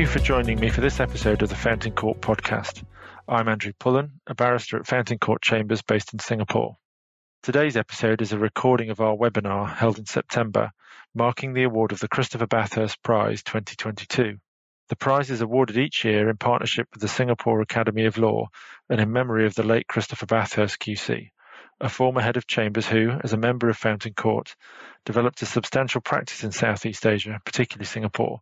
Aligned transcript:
you 0.00 0.06
for 0.06 0.18
joining 0.18 0.58
me 0.58 0.70
for 0.70 0.80
this 0.80 0.98
episode 0.98 1.42
of 1.42 1.50
the 1.50 1.54
Fountain 1.54 1.92
Court 1.92 2.22
podcast. 2.22 2.82
I'm 3.28 3.48
Andrew 3.48 3.72
Pullen, 3.78 4.22
a 4.26 4.34
barrister 4.34 4.78
at 4.78 4.86
Fountain 4.86 5.18
Court 5.18 5.42
Chambers 5.42 5.82
based 5.82 6.14
in 6.14 6.18
Singapore. 6.18 6.78
Today's 7.42 7.76
episode 7.76 8.22
is 8.22 8.32
a 8.32 8.38
recording 8.38 8.88
of 8.88 9.00
our 9.02 9.14
webinar 9.14 9.68
held 9.68 9.98
in 9.98 10.06
September, 10.06 10.70
marking 11.14 11.52
the 11.52 11.64
award 11.64 11.92
of 11.92 12.00
the 12.00 12.08
Christopher 12.08 12.46
Bathurst 12.46 13.02
Prize 13.02 13.42
2022. 13.42 14.38
The 14.88 14.96
prize 14.96 15.30
is 15.30 15.42
awarded 15.42 15.76
each 15.76 16.02
year 16.02 16.30
in 16.30 16.38
partnership 16.38 16.88
with 16.94 17.02
the 17.02 17.08
Singapore 17.08 17.60
Academy 17.60 18.06
of 18.06 18.16
Law 18.16 18.48
and 18.88 19.02
in 19.02 19.12
memory 19.12 19.44
of 19.44 19.54
the 19.54 19.64
late 19.64 19.86
Christopher 19.86 20.24
Bathurst 20.24 20.78
QC, 20.78 21.28
a 21.78 21.88
former 21.90 22.22
head 22.22 22.38
of 22.38 22.46
chambers 22.46 22.86
who, 22.86 23.10
as 23.22 23.34
a 23.34 23.36
member 23.36 23.68
of 23.68 23.76
Fountain 23.76 24.14
Court, 24.14 24.56
developed 25.04 25.42
a 25.42 25.46
substantial 25.46 26.00
practice 26.00 26.42
in 26.42 26.52
Southeast 26.52 27.04
Asia, 27.04 27.38
particularly 27.44 27.84
Singapore, 27.84 28.40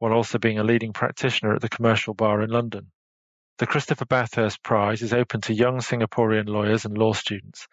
while 0.00 0.14
also 0.14 0.38
being 0.38 0.58
a 0.58 0.64
leading 0.64 0.92
practitioner 0.92 1.54
at 1.54 1.60
the 1.60 1.68
commercial 1.68 2.14
bar 2.14 2.42
in 2.42 2.50
London. 2.50 2.90
The 3.58 3.66
Christopher 3.66 4.06
Bathurst 4.06 4.62
Prize 4.62 5.02
is 5.02 5.12
open 5.12 5.42
to 5.42 5.54
young 5.54 5.80
Singaporean 5.80 6.48
lawyers 6.48 6.86
and 6.86 6.96
law 6.96 7.12
students, 7.12 7.68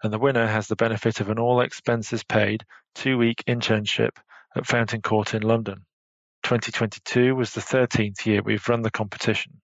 and 0.00 0.12
the 0.12 0.18
winner 0.18 0.46
has 0.46 0.68
the 0.68 0.76
benefit 0.76 1.20
of 1.20 1.28
an 1.28 1.40
all 1.40 1.60
expenses 1.60 2.22
paid 2.22 2.64
two 2.94 3.18
week 3.18 3.42
internship 3.48 4.16
at 4.54 4.66
Fountain 4.66 5.02
Court 5.02 5.34
in 5.34 5.42
London. 5.42 5.84
2022 6.44 7.34
was 7.34 7.52
the 7.52 7.60
13th 7.60 8.24
year 8.26 8.42
we've 8.42 8.68
run 8.68 8.82
the 8.82 8.90
competition. 8.90 9.60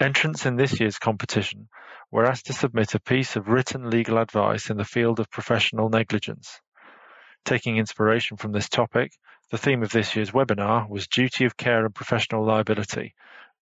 Entrants 0.00 0.44
in 0.44 0.56
this 0.56 0.80
year's 0.80 0.98
competition 0.98 1.68
were 2.10 2.26
asked 2.26 2.46
to 2.46 2.52
submit 2.52 2.96
a 2.96 3.00
piece 3.00 3.36
of 3.36 3.46
written 3.46 3.88
legal 3.88 4.18
advice 4.18 4.70
in 4.70 4.76
the 4.76 4.84
field 4.84 5.20
of 5.20 5.30
professional 5.30 5.88
negligence. 5.88 6.60
Taking 7.44 7.76
inspiration 7.76 8.36
from 8.36 8.50
this 8.50 8.68
topic, 8.68 9.12
the 9.50 9.58
theme 9.58 9.84
of 9.84 9.92
this 9.92 10.16
year's 10.16 10.32
webinar 10.32 10.88
was 10.88 11.06
Duty 11.06 11.44
of 11.44 11.56
Care 11.56 11.84
and 11.84 11.94
Professional 11.94 12.44
Liability, 12.44 13.14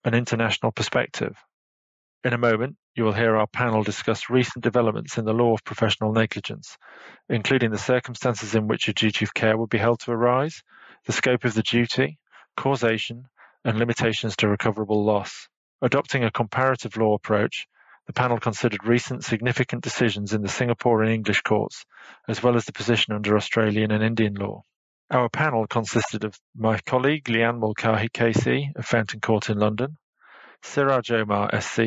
an 0.03 0.15
International 0.15 0.71
Perspective. 0.71 1.37
In 2.23 2.33
a 2.33 2.39
moment, 2.39 2.75
you 2.95 3.03
will 3.03 3.13
hear 3.13 3.35
our 3.35 3.45
panel 3.45 3.83
discuss 3.83 4.31
recent 4.31 4.63
developments 4.63 5.19
in 5.19 5.25
the 5.25 5.33
law 5.33 5.53
of 5.53 5.63
professional 5.63 6.11
negligence, 6.11 6.75
including 7.29 7.69
the 7.69 7.77
circumstances 7.77 8.55
in 8.55 8.67
which 8.67 8.87
a 8.87 8.93
duty 8.93 9.25
of 9.25 9.35
care 9.35 9.55
would 9.55 9.69
be 9.69 9.77
held 9.77 9.99
to 9.99 10.11
arise, 10.11 10.63
the 11.05 11.13
scope 11.13 11.45
of 11.45 11.53
the 11.53 11.61
duty, 11.61 12.17
causation, 12.57 13.27
and 13.63 13.77
limitations 13.77 14.35
to 14.37 14.47
recoverable 14.47 15.05
loss. 15.05 15.47
Adopting 15.83 16.23
a 16.23 16.31
comparative 16.31 16.97
law 16.97 17.13
approach, 17.13 17.67
the 18.07 18.13
panel 18.13 18.39
considered 18.39 18.87
recent 18.87 19.23
significant 19.23 19.83
decisions 19.83 20.33
in 20.33 20.41
the 20.41 20.49
Singapore 20.49 21.03
and 21.03 21.11
English 21.11 21.41
courts, 21.41 21.85
as 22.27 22.41
well 22.41 22.55
as 22.55 22.65
the 22.65 22.73
position 22.73 23.13
under 23.13 23.37
Australian 23.37 23.91
and 23.91 24.03
Indian 24.03 24.33
law. 24.33 24.63
Our 25.11 25.29
panel 25.29 25.67
consisted 25.67 26.23
of 26.23 26.39
my 26.55 26.79
colleague 26.79 27.29
Leigh-Ann 27.29 27.59
Mulcahy 27.59 28.09
KC 28.09 28.75
of 28.75 28.87
Fountain 28.87 29.19
Court 29.21 29.51
in 29.51 29.59
London, 29.59 29.99
Siraj 30.63 31.11
Omar 31.11 31.61
SC, 31.61 31.79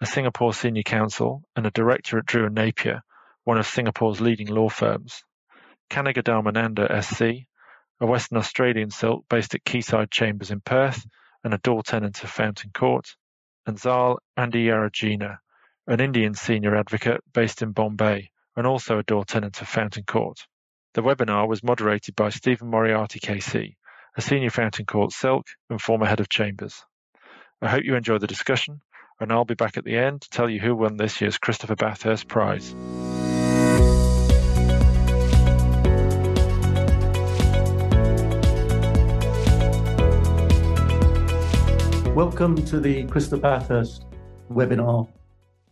a 0.00 0.06
Singapore 0.06 0.52
senior 0.52 0.82
counsel 0.82 1.44
and 1.54 1.66
a 1.66 1.70
director 1.70 2.18
at 2.18 2.26
Drew 2.26 2.46
and 2.46 2.56
Napier, 2.56 3.02
one 3.44 3.58
of 3.58 3.66
Singapore's 3.68 4.20
leading 4.20 4.48
law 4.48 4.68
firms, 4.68 5.22
Kanaga 5.88 6.20
Dharmananda 6.20 7.00
SC, 7.00 7.46
a 8.00 8.06
Western 8.06 8.38
Australian 8.38 8.90
silk 8.90 9.24
based 9.30 9.54
at 9.54 9.64
Quayside 9.64 10.10
Chambers 10.10 10.50
in 10.50 10.60
Perth 10.60 11.06
and 11.44 11.54
a 11.54 11.58
door 11.58 11.84
tenant 11.84 12.24
of 12.24 12.30
Fountain 12.30 12.72
Court, 12.74 13.14
and 13.66 13.78
Zal 13.78 14.18
Andhyarujina, 14.36 15.38
an 15.86 16.00
Indian 16.00 16.34
senior 16.34 16.74
advocate 16.74 17.22
based 17.32 17.62
in 17.62 17.70
Bombay 17.70 18.32
and 18.56 18.66
also 18.66 18.98
a 18.98 19.04
door 19.04 19.24
tenant 19.24 19.62
of 19.62 19.68
Fountain 19.68 20.02
Court. 20.02 20.44
The 20.98 21.04
webinar 21.04 21.46
was 21.46 21.62
moderated 21.62 22.16
by 22.16 22.30
Stephen 22.30 22.70
Moriarty 22.70 23.20
KC, 23.20 23.76
a 24.16 24.20
senior 24.20 24.50
Fountain 24.50 24.84
Court 24.84 25.12
Silk 25.12 25.46
and 25.70 25.80
former 25.80 26.06
head 26.06 26.18
of 26.18 26.28
Chambers. 26.28 26.84
I 27.62 27.68
hope 27.68 27.84
you 27.84 27.94
enjoy 27.94 28.18
the 28.18 28.26
discussion, 28.26 28.80
and 29.20 29.30
I'll 29.30 29.44
be 29.44 29.54
back 29.54 29.76
at 29.76 29.84
the 29.84 29.96
end 29.96 30.22
to 30.22 30.28
tell 30.28 30.50
you 30.50 30.58
who 30.58 30.74
won 30.74 30.96
this 30.96 31.20
year's 31.20 31.38
Christopher 31.38 31.76
Bathurst 31.76 32.26
Prize. 32.26 32.74
Welcome 42.12 42.56
to 42.64 42.80
the 42.80 43.06
Christopher 43.08 43.40
Bathurst 43.40 44.04
webinar 44.50 45.08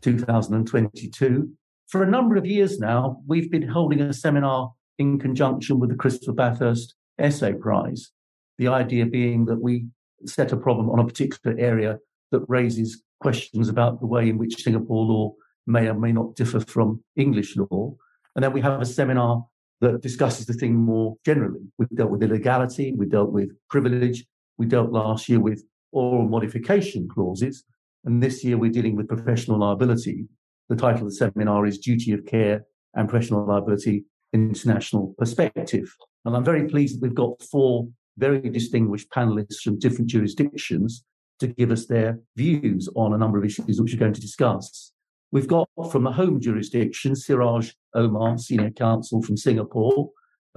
2022. 0.03 1.51
For 1.89 2.05
a 2.05 2.09
number 2.09 2.37
of 2.37 2.47
years 2.47 2.79
now, 2.79 3.23
we've 3.27 3.51
been 3.51 3.67
holding 3.67 4.01
a 4.01 4.13
seminar 4.13 4.73
in 4.99 5.19
conjunction 5.19 5.79
with 5.79 5.91
the 5.91 5.97
Christopher 5.97 6.33
Bathurst 6.33 6.95
Essay 7.19 7.53
Prize. 7.55 8.11
The 8.59 8.69
idea 8.69 9.07
being 9.07 9.45
that 9.47 9.61
we 9.61 9.87
set 10.25 10.53
a 10.53 10.57
problem 10.57 10.91
on 10.91 10.99
a 10.99 11.07
particular 11.07 11.57
area 11.59 11.99
that 12.33 12.45
raises 12.49 13.03
questions 13.21 13.69
about 13.69 14.01
the 14.01 14.07
way 14.07 14.29
in 14.29 14.39
which 14.39 14.63
Singapore 14.63 15.05
law 15.05 15.35
may 15.67 15.89
or 15.89 15.95
may 15.95 16.13
not 16.13 16.35
differ 16.37 16.61
from 16.61 17.03
English 17.17 17.57
law. 17.57 17.95
And 18.35 18.43
then 18.43 18.53
we 18.53 18.61
have 18.61 18.81
a 18.81 18.87
seminar 18.87 19.47
that 19.81 20.01
discusses 20.01 20.47
the 20.47 20.55
thing 20.55 20.75
more 20.75 21.17
generally. 21.25 21.61
We've 21.79 21.89
dealt 21.91 22.11
with 22.11 22.23
illegality, 22.23 22.95
we 22.97 23.07
dealt 23.07 23.31
with 23.31 23.51
privilege, 23.69 24.25
we 24.59 24.67
dealt 24.67 24.91
last 24.91 25.29
year 25.29 25.41
with 25.41 25.65
oral 25.93 26.27
modification 26.29 27.09
clauses. 27.09 27.65
And 28.05 28.23
this 28.23 28.45
year 28.45 28.57
we're 28.57 28.71
dealing 28.71 28.97
with 28.97 29.09
professional 29.09 29.59
liability. 29.59 30.29
The 30.69 30.77
title 30.77 31.03
of 31.03 31.09
the 31.09 31.15
seminar 31.15 31.67
is 31.67 31.79
Duty 31.79 32.13
of 32.13 32.25
Care 32.27 32.65
and 32.95 33.09
Professional 33.09 33.47
Liability 33.47 34.05
International 34.37 35.15
Perspective. 35.19 35.93
And 36.25 36.37
I'm 36.37 36.45
very 36.45 36.69
pleased 36.69 36.97
that 36.97 37.03
we've 37.03 37.15
got 37.15 37.43
four 37.43 37.89
very 38.19 38.41
distinguished 38.41 39.11
panelists 39.11 39.61
from 39.63 39.79
different 39.79 40.09
jurisdictions 40.09 41.05
to 41.41 41.49
give 41.49 41.71
us 41.71 41.87
their 41.87 42.19
views 42.37 42.89
on 42.97 43.13
a 43.13 43.19
number 43.19 43.39
of 43.39 43.45
issues 43.45 43.81
which 43.81 43.93
we're 43.93 43.99
going 43.99 44.13
to 44.13 44.21
discuss. 44.21 44.93
We've 45.33 45.49
got 45.49 45.69
from 45.91 46.05
the 46.05 46.13
home 46.13 46.41
jurisdiction, 46.41 47.15
Siraj 47.15 47.73
Omar, 47.95 48.39
Senior 48.39 48.71
Counsel 48.71 49.23
from 49.23 49.37
Singapore, 49.37 50.11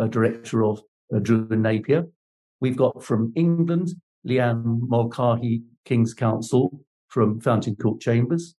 Director 0.10 0.64
of 0.64 0.82
uh, 1.14 1.20
Drew 1.20 1.48
and 1.52 1.64
Napier. 1.64 2.06
We've 2.62 2.78
got 2.78 3.04
from 3.04 3.34
England, 3.36 3.90
Leigh-Ann 4.24 4.82
Mulcahy, 4.88 5.64
King's 5.84 6.14
Counsel 6.14 6.80
from 7.10 7.42
Fountain 7.42 7.76
Court 7.76 8.00
Chambers. 8.00 8.56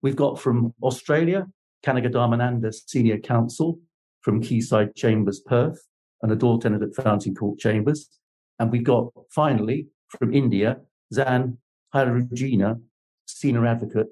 We've 0.00 0.16
got 0.16 0.40
from 0.40 0.72
Australia, 0.82 1.46
Kanaga 1.84 2.10
Dharmananda, 2.10 2.72
Senior 2.86 3.18
Counsel 3.18 3.78
from 4.28 4.42
Quayside 4.42 4.94
Chambers, 4.94 5.40
Perth, 5.40 5.88
and 6.20 6.30
a 6.30 6.36
door 6.36 6.60
tenant 6.60 6.82
at 6.82 7.02
Fountain 7.02 7.34
Court 7.34 7.58
Chambers. 7.58 8.10
And 8.58 8.70
we've 8.70 8.84
got 8.84 9.10
finally 9.34 9.86
from 10.10 10.34
India, 10.34 10.80
Zal 11.14 11.54
Andhyarujina, 11.94 12.78
Senior 13.24 13.64
Advocate, 13.64 14.08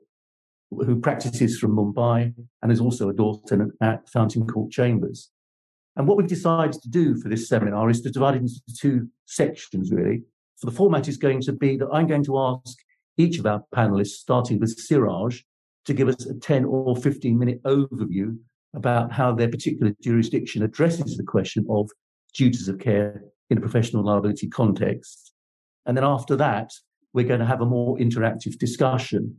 who 0.71 0.99
practices 1.03 1.59
from 1.59 1.76
Mumbai 1.76 2.32
and 2.62 2.72
is 2.72 2.81
also 2.81 3.10
a 3.10 3.12
door 3.12 3.43
tenant 3.47 3.75
at 3.82 4.09
Fountain 4.09 4.47
Court 4.47 4.71
Chambers. 4.71 5.32
And 5.97 6.09
what 6.09 6.16
we've 6.16 6.26
decided 6.26 6.81
to 6.81 6.88
do 6.88 7.21
for 7.21 7.28
this 7.28 7.47
seminar 7.47 7.91
is 7.91 8.00
to 8.00 8.10
divide 8.10 8.37
it 8.37 8.41
into 8.41 8.55
two 8.75 9.09
sections, 9.26 9.93
really. 9.93 10.22
So 10.55 10.71
the 10.71 10.75
format 10.75 11.09
is 11.09 11.19
going 11.19 11.43
to 11.43 11.53
be 11.53 11.76
that 11.76 11.91
I'm 11.93 12.06
going 12.06 12.25
to 12.25 12.38
ask 12.38 12.78
each 13.19 13.38
of 13.38 13.44
our 13.44 13.65
panelists, 13.75 14.16
starting 14.16 14.60
with 14.60 14.78
Siraj, 14.78 15.43
to 15.84 15.93
give 15.93 16.09
us 16.09 16.25
a 16.25 16.32
10 16.32 16.65
or 16.65 16.97
15 16.97 17.38
minute 17.38 17.62
overview 17.65 18.38
about 18.76 19.10
how 19.10 19.32
their 19.32 19.48
particular 19.48 19.92
jurisdiction 20.00 20.62
addresses 20.62 21.16
the 21.16 21.25
question 21.25 21.66
of 21.69 21.91
duties 22.34 22.69
of 22.69 22.78
care 22.78 23.25
in 23.50 23.59
a 23.59 23.60
professional 23.60 24.04
liability 24.04 24.48
context. 24.48 25.32
And 25.87 25.97
then 25.97 26.04
after 26.04 26.37
that, 26.37 26.70
we're 27.12 27.26
going 27.26 27.41
to 27.41 27.47
have 27.47 27.62
a 27.62 27.66
more 27.66 27.97
interactive 27.97 28.59
discussion. 28.59 29.37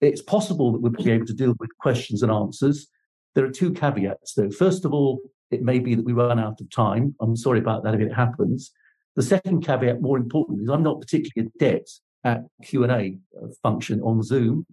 It's 0.00 0.22
possible 0.22 0.72
that 0.72 0.80
we'll 0.80 0.92
be 0.92 1.10
able 1.10 1.26
to 1.26 1.34
deal 1.34 1.54
with 1.60 1.76
questions 1.78 2.22
and 2.22 2.32
answers. 2.32 2.88
There 3.34 3.44
are 3.44 3.50
two 3.50 3.72
caveats, 3.72 4.34
though. 4.34 4.50
First 4.50 4.86
of 4.86 4.94
all, 4.94 5.20
it 5.50 5.62
may 5.62 5.78
be 5.78 5.94
that 5.94 6.04
we 6.04 6.14
run 6.14 6.40
out 6.40 6.60
of 6.60 6.70
time. 6.70 7.14
I'm 7.20 7.36
sorry 7.36 7.58
about 7.58 7.84
that 7.84 7.94
if 7.94 8.00
it 8.00 8.14
happens. 8.14 8.72
The 9.16 9.22
second 9.22 9.62
caveat, 9.62 10.00
more 10.00 10.16
important, 10.16 10.62
is 10.62 10.70
I'm 10.70 10.82
not 10.82 11.00
particularly 11.00 11.50
adept 11.54 12.00
at 12.24 12.42
Q&A 12.64 13.18
uh, 13.36 13.46
function 13.62 14.00
on 14.00 14.22
Zoom. 14.22 14.64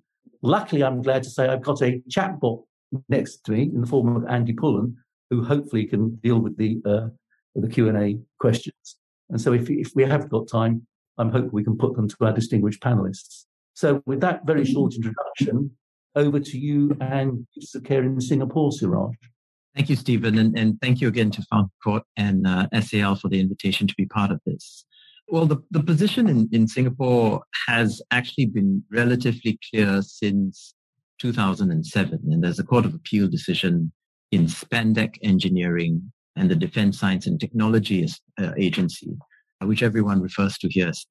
Luckily, 0.41 0.83
I'm 0.83 1.01
glad 1.01 1.23
to 1.23 1.29
say 1.29 1.47
I've 1.47 1.63
got 1.63 1.81
a 1.81 2.01
chatbot 2.09 2.63
next 3.09 3.43
to 3.45 3.51
me 3.51 3.63
in 3.63 3.81
the 3.81 3.87
form 3.87 4.15
of 4.15 4.25
Andy 4.27 4.53
Pullen, 4.53 4.97
who 5.29 5.43
hopefully 5.43 5.85
can 5.85 6.15
deal 6.15 6.39
with 6.39 6.57
the 6.57 6.81
uh, 6.85 7.07
the 7.55 7.67
Q 7.67 7.89
and 7.89 7.97
A 7.97 8.19
questions. 8.39 8.97
And 9.29 9.41
so, 9.41 9.53
if 9.53 9.69
if 9.69 9.91
we 9.95 10.03
have 10.03 10.29
got 10.29 10.47
time, 10.47 10.85
I'm 11.17 11.31
hoping 11.31 11.51
we 11.51 11.63
can 11.63 11.77
put 11.77 11.95
them 11.95 12.07
to 12.07 12.15
our 12.21 12.33
distinguished 12.33 12.81
panelists. 12.81 13.45
So, 13.73 14.01
with 14.05 14.21
that 14.21 14.45
very 14.45 14.65
short 14.65 14.95
introduction, 14.95 15.71
over 16.15 16.39
to 16.39 16.57
you 16.57 16.97
and 16.99 17.47
Duties 17.53 17.75
of 17.75 17.83
Care 17.83 18.03
in 18.03 18.19
Singapore, 18.19 18.71
Siraj. 18.71 19.15
Thank 19.75 19.89
you, 19.89 19.95
Stephen, 19.95 20.39
and, 20.39 20.57
and 20.57 20.81
thank 20.81 21.01
you 21.01 21.07
again 21.07 21.29
to 21.31 21.43
Fountain 21.43 21.71
Court 21.83 22.03
and 22.17 22.47
uh, 22.47 22.67
SAL 22.81 23.15
for 23.15 23.29
the 23.29 23.39
invitation 23.39 23.85
to 23.85 23.93
be 23.95 24.07
part 24.07 24.31
of 24.31 24.41
this. 24.45 24.85
Well, 25.29 25.45
the, 25.45 25.57
the 25.69 25.83
position 25.83 26.27
in, 26.27 26.49
in 26.51 26.67
Singapore 26.67 27.43
has 27.67 28.01
actually 28.09 28.47
been 28.47 28.83
relatively 28.91 29.59
clear 29.69 30.01
since 30.01 30.73
2007. 31.19 32.19
And 32.31 32.43
there's 32.43 32.59
a 32.59 32.63
Court 32.63 32.85
of 32.85 32.93
Appeal 32.93 33.27
decision 33.27 33.91
in 34.31 34.45
Spandeck 34.45 35.17
Engineering 35.23 36.11
and 36.35 36.49
the 36.49 36.55
Defense 36.55 36.99
Science 36.99 37.27
and 37.27 37.39
Technology 37.39 38.07
uh, 38.39 38.51
Agency, 38.57 39.17
which 39.61 39.83
everyone 39.83 40.21
refers 40.21 40.57
to 40.59 40.69
here 40.69 40.89
as 40.89 41.05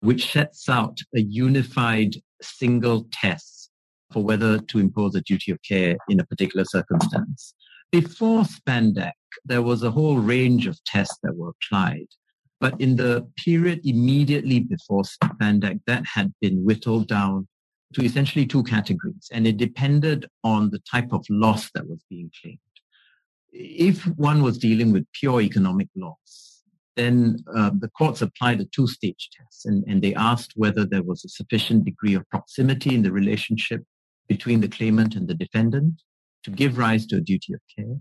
which 0.00 0.32
sets 0.32 0.68
out 0.68 0.98
a 1.14 1.20
unified 1.20 2.16
single 2.42 3.08
test 3.12 3.70
for 4.12 4.22
whether 4.22 4.58
to 4.58 4.78
impose 4.78 5.14
a 5.14 5.22
duty 5.22 5.50
of 5.50 5.58
care 5.62 5.96
in 6.08 6.20
a 6.20 6.26
particular 6.26 6.64
circumstance. 6.64 7.54
Before 7.90 8.42
Spandeck, 8.42 9.12
there 9.44 9.62
was 9.62 9.82
a 9.82 9.90
whole 9.90 10.18
range 10.18 10.66
of 10.66 10.82
tests 10.84 11.18
that 11.22 11.36
were 11.36 11.50
applied. 11.50 12.06
But 12.60 12.80
in 12.80 12.96
the 12.96 13.26
period 13.44 13.80
immediately 13.84 14.60
before 14.60 15.02
Spandeck, 15.02 15.80
that 15.86 16.04
had 16.06 16.32
been 16.40 16.64
whittled 16.64 17.08
down 17.08 17.48
to 17.96 18.04
essentially 18.04 18.44
two 18.44 18.62
categories, 18.62 19.28
and 19.32 19.46
it 19.46 19.56
depended 19.56 20.26
on 20.44 20.68
the 20.68 20.80
type 20.80 21.12
of 21.12 21.24
loss 21.30 21.70
that 21.74 21.88
was 21.88 22.04
being 22.10 22.30
claimed. 22.42 22.58
If 23.52 24.02
one 24.18 24.42
was 24.42 24.58
dealing 24.58 24.92
with 24.92 25.06
pure 25.18 25.40
economic 25.40 25.88
loss, 25.96 26.62
then 26.96 27.38
uh, 27.56 27.70
the 27.78 27.88
courts 27.88 28.20
applied 28.20 28.60
a 28.60 28.66
two-stage 28.66 29.30
test, 29.34 29.64
and, 29.64 29.82
and 29.88 30.02
they 30.02 30.14
asked 30.14 30.52
whether 30.56 30.84
there 30.84 31.02
was 31.02 31.24
a 31.24 31.30
sufficient 31.30 31.86
degree 31.86 32.12
of 32.12 32.28
proximity 32.28 32.94
in 32.94 33.02
the 33.02 33.12
relationship 33.12 33.82
between 34.28 34.60
the 34.60 34.68
claimant 34.68 35.14
and 35.14 35.26
the 35.26 35.34
defendant 35.34 35.94
to 36.44 36.50
give 36.50 36.76
rise 36.76 37.06
to 37.06 37.16
a 37.16 37.20
duty 37.20 37.54
of 37.54 37.60
care. 37.74 37.96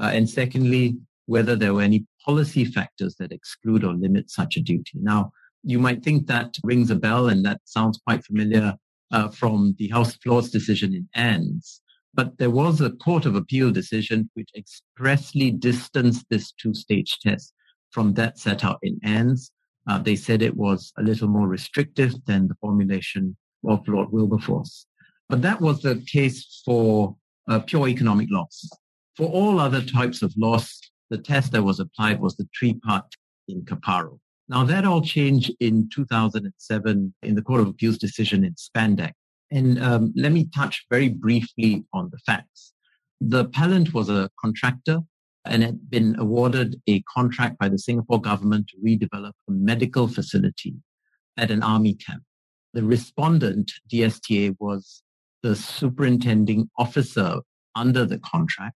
Uh, 0.00 0.10
and 0.14 0.28
secondly, 0.28 0.96
whether 1.26 1.54
there 1.54 1.74
were 1.74 1.82
any 1.82 2.06
policy 2.24 2.64
factors 2.64 3.14
that 3.18 3.30
exclude 3.30 3.84
or 3.84 3.92
limit 3.92 4.30
such 4.30 4.56
a 4.56 4.60
duty. 4.60 4.98
Now, 5.00 5.32
you 5.62 5.78
might 5.78 6.02
think 6.02 6.26
that 6.28 6.56
rings 6.64 6.90
a 6.90 6.94
bell 6.94 7.28
and 7.28 7.44
that 7.44 7.60
sounds 7.64 8.00
quite 8.06 8.24
familiar 8.24 8.74
uh, 9.14 9.28
from 9.28 9.74
the 9.78 9.88
House 9.88 10.14
of 10.14 10.20
Lords 10.26 10.50
decision 10.50 10.92
in 10.92 11.08
Anns. 11.14 11.80
But 12.14 12.36
there 12.38 12.50
was 12.50 12.80
a 12.80 12.90
Court 12.90 13.26
of 13.26 13.36
Appeal 13.36 13.70
decision 13.70 14.28
which 14.34 14.50
expressly 14.56 15.50
distanced 15.52 16.26
this 16.28 16.52
two-stage 16.52 17.18
test 17.20 17.54
from 17.92 18.14
that 18.14 18.38
set 18.38 18.64
out 18.64 18.80
in 18.82 18.98
Anns. 19.04 19.52
Uh, 19.88 19.98
they 19.98 20.16
said 20.16 20.42
it 20.42 20.56
was 20.56 20.92
a 20.98 21.02
little 21.02 21.28
more 21.28 21.46
restrictive 21.46 22.12
than 22.26 22.48
the 22.48 22.56
formulation 22.60 23.36
of 23.66 23.86
Lord 23.86 24.10
Wilberforce. 24.10 24.86
But 25.28 25.42
that 25.42 25.60
was 25.60 25.82
the 25.82 25.96
case 26.06 26.62
for 26.64 27.16
uh, 27.48 27.60
pure 27.60 27.88
economic 27.88 28.28
loss. 28.30 28.68
For 29.16 29.28
all 29.28 29.60
other 29.60 29.82
types 29.82 30.22
of 30.22 30.34
loss, 30.36 30.80
the 31.10 31.18
test 31.18 31.52
that 31.52 31.62
was 31.62 31.78
applied 31.78 32.20
was 32.20 32.34
the 32.36 32.48
three-part 32.58 33.06
in 33.46 33.62
Caparo. 33.62 34.18
Now 34.48 34.64
that 34.64 34.84
all 34.84 35.00
changed 35.00 35.52
in 35.60 35.88
2007 35.94 37.14
in 37.22 37.34
the 37.34 37.42
Court 37.42 37.60
of 37.62 37.68
Appeals 37.68 37.98
decision 37.98 38.44
in 38.44 38.54
Spandeck. 38.54 39.12
And 39.50 39.82
um, 39.82 40.12
let 40.16 40.32
me 40.32 40.48
touch 40.54 40.84
very 40.90 41.08
briefly 41.08 41.84
on 41.92 42.10
the 42.10 42.18
facts. 42.18 42.72
The 43.20 43.40
appellant 43.40 43.94
was 43.94 44.10
a 44.10 44.28
contractor 44.40 45.00
and 45.44 45.62
had 45.62 45.90
been 45.90 46.16
awarded 46.18 46.80
a 46.86 47.02
contract 47.02 47.58
by 47.58 47.68
the 47.68 47.78
Singapore 47.78 48.20
government 48.20 48.68
to 48.68 48.76
redevelop 48.84 49.32
a 49.48 49.52
medical 49.52 50.08
facility 50.08 50.74
at 51.36 51.50
an 51.50 51.62
army 51.62 51.94
camp. 51.94 52.22
The 52.72 52.82
respondent, 52.82 53.70
DSTA, 53.92 54.56
was 54.58 55.02
the 55.42 55.54
superintending 55.54 56.70
officer 56.78 57.40
under 57.74 58.04
the 58.04 58.18
contract 58.18 58.76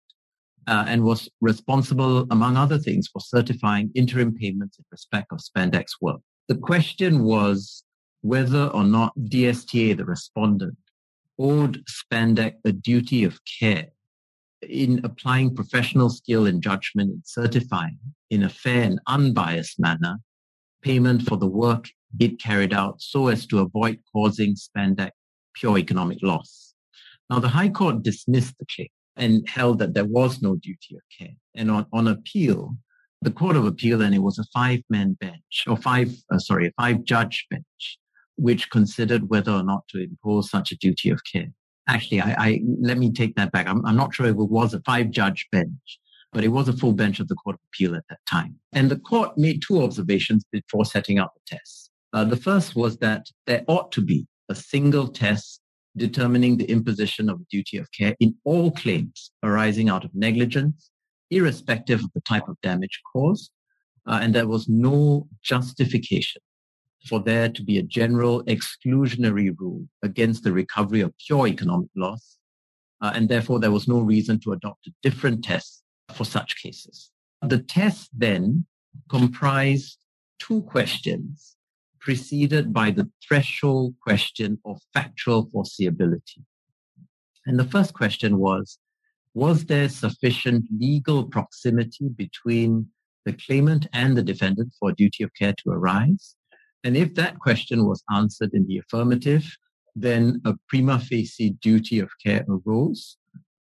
uh, 0.67 0.85
and 0.89 1.05
was 1.05 1.29
responsible, 1.41 2.27
among 2.31 2.57
other 2.57 2.79
things, 2.79 3.09
for 3.09 3.21
certifying 3.21 3.91
interim 3.95 4.35
payments 4.35 4.79
in 4.79 4.85
respect 4.91 5.29
of 5.33 5.39
Spandeck 5.39 5.87
work. 6.01 6.21
The 6.49 6.57
question 6.57 7.25
was 7.25 7.85
whether 8.23 8.67
or 8.69 8.85
not 8.85 9.13
DSTA, 9.19 9.97
the 9.97 10.05
respondent, 10.05 10.77
owed 11.39 11.85
Spandeck 11.87 12.55
a 12.65 12.73
duty 12.73 13.25
of 13.25 13.39
care 13.61 13.87
in 14.63 15.05
applying 15.05 15.55
professional 15.55 16.11
skill 16.11 16.47
and 16.47 16.63
judgment 16.63 17.11
in 17.11 17.23
certifying 17.25 17.99
in 18.31 18.43
a 18.43 18.49
fair 18.49 18.83
and 18.83 18.99
unbiased 19.07 19.79
manner 19.79 20.17
payment 20.83 21.23
for 21.23 21.37
the 21.37 21.47
work 21.47 21.89
it 22.19 22.41
carried 22.41 22.73
out 22.73 23.01
so 23.01 23.29
as 23.29 23.47
to 23.47 23.61
avoid 23.61 23.99
causing 24.13 24.55
Spandeck 24.55 25.11
pure 25.55 25.79
economic 25.79 26.19
loss. 26.23 26.75
Now, 27.29 27.41
the 27.41 27.49
High 27.49 27.69
Court 27.69 28.03
dismissed 28.03 28.55
the 28.59 28.67
claim 28.75 28.89
and 29.17 29.49
held 29.49 29.79
that 29.79 29.95
there 29.95 30.05
was 30.05 30.43
no 30.43 30.57
duty 30.57 30.97
of 30.97 31.03
care. 31.17 31.35
And 31.55 31.71
on, 31.71 31.87
on 31.93 32.09
appeal, 32.09 32.77
the 33.23 33.31
Court 33.31 33.57
of 33.57 33.65
Appeal, 33.65 34.03
and 34.03 34.15
it 34.15 34.23
was 34.23 34.39
a 34.39 34.45
five-man 34.53 35.17
bench, 35.21 35.65
or 35.67 35.77
five, 35.77 36.15
uh, 36.31 36.39
sorry, 36.39 36.67
a 36.69 36.73
five-judge 36.81 37.47
bench, 37.51 37.99
which 38.37 38.71
considered 38.71 39.31
whether 39.31 39.53
or 39.53 39.63
not 39.63 39.89
to 39.89 40.03
impose 40.03 40.51
such 40.51 40.71
a 40.71 40.77
duty 40.77 41.11
of 41.11 41.21
care. 41.31 41.49
Actually, 41.89 42.21
I, 42.21 42.35
I 42.39 42.61
let 42.81 42.99
me 42.99 43.11
take 43.11 43.35
that 43.37 43.53
back. 43.53 43.67
I'm, 43.67 43.85
I'm 43.87 43.97
not 43.97 44.15
sure 44.15 44.27
if 44.27 44.33
it 44.33 44.37
was 44.37 44.75
a 44.75 44.83
five-judge 44.83 45.49
bench, 45.51 45.99
but 46.33 46.45
it 46.45 46.49
was 46.49 46.69
a 46.69 46.75
full 46.75 46.93
bench 46.93 47.21
of 47.21 47.29
the 47.29 47.37
Court 47.37 47.55
of 47.55 47.61
Appeal 47.73 47.95
at 47.95 48.05
that 48.11 48.19
time. 48.29 48.57
And 48.73 48.91
the 48.91 48.99
court 48.99 49.39
made 49.39 49.63
two 49.63 49.83
observations 49.83 50.45
before 50.53 50.85
setting 50.85 51.19
out 51.19 51.31
the 51.35 51.57
test. 51.57 51.91
Uh, 52.13 52.25
the 52.25 52.37
first 52.37 52.77
was 52.77 52.99
that 52.99 53.27
there 53.47 53.65
ought 53.67 53.93
to 53.93 54.03
be 54.03 54.27
a 54.51 54.55
single 54.55 55.09
test 55.09 55.61
determining 55.97 56.57
the 56.57 56.71
imposition 56.71 57.29
of 57.29 57.41
a 57.41 57.47
duty 57.51 57.79
of 57.79 57.91
care 57.93 58.15
in 58.21 58.35
all 58.45 58.71
claims 58.71 59.33
arising 59.43 59.89
out 59.89 60.05
of 60.05 60.15
negligence, 60.15 60.91
irrespective 61.31 62.01
of 62.03 62.13
the 62.15 62.21
type 62.21 62.49
of 62.49 62.61
damage 62.63 63.01
caused. 63.13 63.51
Uh, 64.07 64.21
and 64.23 64.35
there 64.35 64.47
was 64.47 64.69
no 64.69 65.27
justification 65.43 66.41
for 67.07 67.21
there 67.21 67.49
to 67.49 67.63
be 67.63 67.79
a 67.79 67.83
general 67.83 68.45
exclusionary 68.45 69.55
rule 69.59 69.87
against 70.03 70.45
the 70.45 70.53
recovery 70.53 71.01
of 71.01 71.13
pure 71.27 71.47
economic 71.47 71.89
loss. 71.97 72.39
Uh, 73.01 73.13
and 73.15 73.29
therefore, 73.29 73.59
there 73.59 73.71
was 73.71 73.89
no 73.89 74.01
reason 74.01 74.41
to 74.41 74.53
adopt 74.53 74.87
a 74.87 74.95
different 75.03 75.45
test 75.45 75.83
for 76.15 76.25
such 76.25 76.61
cases. 76.63 77.11
The 77.43 77.59
test 77.59 78.11
then 78.13 78.67
comprised 79.09 79.99
two 80.39 80.63
questions 80.63 81.56
preceded 82.07 82.73
by 82.73 82.89
the 82.89 83.11
threshold 83.27 83.93
question 84.01 84.57
of 84.65 84.81
factual 84.95 85.51
foreseeability. 85.51 86.41
And 87.47 87.59
the 87.59 87.65
first 87.75 87.95
question 87.95 88.39
was, 88.39 88.79
was 89.35 89.65
there 89.65 89.89
sufficient 89.89 90.67
legal 90.71 91.25
proximity 91.25 92.09
between 92.09 92.87
the 93.25 93.33
claimant 93.33 93.89
and 93.93 94.17
the 94.17 94.23
defendant 94.23 94.73
for 94.79 94.93
duty 94.93 95.25
of 95.25 95.35
care 95.35 95.53
to 95.65 95.71
arise? 95.71 96.37
And 96.85 96.97
if 96.97 97.13
that 97.17 97.41
question 97.41 97.87
was 97.87 98.05
answered 98.15 98.53
in 98.55 98.69
the 98.69 98.79
affirmative, 98.79 99.45
then 99.97 100.41
a 100.45 100.55
prima 100.69 101.01
facie 101.01 101.57
duty 101.61 101.99
of 101.99 102.11
care 102.25 102.45
arose. 102.49 103.17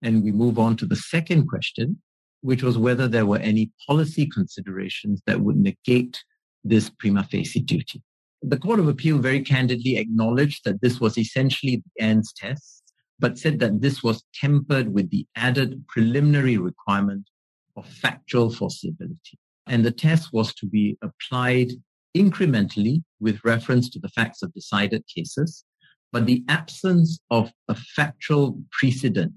And 0.02 0.24
we 0.24 0.32
move 0.32 0.58
on 0.58 0.76
to 0.78 0.86
the 0.86 0.96
second 0.96 1.46
question, 1.46 2.02
which 2.40 2.64
was 2.64 2.76
whether 2.76 3.06
there 3.06 3.26
were 3.26 3.38
any 3.52 3.70
policy 3.86 4.26
considerations 4.26 5.22
that 5.28 5.40
would 5.42 5.58
negate 5.58 6.24
this 6.64 6.90
prima 6.90 7.22
facie 7.22 7.60
duty 7.60 8.02
the 8.42 8.58
Court 8.58 8.80
of 8.80 8.88
Appeal 8.88 9.18
very 9.18 9.40
candidly 9.40 9.96
acknowledged 9.96 10.64
that 10.64 10.80
this 10.82 11.00
was 11.00 11.16
essentially 11.16 11.76
the 11.76 12.04
Anns 12.04 12.32
test, 12.32 12.82
but 13.18 13.38
said 13.38 13.60
that 13.60 13.80
this 13.80 14.02
was 14.02 14.24
tempered 14.34 14.92
with 14.92 15.10
the 15.10 15.26
added 15.36 15.86
preliminary 15.86 16.58
requirement 16.58 17.28
of 17.76 17.86
factual 17.86 18.50
foreseeability. 18.50 19.36
And 19.68 19.84
the 19.84 19.92
test 19.92 20.32
was 20.32 20.52
to 20.54 20.66
be 20.66 20.98
applied 21.02 21.72
incrementally 22.16 23.02
with 23.20 23.44
reference 23.44 23.88
to 23.90 24.00
the 24.00 24.08
facts 24.08 24.42
of 24.42 24.52
decided 24.52 25.04
cases, 25.06 25.64
but 26.10 26.26
the 26.26 26.44
absence 26.48 27.20
of 27.30 27.52
a 27.68 27.74
factual 27.74 28.60
precedent 28.72 29.32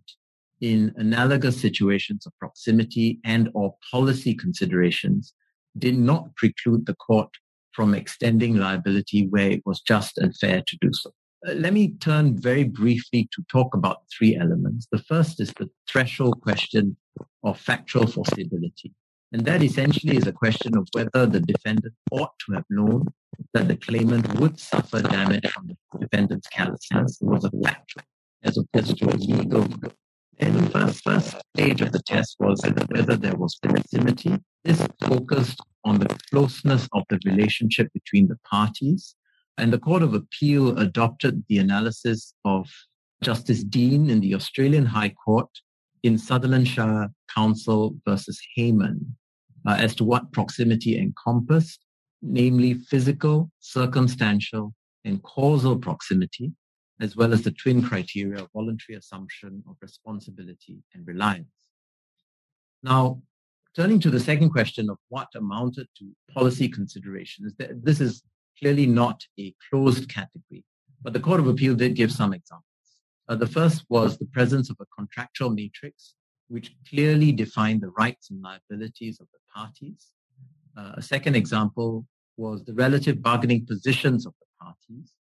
in 0.62 0.92
analogous 0.98 1.62
situations 1.62 2.26
of 2.26 2.34
proximity 2.40 3.20
and 3.24 3.50
or 3.54 3.76
policy 3.92 4.34
considerations 4.34 5.34
did 5.78 5.98
not 5.98 6.36
preclude 6.36 6.86
the 6.86 6.96
court 6.96 7.30
from 7.76 7.94
extending 7.94 8.56
liability 8.56 9.28
where 9.28 9.50
it 9.50 9.62
was 9.66 9.82
just 9.82 10.18
and 10.18 10.36
fair 10.38 10.64
to 10.66 10.78
do 10.82 10.90
so. 10.94 11.12
Uh, 11.48 11.54
let 11.54 11.74
me 11.74 11.90
turn 12.00 12.38
very 12.38 12.64
briefly 12.64 13.30
to 13.34 13.44
talk 13.52 13.76
about 13.76 14.04
three 14.16 14.36
elements. 14.36 14.88
The 14.92 15.00
first 15.00 15.40
is 15.40 15.54
the 15.54 15.70
threshold 15.88 16.42
question 16.42 16.98
of 17.44 17.60
factual 17.60 18.06
foreseeability. 18.06 18.92
And 19.32 19.46
that 19.46 19.62
essentially 19.62 20.16
is 20.16 20.28
a 20.28 20.32
question 20.32 20.78
of 20.78 20.88
whether 20.94 21.26
the 21.26 21.42
defendant 21.42 21.94
ought 22.12 22.32
to 22.48 22.54
have 22.54 22.66
known 22.70 23.08
that 23.54 23.68
the 23.68 23.76
claimant 23.76 24.40
would 24.40 24.60
suffer 24.60 25.02
damage 25.02 25.52
from 25.52 25.68
the 25.68 26.00
defendant's 26.00 26.48
carelessness. 26.48 27.22
It 27.22 27.26
was 27.26 27.44
a 27.44 27.52
factual 27.64 28.04
as 28.44 28.58
opposed 28.58 28.98
to 29.00 29.10
a 29.10 29.18
legal 29.18 29.68
and 30.40 30.54
the 30.56 30.70
first, 30.70 31.04
first 31.04 31.36
stage 31.56 31.82
of 31.82 31.92
the 31.92 32.02
test 32.02 32.36
was 32.40 32.62
whether 32.90 33.16
there 33.16 33.36
was 33.36 33.56
proximity. 33.56 34.38
This 34.66 34.86
focused 35.08 35.62
on 35.84 36.00
the 36.00 36.08
closeness 36.32 36.90
of 36.92 37.04
the 37.10 37.20
relationship 37.24 37.94
between 37.94 38.28
the 38.28 38.38
parties. 38.50 39.16
And 39.60 39.72
the 39.72 39.78
Court 39.78 40.02
of 40.02 40.16
Appeal 40.16 40.80
adopted 40.80 41.44
the 41.48 41.60
analysis 41.60 42.34
of 42.46 42.68
Justice 43.22 43.64
Deane 43.64 44.10
in 44.10 44.22
the 44.22 44.34
Australian 44.34 44.88
High 44.88 45.14
Court 45.24 45.50
in 46.02 46.18
Sutherland 46.18 46.68
Shire 46.68 47.10
Council 47.34 47.96
versus 48.08 48.42
Heyman 48.58 49.06
uh, 49.68 49.78
as 49.80 49.94
to 49.98 50.04
what 50.04 50.32
proximity 50.34 50.98
encompassed, 50.98 51.86
namely 52.24 52.74
physical, 52.74 53.52
circumstantial, 53.60 54.74
and 55.04 55.22
causal 55.22 55.78
proximity, 55.78 56.52
as 57.00 57.16
well 57.16 57.34
as 57.34 57.44
the 57.44 57.52
twin 57.52 57.84
criteria 57.84 58.42
of 58.42 58.50
voluntary 58.52 58.98
assumption 58.98 59.64
of 59.70 59.76
responsibility 59.80 60.80
and 60.96 61.06
reliance. 61.06 61.48
Now, 62.82 63.22
turning 63.76 64.00
to 64.00 64.10
the 64.10 64.20
second 64.20 64.50
question 64.50 64.90
of 64.90 64.98
what 65.10 65.28
amounted 65.36 65.88
to 65.98 66.12
policy 66.34 66.68
considerations, 66.70 67.54
this 67.58 68.00
is 68.00 68.24
clearly 68.58 68.86
not 68.86 69.22
a 69.40 69.54
closed 69.70 70.08
category. 70.08 70.64
But 71.02 71.14
the 71.14 71.20
Court 71.20 71.40
of 71.40 71.48
Appeal 71.48 71.76
did 71.76 71.96
give 71.96 72.12
some 72.12 72.34
examples. 72.34 72.66
Uh, 73.28 73.36
the 73.36 73.48
first 73.48 73.86
was 73.90 74.18
the 74.18 74.28
presence 74.28 74.70
of 74.70 74.78
a 74.80 74.86
contractual 74.98 75.50
matrix, 75.50 76.16
which 76.48 76.76
clearly 76.90 77.32
defined 77.32 77.82
the 77.82 77.90
rights 77.90 78.30
and 78.30 78.42
liabilities 78.42 79.20
of 79.20 79.28
the 79.34 79.40
parties. 79.54 80.12
Uh, 80.78 80.94
a 80.96 81.02
second 81.02 81.36
example 81.36 82.06
was 82.38 82.64
the 82.64 82.74
relative 82.74 83.22
bargaining 83.22 83.66
positions 83.66 84.26
of 84.26 84.34
the 84.40 84.66
parties. 84.66 85.14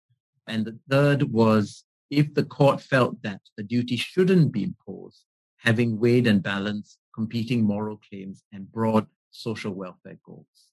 And 0.47 0.65
the 0.65 0.79
third 0.89 1.23
was 1.33 1.85
if 2.11 2.35
the 2.35 2.45
court 2.45 2.81
felt 2.81 3.21
that 3.23 3.41
the 3.57 3.63
duty 3.63 3.97
shouldn't 3.97 4.53
be 4.53 4.63
imposed, 4.63 5.25
having 5.59 5.99
weighed 5.99 6.27
and 6.27 6.43
balanced 6.43 6.99
competing 7.15 7.63
moral 7.63 8.01
claims 8.09 8.43
and 8.53 8.71
broad 8.71 9.07
social 9.31 9.73
welfare 9.73 10.19
goals. 10.25 10.69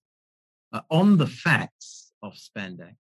Uh, 0.74 0.82
on 0.90 1.18
the 1.18 1.28
facts 1.28 2.14
of 2.24 2.34
Spandeck, 2.34 2.96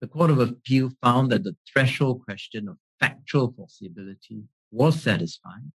the 0.00 0.08
Court 0.08 0.30
of 0.30 0.38
Appeal 0.38 0.90
found 1.02 1.30
that 1.30 1.44
the 1.44 1.56
threshold 1.72 2.24
question 2.24 2.68
of 2.68 2.76
factual 3.00 3.52
foreseeability 3.52 4.42
was 4.70 5.00
satisfied 5.00 5.70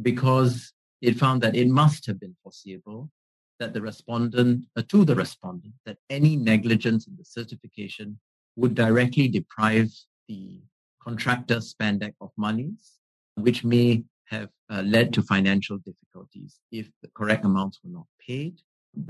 because 0.00 0.72
it 1.00 1.18
found 1.18 1.42
that 1.42 1.56
it 1.56 1.68
must 1.68 2.06
have 2.06 2.20
been 2.20 2.36
foreseeable 2.42 3.10
that 3.58 3.72
the 3.72 3.80
respondent, 3.80 4.64
uh, 4.76 4.82
to 4.88 5.04
the 5.04 5.14
respondent, 5.14 5.74
that 5.86 5.98
any 6.10 6.36
negligence 6.36 7.06
in 7.06 7.16
the 7.16 7.24
certification 7.24 8.18
would 8.56 8.74
directly 8.74 9.28
deprive 9.28 9.90
the 10.28 10.60
contractor 11.02 11.56
Spandeck 11.56 12.14
of 12.20 12.30
monies, 12.36 12.98
which 13.36 13.64
may 13.64 14.04
have 14.32 14.48
uh, 14.70 14.82
led 14.82 15.12
to 15.12 15.22
financial 15.22 15.78
difficulties 15.78 16.58
if 16.72 16.86
the 17.02 17.10
correct 17.14 17.44
amounts 17.44 17.80
were 17.82 17.90
not 17.98 18.06
paid. 18.26 18.54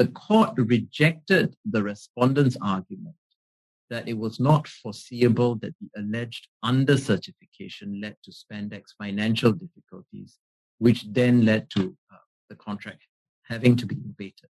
The 0.00 0.08
court 0.08 0.52
rejected 0.56 1.56
the 1.64 1.82
respondent's 1.82 2.56
argument 2.60 3.16
that 3.90 4.08
it 4.08 4.16
was 4.16 4.40
not 4.40 4.66
foreseeable 4.66 5.56
that 5.56 5.74
the 5.80 6.00
alleged 6.00 6.48
under 6.62 6.96
certification 6.96 8.00
led 8.00 8.16
to 8.24 8.30
Spandeck's 8.30 8.94
financial 8.98 9.52
difficulties, 9.52 10.38
which 10.78 11.04
then 11.12 11.44
led 11.44 11.70
to 11.70 11.96
uh, 12.12 12.16
the 12.48 12.56
contract 12.56 13.02
having 13.44 13.76
to 13.76 13.86
be 13.86 13.96
novated. 13.96 14.50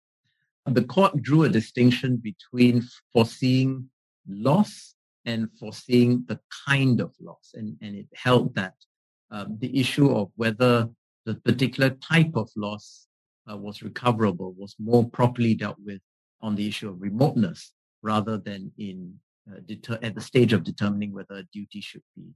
The 0.66 0.84
court 0.84 1.22
drew 1.22 1.44
a 1.44 1.48
distinction 1.48 2.16
between 2.16 2.82
foreseeing 3.12 3.88
loss 4.28 4.94
and 5.24 5.48
foreseeing 5.58 6.24
the 6.26 6.40
kind 6.66 7.00
of 7.00 7.12
loss. 7.20 7.52
And, 7.54 7.76
and 7.80 7.94
it 7.94 8.08
held 8.14 8.54
that 8.56 8.74
um, 9.30 9.56
the 9.60 9.78
issue 9.78 10.10
of 10.10 10.30
whether 10.36 10.88
the 11.26 11.34
particular 11.34 11.90
type 11.90 12.32
of 12.34 12.50
loss 12.56 13.06
uh, 13.50 13.56
was 13.56 13.82
recoverable 13.82 14.54
was 14.56 14.74
more 14.78 15.08
properly 15.08 15.54
dealt 15.54 15.78
with 15.84 16.00
on 16.40 16.54
the 16.54 16.66
issue 16.66 16.88
of 16.88 17.00
remoteness 17.00 17.72
rather 18.02 18.38
than 18.38 18.72
in 18.78 19.14
uh, 19.50 19.60
deter- 19.66 19.98
at 20.02 20.14
the 20.14 20.20
stage 20.20 20.52
of 20.52 20.62
determining 20.62 21.12
whether 21.12 21.36
a 21.36 21.42
duty 21.52 21.80
should 21.80 22.02
be 22.16 22.28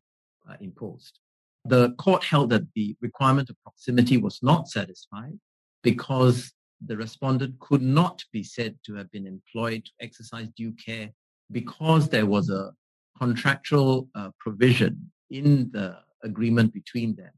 uh, 0.48 0.56
imposed. 0.60 1.18
The 1.64 1.92
court 1.92 2.24
held 2.24 2.50
that 2.50 2.66
the 2.74 2.96
requirement 3.00 3.48
of 3.50 3.56
proximity 3.62 4.16
was 4.16 4.40
not 4.42 4.68
satisfied 4.68 5.38
because 5.82 6.52
the 6.84 6.96
respondent 6.96 7.58
could 7.60 7.82
not 7.82 8.24
be 8.32 8.42
said 8.42 8.76
to 8.84 8.94
have 8.94 9.10
been 9.12 9.26
employed 9.26 9.84
to 9.84 9.92
exercise 10.00 10.48
due 10.56 10.72
care 10.72 11.10
because 11.52 12.08
there 12.08 12.26
was 12.26 12.50
a 12.50 12.72
contractual 13.18 14.08
uh, 14.14 14.30
provision 14.40 15.12
in 15.30 15.70
the 15.72 15.96
agreement 16.22 16.72
between 16.72 17.14
them, 17.16 17.32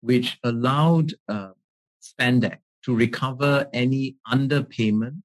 which 0.00 0.38
allowed 0.44 1.12
uh, 1.28 1.50
to 2.84 2.94
recover 2.94 3.66
any 3.72 4.16
underpayment 4.26 5.22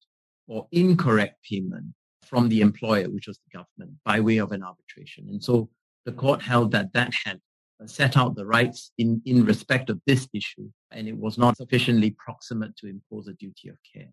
or 0.47 0.67
incorrect 0.71 1.37
payment 1.49 1.93
from 2.23 2.49
the 2.49 2.61
employer, 2.61 3.09
which 3.09 3.27
was 3.27 3.39
the 3.39 3.57
government, 3.57 3.97
by 4.03 4.19
way 4.19 4.37
of 4.37 4.51
an 4.51 4.63
arbitration. 4.63 5.27
And 5.29 5.43
so 5.43 5.69
the 6.05 6.11
court 6.11 6.41
held 6.41 6.71
that 6.71 6.93
that 6.93 7.13
had 7.23 7.39
set 7.85 8.17
out 8.17 8.35
the 8.35 8.45
rights 8.45 8.91
in, 8.97 9.21
in 9.25 9.45
respect 9.45 9.89
of 9.89 10.01
this 10.05 10.27
issue, 10.33 10.69
and 10.91 11.07
it 11.07 11.17
was 11.17 11.37
not 11.37 11.57
sufficiently 11.57 12.11
proximate 12.11 12.75
to 12.77 12.87
impose 12.87 13.27
a 13.27 13.33
duty 13.33 13.69
of 13.69 13.77
care. 13.93 14.11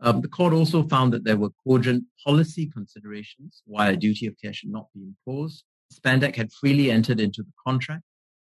Um, 0.00 0.20
the 0.20 0.28
court 0.28 0.52
also 0.52 0.82
found 0.82 1.12
that 1.12 1.24
there 1.24 1.36
were 1.36 1.50
cogent 1.66 2.04
policy 2.24 2.66
considerations 2.66 3.62
why 3.66 3.88
a 3.88 3.96
duty 3.96 4.26
of 4.26 4.34
care 4.42 4.52
should 4.52 4.70
not 4.70 4.88
be 4.94 5.02
imposed. 5.02 5.64
Spandeck 5.92 6.36
had 6.36 6.52
freely 6.52 6.90
entered 6.90 7.20
into 7.20 7.42
the 7.42 7.52
contract, 7.66 8.02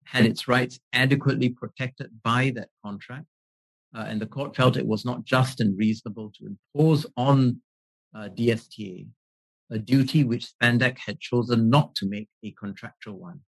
had 0.04 0.26
its 0.26 0.48
rights 0.48 0.80
adequately 0.92 1.50
protected 1.50 2.10
by 2.22 2.52
that 2.56 2.68
contract, 2.84 3.26
uh, 3.94 4.04
and 4.08 4.20
the 4.20 4.26
court 4.26 4.56
felt 4.56 4.76
it 4.76 4.86
was 4.86 5.04
not 5.04 5.24
just 5.24 5.60
and 5.60 5.78
reasonable 5.78 6.32
to 6.38 6.46
impose 6.46 7.06
on 7.16 7.60
uh, 8.14 8.28
DSTA 8.28 9.06
a 9.72 9.78
duty 9.78 10.24
which 10.24 10.48
Spandeck 10.52 10.98
had 10.98 11.20
chosen 11.20 11.70
not 11.70 11.94
to 11.94 12.08
make 12.08 12.28
a 12.42 12.50
contractual 12.52 13.16
one 13.16 13.40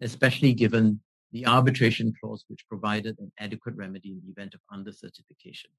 especially 0.00 0.52
given 0.52 1.00
the 1.32 1.46
arbitration 1.46 2.12
clause, 2.20 2.44
which 2.48 2.66
provided 2.68 3.18
an 3.18 3.32
adequate 3.38 3.74
remedy 3.76 4.10
in 4.10 4.20
the 4.24 4.30
event 4.30 4.54
of 4.54 4.60
under-certification. 4.72 5.70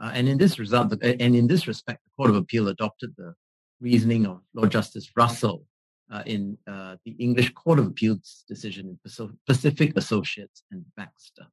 Uh, 0.00 0.10
and 0.14 0.28
in 0.28 0.38
this 0.38 0.58
result, 0.58 0.92
and 1.02 1.34
in 1.34 1.46
this 1.46 1.66
respect, 1.66 2.00
the 2.04 2.10
Court 2.16 2.30
of 2.30 2.36
Appeal 2.36 2.68
adopted 2.68 3.14
the 3.16 3.34
reasoning 3.80 4.26
of 4.26 4.40
Lord 4.54 4.70
Justice 4.70 5.10
Russell 5.16 5.64
uh, 6.10 6.22
in 6.26 6.56
uh, 6.66 6.96
the 7.04 7.12
English 7.12 7.50
Court 7.52 7.78
of 7.78 7.86
Appeal's 7.86 8.44
decision 8.48 8.88
in 8.88 9.32
Pacific 9.46 9.92
Associates 9.96 10.62
and 10.70 10.84
Baxter. 10.96 11.46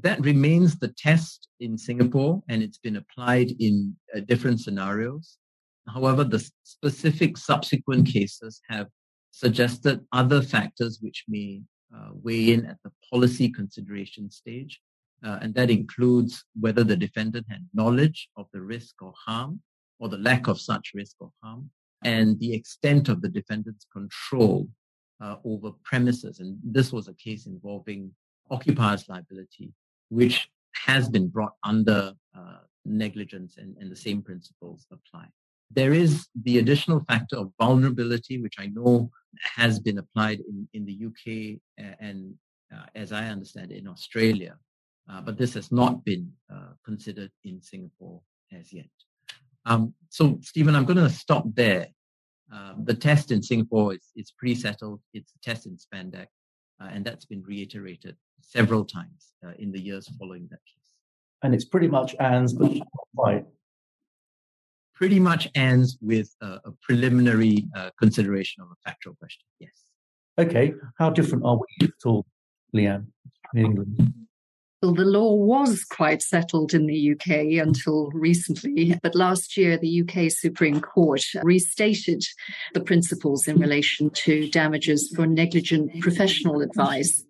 That 0.00 0.20
remains 0.20 0.78
the 0.78 0.88
test 0.88 1.48
in 1.60 1.76
Singapore, 1.76 2.42
and 2.48 2.62
it's 2.62 2.78
been 2.78 2.96
applied 2.96 3.52
in 3.58 3.94
uh, 4.16 4.20
different 4.20 4.60
scenarios. 4.60 5.36
However, 5.86 6.24
the 6.24 6.42
specific 6.62 7.36
subsequent 7.36 8.06
cases 8.06 8.60
have 8.68 8.88
suggested 9.32 10.00
other 10.12 10.40
factors 10.40 10.98
which 11.02 11.24
may 11.28 11.62
uh, 11.94 12.10
weigh 12.14 12.52
in 12.52 12.64
at 12.66 12.78
the 12.84 12.92
policy 13.10 13.50
consideration 13.50 14.30
stage. 14.30 14.80
Uh, 15.24 15.38
and 15.42 15.54
that 15.54 15.70
includes 15.70 16.44
whether 16.58 16.82
the 16.82 16.96
defendant 16.96 17.46
had 17.48 17.68
knowledge 17.74 18.28
of 18.36 18.46
the 18.52 18.60
risk 18.60 19.00
or 19.02 19.12
harm 19.26 19.60
or 19.98 20.08
the 20.08 20.18
lack 20.18 20.48
of 20.48 20.60
such 20.60 20.92
risk 20.94 21.16
or 21.20 21.30
harm 21.42 21.70
and 22.04 22.38
the 22.38 22.52
extent 22.52 23.08
of 23.08 23.22
the 23.22 23.28
defendant's 23.28 23.86
control 23.92 24.68
uh, 25.20 25.36
over 25.44 25.70
premises. 25.84 26.40
And 26.40 26.58
this 26.64 26.92
was 26.92 27.08
a 27.08 27.14
case 27.14 27.46
involving 27.46 28.12
occupier's 28.50 29.08
liability, 29.08 29.72
which 30.08 30.48
has 30.74 31.08
been 31.08 31.28
brought 31.28 31.54
under 31.64 32.12
uh, 32.36 32.58
negligence 32.84 33.56
and, 33.56 33.76
and 33.78 33.90
the 33.90 33.96
same 33.96 34.22
principles 34.22 34.86
apply. 34.90 35.26
There 35.70 35.92
is 35.92 36.26
the 36.42 36.58
additional 36.58 37.00
factor 37.08 37.36
of 37.36 37.52
vulnerability, 37.58 38.42
which 38.42 38.56
I 38.58 38.66
know 38.66 39.10
has 39.56 39.80
been 39.80 39.98
applied 39.98 40.40
in, 40.40 40.68
in 40.74 40.84
the 40.84 41.06
UK 41.06 41.94
and, 41.98 42.34
uh, 42.74 42.86
as 42.94 43.12
I 43.12 43.28
understand 43.28 43.72
it, 43.72 43.78
in 43.78 43.88
Australia. 43.88 44.56
Uh, 45.10 45.20
but 45.20 45.38
this 45.38 45.54
has 45.54 45.72
not 45.72 46.04
been 46.04 46.30
uh, 46.52 46.72
considered 46.84 47.30
in 47.44 47.60
Singapore 47.60 48.20
as 48.52 48.72
yet. 48.72 48.86
Um, 49.64 49.94
so, 50.08 50.38
Stephen, 50.42 50.74
I'm 50.74 50.84
going 50.84 50.98
to 50.98 51.10
stop 51.10 51.44
there. 51.54 51.88
Um, 52.52 52.84
the 52.84 52.94
test 52.94 53.30
in 53.30 53.42
Singapore 53.42 53.94
is, 53.94 54.10
is 54.14 54.30
pretty 54.30 54.54
settled. 54.54 55.00
It's 55.14 55.32
a 55.34 55.38
test 55.38 55.66
in 55.66 55.76
Spandeck, 55.76 56.26
uh, 56.80 56.88
and 56.90 57.04
that's 57.04 57.24
been 57.24 57.42
reiterated 57.42 58.16
several 58.40 58.84
times 58.84 59.32
uh, 59.46 59.52
in 59.58 59.72
the 59.72 59.80
years 59.80 60.08
following 60.18 60.48
that 60.50 60.60
case. 60.66 60.90
And 61.42 61.54
it's 61.54 61.64
pretty 61.64 61.88
much 61.88 62.14
Anne's, 62.20 62.52
but 62.52 62.72
right 63.16 63.46
pretty 65.02 65.18
much 65.18 65.48
ends 65.56 65.98
with 66.00 66.32
a, 66.42 66.60
a 66.64 66.72
preliminary 66.80 67.66
uh, 67.74 67.90
consideration 67.98 68.62
of 68.62 68.68
a 68.70 68.76
factual 68.88 69.14
question. 69.16 69.42
Yes. 69.58 69.72
Okay. 70.38 70.74
How 70.96 71.10
different 71.10 71.44
are 71.44 71.56
we 71.56 71.88
at 71.88 71.90
all, 72.04 72.24
Leigh-Ann, 72.72 73.08
in 73.54 73.64
England? 73.64 74.14
Well, 74.82 74.94
the 74.94 75.04
law 75.04 75.34
was 75.34 75.84
quite 75.84 76.22
settled 76.22 76.74
in 76.74 76.86
the 76.86 77.12
UK 77.12 77.64
until 77.64 78.10
recently, 78.10 78.98
but 79.00 79.14
last 79.14 79.56
year 79.56 79.78
the 79.78 80.02
UK 80.02 80.28
Supreme 80.28 80.80
Court 80.80 81.22
restated 81.44 82.24
the 82.74 82.80
principles 82.80 83.46
in 83.46 83.60
relation 83.60 84.10
to 84.10 84.50
damages 84.50 85.12
for 85.14 85.24
negligent 85.24 86.00
professional 86.00 86.62
advice 86.62 87.24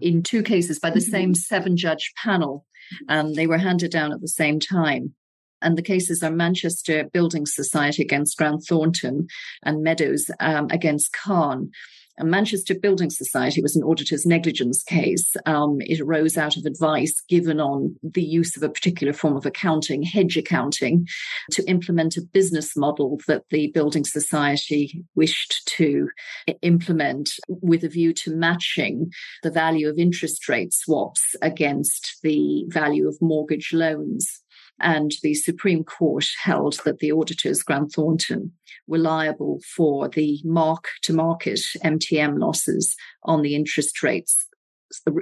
in 0.00 0.22
two 0.22 0.42
cases 0.42 0.78
by 0.78 0.90
the 0.90 1.00
same 1.00 1.34
seven 1.34 1.78
judge 1.78 2.12
panel, 2.22 2.66
and 3.08 3.36
they 3.36 3.46
were 3.46 3.58
handed 3.58 3.90
down 3.90 4.12
at 4.12 4.20
the 4.20 4.28
same 4.28 4.60
time. 4.60 5.14
And 5.62 5.78
the 5.78 5.82
cases 5.82 6.22
are 6.22 6.30
Manchester 6.30 7.08
Building 7.10 7.46
Society 7.46 8.02
against 8.02 8.36
Grant 8.36 8.64
Thornton 8.68 9.28
and 9.62 9.82
Meadows 9.82 10.30
um, 10.40 10.66
against 10.70 11.12
Khan. 11.14 11.70
And 12.18 12.30
Manchester 12.30 12.74
Building 12.74 13.10
Society 13.10 13.62
was 13.62 13.74
an 13.74 13.82
auditor's 13.82 14.26
negligence 14.26 14.82
case. 14.82 15.34
Um, 15.46 15.78
it 15.80 16.00
arose 16.00 16.36
out 16.36 16.56
of 16.56 16.66
advice 16.66 17.22
given 17.28 17.58
on 17.58 17.96
the 18.02 18.22
use 18.22 18.56
of 18.56 18.62
a 18.62 18.68
particular 18.68 19.12
form 19.12 19.36
of 19.36 19.46
accounting, 19.46 20.02
hedge 20.02 20.36
accounting, 20.36 21.08
to 21.52 21.64
implement 21.64 22.16
a 22.16 22.22
business 22.22 22.76
model 22.76 23.18
that 23.26 23.44
the 23.50 23.68
Building 23.68 24.04
Society 24.04 25.04
wished 25.14 25.66
to 25.76 26.08
implement 26.60 27.30
with 27.48 27.82
a 27.82 27.88
view 27.88 28.12
to 28.12 28.34
matching 28.34 29.10
the 29.42 29.50
value 29.50 29.88
of 29.88 29.98
interest 29.98 30.48
rate 30.48 30.74
swaps 30.74 31.34
against 31.40 32.18
the 32.22 32.64
value 32.68 33.08
of 33.08 33.16
mortgage 33.22 33.72
loans. 33.72 34.41
And 34.82 35.12
the 35.22 35.34
Supreme 35.34 35.84
Court 35.84 36.26
held 36.42 36.80
that 36.84 36.98
the 36.98 37.12
auditors, 37.12 37.62
Grant 37.62 37.92
Thornton, 37.92 38.52
were 38.86 38.98
liable 38.98 39.60
for 39.76 40.08
the 40.08 40.40
mark 40.44 40.88
to 41.02 41.12
market 41.12 41.60
MTM 41.84 42.38
losses 42.38 42.96
on 43.22 43.42
the 43.42 43.54
interest 43.54 44.02
rates 44.02 44.46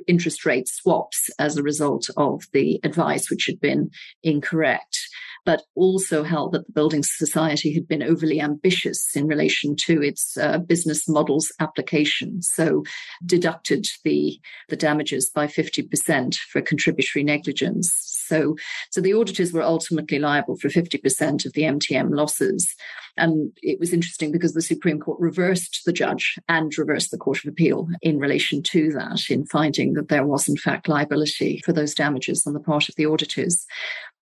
interest 0.09 0.45
rate 0.45 0.67
swaps 0.67 1.31
as 1.39 1.57
a 1.57 1.63
result 1.63 2.11
of 2.17 2.43
the 2.53 2.81
advice 2.83 3.31
which 3.31 3.47
had 3.47 3.61
been 3.61 3.89
incorrect 4.25 4.99
but 5.45 5.63
also 5.75 6.23
held 6.23 6.53
that 6.53 6.67
the 6.67 6.73
Building 6.73 7.03
Society 7.03 7.73
had 7.73 7.89
been 7.89 8.03
overly 8.03 8.41
ambitious 8.41 9.15
in 9.15 9.27
relation 9.27 9.75
to 9.77 10.03
its 10.03 10.37
uh, 10.37 10.59
business 10.59 11.09
models 11.09 11.53
application. 11.61 12.43
So 12.43 12.85
deducted 13.25 13.87
the, 14.05 14.39
the 14.69 14.77
damages 14.77 15.31
by 15.31 15.47
50% 15.47 16.35
for 16.35 16.61
contributory 16.61 17.25
negligence. 17.25 18.10
So, 18.31 18.55
so 18.91 19.01
the 19.01 19.13
auditors 19.13 19.53
were 19.53 19.63
ultimately 19.63 20.21
liable 20.21 20.57
for 20.57 20.69
50% 20.69 21.45
of 21.45 21.53
the 21.53 21.63
MTM 21.63 22.15
losses. 22.17 22.73
And 23.17 23.51
it 23.61 23.81
was 23.81 23.93
interesting 23.93 24.31
because 24.31 24.55
the 24.55 24.63
Supreme 24.63 25.01
Court 25.01 25.19
reversed 25.19 25.83
the 25.85 25.93
judge 25.93 26.39
and 26.49 26.73
reversed 26.79 27.11
the 27.11 27.19
Court 27.19 27.39
of 27.45 27.51
Appeal 27.51 27.89
in 28.03 28.21
relation 28.21 28.63
to 28.63 28.91
that, 28.93 29.29
in 29.29 29.47
finding 29.47 29.95
that 29.95 30.09
there 30.09 30.25
was, 30.25 30.49
in 30.49 30.57
fact, 30.57 30.87
liability 30.87 31.61
for 31.65 31.73
those 31.73 31.93
damages 31.93 32.47
on 32.47 32.53
the 32.53 32.61
part 32.61 32.89
of 32.89 32.95
the 32.95 33.07
auditors. 33.07 33.67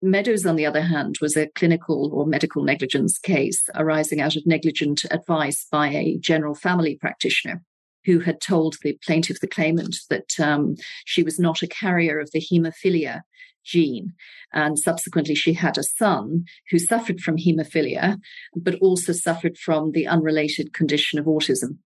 Meadows, 0.02 0.44
on 0.44 0.56
the 0.56 0.66
other 0.66 0.82
hand, 0.82 1.18
was 1.20 1.36
a 1.36 1.46
clinical 1.54 2.10
or 2.12 2.26
medical 2.26 2.64
negligence 2.64 3.18
case 3.20 3.62
arising 3.76 4.20
out 4.20 4.34
of 4.34 4.44
negligent 4.46 5.04
advice 5.12 5.64
by 5.70 5.90
a 5.90 6.18
general 6.18 6.56
family 6.56 6.96
practitioner 6.96 7.62
who 8.04 8.20
had 8.20 8.40
told 8.40 8.76
the 8.82 8.98
plaintiff, 9.04 9.40
the 9.40 9.46
claimant, 9.46 9.96
that 10.10 10.38
um, 10.40 10.76
she 11.04 11.22
was 11.22 11.38
not 11.38 11.62
a 11.62 11.66
carrier 11.66 12.18
of 12.18 12.30
the 12.32 12.40
haemophilia 12.40 13.22
gene. 13.64 14.12
And 14.52 14.78
subsequently, 14.78 15.34
she 15.34 15.52
had 15.52 15.78
a 15.78 15.82
son 15.82 16.44
who 16.70 16.78
suffered 16.78 17.20
from 17.20 17.36
haemophilia, 17.36 18.18
but 18.56 18.74
also 18.80 19.12
suffered 19.12 19.56
from 19.56 19.92
the 19.92 20.06
unrelated 20.06 20.72
condition 20.72 21.18
of 21.18 21.26
autism. 21.26 21.78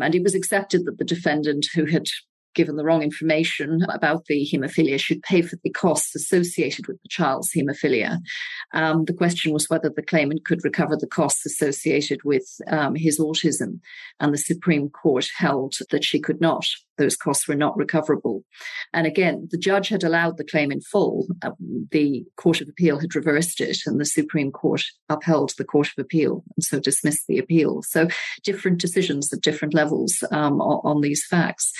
And 0.00 0.14
it 0.14 0.22
was 0.22 0.34
accepted 0.34 0.84
that 0.84 0.98
the 0.98 1.04
defendant, 1.04 1.66
who 1.74 1.86
had 1.86 2.06
given 2.54 2.76
the 2.76 2.84
wrong 2.84 3.02
information 3.02 3.82
about 3.90 4.24
the 4.26 4.48
haemophilia 4.50 4.98
should 4.98 5.22
pay 5.22 5.42
for 5.42 5.56
the 5.62 5.70
costs 5.70 6.14
associated 6.14 6.86
with 6.86 7.00
the 7.02 7.08
child's 7.08 7.52
haemophilia. 7.52 8.18
Um, 8.72 9.04
the 9.04 9.12
question 9.12 9.52
was 9.52 9.68
whether 9.68 9.90
the 9.90 10.02
claimant 10.02 10.44
could 10.44 10.64
recover 10.64 10.96
the 10.96 11.06
costs 11.06 11.46
associated 11.46 12.20
with 12.24 12.46
um, 12.68 12.94
his 12.94 13.18
autism, 13.18 13.80
and 14.20 14.32
the 14.32 14.38
Supreme 14.38 14.90
Court 14.90 15.28
held 15.36 15.74
that 15.90 16.04
she 16.04 16.20
could 16.20 16.40
not 16.40 16.66
those 16.98 17.16
costs 17.16 17.48
were 17.48 17.54
not 17.54 17.76
recoverable. 17.76 18.44
And 18.92 19.06
again, 19.06 19.48
the 19.50 19.56
judge 19.56 19.88
had 19.88 20.04
allowed 20.04 20.36
the 20.36 20.44
claim 20.44 20.70
in 20.70 20.80
full. 20.80 21.26
Um, 21.42 21.88
the 21.90 22.24
Court 22.36 22.60
of 22.60 22.68
Appeal 22.68 22.98
had 22.98 23.14
reversed 23.14 23.60
it, 23.60 23.78
and 23.86 23.98
the 24.00 24.04
Supreme 24.04 24.50
Court 24.50 24.82
upheld 25.08 25.52
the 25.56 25.64
Court 25.64 25.88
of 25.96 26.04
Appeal 26.04 26.42
and 26.56 26.64
so 26.64 26.80
dismissed 26.80 27.26
the 27.28 27.38
appeal. 27.38 27.82
So 27.82 28.08
different 28.42 28.80
decisions 28.80 29.32
at 29.32 29.40
different 29.40 29.74
levels 29.74 30.22
um, 30.32 30.60
on, 30.60 30.80
on, 30.84 31.00
these 31.00 31.24
facts. 31.24 31.72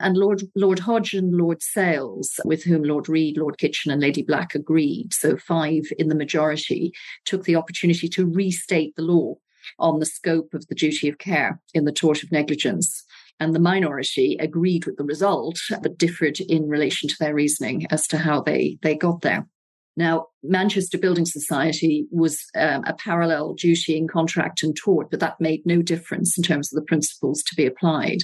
And 0.00 0.13
Lord 0.16 0.42
Lord 0.54 0.78
Hodge 0.78 1.14
and 1.14 1.36
Lord 1.36 1.62
Sales, 1.62 2.40
with 2.44 2.64
whom 2.64 2.82
Lord 2.82 3.08
Reed, 3.08 3.36
Lord 3.36 3.58
Kitchin, 3.58 3.92
and 3.92 4.00
Lady 4.00 4.22
Black 4.22 4.54
agreed, 4.54 5.12
so 5.12 5.36
five 5.36 5.84
in 5.98 6.08
the 6.08 6.14
majority, 6.14 6.92
took 7.24 7.44
the 7.44 7.56
opportunity 7.56 8.08
to 8.08 8.26
restate 8.26 8.94
the 8.96 9.02
law 9.02 9.34
on 9.78 9.98
the 9.98 10.06
scope 10.06 10.52
of 10.52 10.66
the 10.66 10.74
duty 10.74 11.08
of 11.08 11.18
care 11.18 11.60
in 11.72 11.84
the 11.84 11.92
tort 11.92 12.22
of 12.22 12.30
negligence 12.30 13.04
and 13.40 13.54
the 13.54 13.60
minority 13.60 14.36
agreed 14.40 14.86
with 14.86 14.96
the 14.96 15.04
result, 15.04 15.58
but 15.82 15.98
differed 15.98 16.40
in 16.40 16.68
relation 16.68 17.08
to 17.08 17.16
their 17.18 17.34
reasoning 17.34 17.86
as 17.90 18.06
to 18.08 18.18
how 18.18 18.40
they, 18.40 18.78
they 18.82 18.94
got 18.94 19.22
there. 19.22 19.46
Now, 19.96 20.26
Manchester 20.42 20.98
Building 20.98 21.24
Society 21.24 22.06
was 22.10 22.44
um, 22.56 22.82
a 22.84 22.94
parallel 22.94 23.54
duty 23.54 23.96
in 23.96 24.08
contract 24.08 24.62
and 24.62 24.76
tort, 24.76 25.10
but 25.10 25.20
that 25.20 25.40
made 25.40 25.64
no 25.64 25.82
difference 25.82 26.36
in 26.36 26.42
terms 26.42 26.72
of 26.72 26.76
the 26.76 26.86
principles 26.86 27.42
to 27.44 27.54
be 27.54 27.64
applied. 27.64 28.18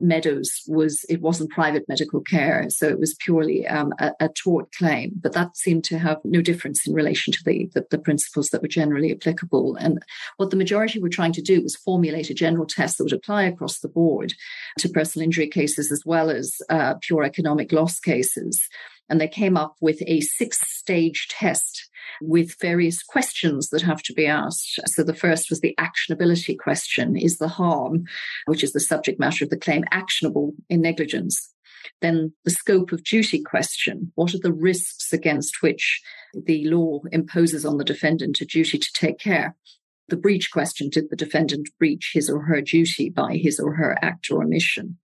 Meadows 0.00 0.62
was 0.68 1.04
it 1.08 1.20
wasn't 1.20 1.50
private 1.50 1.84
medical 1.88 2.20
care, 2.20 2.66
so 2.70 2.86
it 2.86 3.00
was 3.00 3.16
purely 3.18 3.66
um, 3.66 3.92
a, 3.98 4.12
a, 4.20 4.28
tort 4.28 4.72
claim. 4.72 5.12
But 5.20 5.32
that 5.32 5.56
seemed 5.56 5.84
to 5.84 5.98
have 5.98 6.18
no 6.24 6.40
difference 6.40 6.86
in 6.86 6.94
relation 6.94 7.32
to 7.32 7.40
the, 7.44 7.68
the, 7.74 7.84
the 7.90 7.98
principles 7.98 8.50
that 8.50 8.62
were 8.62 8.68
generally 8.68 9.12
applicable. 9.12 9.74
And 9.76 10.00
what 10.36 10.50
the 10.50 10.56
majority 10.56 11.00
were 11.00 11.08
trying 11.08 11.32
to 11.32 11.42
do 11.42 11.60
was 11.62 11.76
formulate 11.76 12.30
a 12.30 12.34
general 12.34 12.66
test 12.66 12.98
that 12.98 13.04
would 13.04 13.12
apply 13.12 13.42
across 13.42 13.80
the 13.80 13.88
board 13.88 14.34
to 14.78 14.88
personal 14.88 15.24
injury 15.24 15.48
cases 15.48 15.90
as 15.90 16.02
well 16.06 16.30
as 16.30 16.56
uh, 16.70 16.94
pure 17.02 17.24
economic 17.24 17.72
loss 17.72 17.98
cases 17.98 18.62
and 19.08 19.20
they 19.20 19.28
came 19.28 19.56
up 19.56 19.76
with 19.80 20.02
a 20.06 20.20
six 20.20 20.60
stage 20.60 21.28
test 21.30 21.88
with 22.20 22.58
various 22.60 23.02
questions 23.02 23.68
that 23.70 23.82
have 23.82 24.02
to 24.02 24.12
be 24.12 24.26
asked. 24.26 24.80
So 24.86 25.02
the 25.02 25.14
first 25.14 25.50
was 25.50 25.60
the 25.60 25.76
actionability 25.78 26.58
question 26.58 27.16
Is 27.16 27.38
the 27.38 27.48
harm, 27.48 28.04
which 28.46 28.62
is 28.62 28.72
the 28.72 28.80
subject 28.80 29.18
matter 29.20 29.44
of 29.44 29.50
the 29.50 29.58
claim, 29.58 29.84
actionable 29.90 30.54
in 30.68 30.80
negligence? 30.80 31.52
Then 32.00 32.32
the 32.44 32.50
scope 32.50 32.92
of 32.92 33.04
duty 33.04 33.42
question 33.42 34.12
What 34.14 34.34
are 34.34 34.40
the 34.40 34.52
risks 34.52 35.12
against 35.12 35.62
which 35.62 36.00
the 36.34 36.64
law 36.68 37.00
imposes 37.12 37.64
on 37.64 37.78
the 37.78 37.84
defendant 37.84 38.40
a 38.40 38.44
duty 38.44 38.78
to 38.78 38.92
take 38.92 39.18
care? 39.18 39.56
The 40.08 40.16
breach 40.16 40.50
question 40.50 40.88
Did 40.88 41.10
the 41.10 41.16
defendant 41.16 41.68
breach 41.78 42.12
his 42.14 42.28
or 42.30 42.42
her 42.42 42.60
duty 42.60 43.10
by 43.10 43.36
his 43.36 43.60
or 43.60 43.74
her 43.74 43.96
act 44.02 44.30
or 44.30 44.42
omission? 44.42 44.98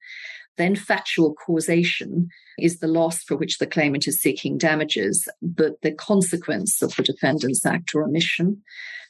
Then 0.57 0.77
factual 0.77 1.35
causation 1.35 2.29
is 2.59 2.79
the 2.79 2.87
loss 2.87 3.23
for 3.23 3.37
which 3.37 3.59
the 3.59 3.67
claimant 3.67 4.07
is 4.07 4.21
seeking 4.21 4.57
damages, 4.57 5.29
but 5.43 5.81
the 5.83 5.93
consequence 5.93 6.81
of 6.81 6.95
the 6.95 7.03
defendant's 7.03 7.67
act 7.67 7.95
or 7.95 8.05
omission. 8.05 8.63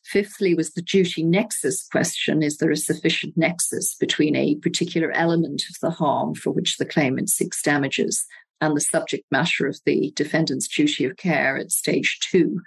Fifthly, 0.05 0.55
was 0.55 0.73
the 0.73 0.83
duty 0.83 1.23
nexus 1.23 1.87
question 1.91 2.43
Is 2.43 2.59
there 2.59 2.71
a 2.71 2.77
sufficient 2.77 3.37
nexus 3.37 3.95
between 3.95 4.37
a 4.37 4.57
particular 4.57 5.11
element 5.13 5.63
of 5.69 5.77
the 5.81 5.91
harm 5.91 6.35
for 6.35 6.51
which 6.51 6.77
the 6.77 6.85
claimant 6.85 7.31
seeks 7.31 7.63
damages 7.63 8.27
and 8.61 8.77
the 8.77 8.81
subject 8.81 9.25
matter 9.31 9.67
of 9.67 9.79
the 9.85 10.13
defendant's 10.17 10.69
duty 10.69 11.05
of 11.05 11.17
care 11.17 11.57
at 11.57 11.71
stage 11.71 12.19
two. 12.23 12.61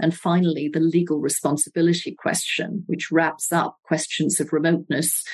And 0.00 0.16
finally, 0.16 0.68
the 0.68 0.80
legal 0.80 1.18
responsibility 1.18 2.14
question, 2.18 2.84
which 2.86 3.10
wraps 3.10 3.52
up 3.52 3.76
questions 3.84 4.40
of 4.40 4.52
remoteness 4.52 5.24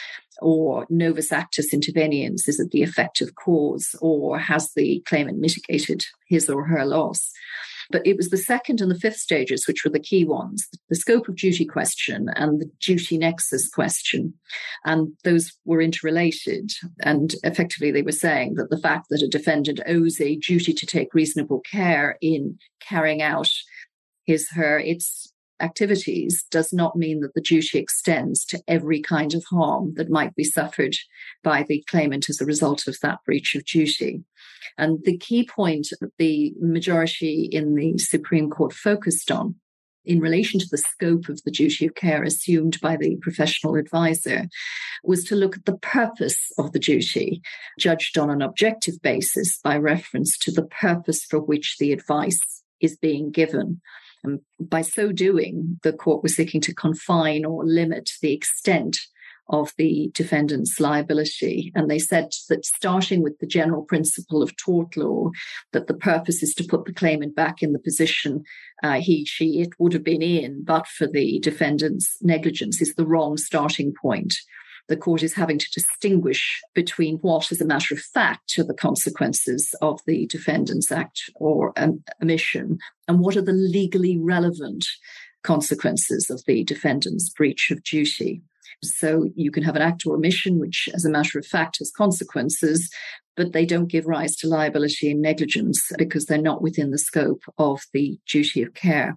or 0.40 0.86
novus 0.90 1.32
actus 1.32 1.74
interveniens. 1.74 2.48
Is 2.48 2.60
it 2.60 2.70
the 2.70 2.82
effective 2.82 3.34
cause 3.34 3.94
or 4.00 4.38
has 4.38 4.72
the 4.74 5.00
claimant 5.06 5.38
mitigated 5.38 6.04
his 6.28 6.48
or 6.48 6.64
her 6.66 6.84
loss? 6.84 7.32
But 7.90 8.06
it 8.06 8.16
was 8.16 8.30
the 8.30 8.36
second 8.36 8.80
and 8.80 8.90
the 8.90 8.98
fifth 8.98 9.18
stages 9.18 9.66
which 9.66 9.84
were 9.84 9.90
the 9.90 10.00
key 10.00 10.24
ones 10.24 10.68
the 10.88 10.96
scope 10.96 11.28
of 11.28 11.36
duty 11.36 11.64
question 11.64 12.28
and 12.36 12.60
the 12.60 12.70
duty 12.80 13.18
nexus 13.18 13.68
question. 13.68 14.34
And 14.84 15.12
those 15.24 15.52
were 15.64 15.80
interrelated. 15.80 16.72
And 17.00 17.34
effectively, 17.42 17.90
they 17.90 18.02
were 18.02 18.12
saying 18.12 18.54
that 18.54 18.70
the 18.70 18.78
fact 18.78 19.06
that 19.10 19.22
a 19.22 19.28
defendant 19.28 19.80
owes 19.86 20.20
a 20.20 20.36
duty 20.36 20.72
to 20.72 20.86
take 20.86 21.14
reasonable 21.14 21.60
care 21.60 22.18
in 22.20 22.58
carrying 22.80 23.22
out 23.22 23.50
his, 24.24 24.48
her, 24.50 24.78
its 24.78 25.32
activities 25.60 26.44
does 26.50 26.72
not 26.72 26.96
mean 26.96 27.20
that 27.20 27.34
the 27.34 27.40
duty 27.40 27.78
extends 27.78 28.44
to 28.46 28.62
every 28.68 29.00
kind 29.00 29.34
of 29.34 29.44
harm 29.44 29.94
that 29.94 30.10
might 30.10 30.34
be 30.34 30.44
suffered 30.44 30.94
by 31.42 31.62
the 31.62 31.84
claimant 31.88 32.28
as 32.28 32.40
a 32.40 32.46
result 32.46 32.86
of 32.86 32.98
that 33.00 33.18
breach 33.24 33.54
of 33.54 33.64
duty. 33.64 34.22
And 34.78 35.02
the 35.04 35.16
key 35.16 35.46
point 35.46 35.88
that 36.00 36.12
the 36.18 36.52
majority 36.60 37.48
in 37.50 37.74
the 37.74 37.98
Supreme 37.98 38.50
Court 38.50 38.72
focused 38.72 39.30
on 39.30 39.56
in 40.06 40.20
relation 40.20 40.60
to 40.60 40.68
the 40.70 40.78
scope 40.78 41.28
of 41.28 41.42
the 41.42 41.50
duty 41.50 41.86
of 41.86 41.94
care 41.94 42.22
assumed 42.22 42.80
by 42.80 42.96
the 42.96 43.16
professional 43.20 43.74
advisor 43.74 44.46
was 45.02 45.24
to 45.24 45.34
look 45.34 45.56
at 45.56 45.64
the 45.64 45.78
purpose 45.78 46.52
of 46.58 46.72
the 46.72 46.78
duty, 46.78 47.42
judged 47.78 48.16
on 48.16 48.30
an 48.30 48.40
objective 48.40 49.02
basis 49.02 49.58
by 49.62 49.76
reference 49.76 50.38
to 50.38 50.52
the 50.52 50.64
purpose 50.64 51.24
for 51.24 51.40
which 51.40 51.76
the 51.78 51.92
advice 51.92 52.62
is 52.80 52.96
being 52.96 53.30
given. 53.30 53.80
And 54.26 54.40
by 54.60 54.82
so 54.82 55.12
doing, 55.12 55.78
the 55.82 55.92
court 55.92 56.22
was 56.22 56.36
seeking 56.36 56.60
to 56.62 56.74
confine 56.74 57.44
or 57.44 57.64
limit 57.64 58.10
the 58.20 58.32
extent 58.32 58.98
of 59.48 59.72
the 59.78 60.10
defendant's 60.12 60.80
liability. 60.80 61.70
And 61.74 61.88
they 61.88 62.00
said 62.00 62.30
that 62.48 62.64
starting 62.64 63.22
with 63.22 63.38
the 63.38 63.46
general 63.46 63.82
principle 63.82 64.42
of 64.42 64.56
tort 64.56 64.96
law, 64.96 65.30
that 65.72 65.86
the 65.86 65.94
purpose 65.94 66.42
is 66.42 66.52
to 66.54 66.64
put 66.64 66.84
the 66.84 66.92
claimant 66.92 67.36
back 67.36 67.62
in 67.62 67.72
the 67.72 67.78
position 67.78 68.42
uh, 68.82 69.00
he, 69.00 69.24
she, 69.24 69.60
it 69.60 69.70
would 69.78 69.92
have 69.92 70.04
been 70.04 70.22
in, 70.22 70.62
but 70.64 70.86
for 70.86 71.06
the 71.06 71.38
defendant's 71.40 72.18
negligence, 72.22 72.82
is 72.82 72.94
the 72.94 73.06
wrong 73.06 73.36
starting 73.36 73.94
point 74.00 74.34
the 74.88 74.96
court 74.96 75.22
is 75.22 75.34
having 75.34 75.58
to 75.58 75.70
distinguish 75.74 76.60
between 76.74 77.16
what, 77.18 77.50
as 77.50 77.60
a 77.60 77.66
matter 77.66 77.94
of 77.94 78.00
fact, 78.00 78.58
are 78.58 78.64
the 78.64 78.74
consequences 78.74 79.74
of 79.82 80.00
the 80.06 80.26
defendant's 80.26 80.92
act 80.92 81.30
or 81.36 81.72
omission 82.22 82.78
and 83.08 83.20
what 83.20 83.36
are 83.36 83.42
the 83.42 83.52
legally 83.52 84.16
relevant 84.16 84.84
consequences 85.42 86.30
of 86.30 86.42
the 86.46 86.64
defendant's 86.64 87.30
breach 87.30 87.70
of 87.70 87.82
duty. 87.82 88.42
So 88.82 89.30
you 89.34 89.50
can 89.50 89.62
have 89.62 89.76
an 89.76 89.82
act 89.82 90.04
or 90.06 90.14
omission, 90.14 90.58
which, 90.58 90.88
as 90.94 91.04
a 91.04 91.10
matter 91.10 91.38
of 91.38 91.46
fact, 91.46 91.78
has 91.78 91.90
consequences, 91.96 92.90
but 93.36 93.52
they 93.52 93.64
don't 93.64 93.90
give 93.90 94.06
rise 94.06 94.36
to 94.36 94.48
liability 94.48 95.10
and 95.10 95.22
negligence 95.22 95.90
because 95.98 96.26
they're 96.26 96.38
not 96.38 96.62
within 96.62 96.90
the 96.90 96.98
scope 96.98 97.42
of 97.58 97.80
the 97.92 98.18
duty 98.30 98.62
of 98.62 98.74
care. 98.74 99.16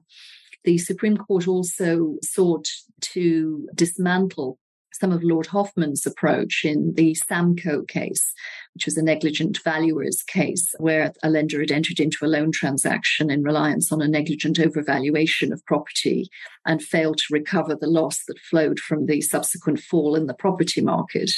The 0.63 0.77
Supreme 0.77 1.17
Court 1.17 1.47
also 1.47 2.15
sought 2.21 2.67
to 3.01 3.67
dismantle 3.73 4.59
some 4.99 5.11
of 5.11 5.23
Lord 5.23 5.47
Hoffmann's 5.47 6.05
approach 6.05 6.61
in 6.65 6.93
the 6.95 7.15
SAAMCO 7.15 7.87
case, 7.87 8.33
which 8.73 8.85
was 8.85 8.97
a 8.97 9.03
negligent 9.03 9.59
valuer's 9.63 10.23
case, 10.23 10.73
where 10.77 11.13
a 11.23 11.29
lender 11.29 11.59
had 11.59 11.71
entered 11.71 11.99
into 11.99 12.25
a 12.25 12.27
loan 12.27 12.51
transaction 12.51 13.29
in 13.29 13.43
reliance 13.43 13.91
on 13.91 14.01
a 14.01 14.07
negligent 14.07 14.57
overvaluation 14.57 15.51
of 15.51 15.65
property 15.65 16.29
and 16.65 16.83
failed 16.83 17.17
to 17.17 17.33
recover 17.33 17.75
the 17.75 17.87
loss 17.87 18.25
that 18.27 18.39
flowed 18.39 18.79
from 18.79 19.05
the 19.05 19.21
subsequent 19.21 19.79
fall 19.79 20.15
in 20.15 20.27
the 20.27 20.33
property 20.33 20.81
market. 20.81 21.31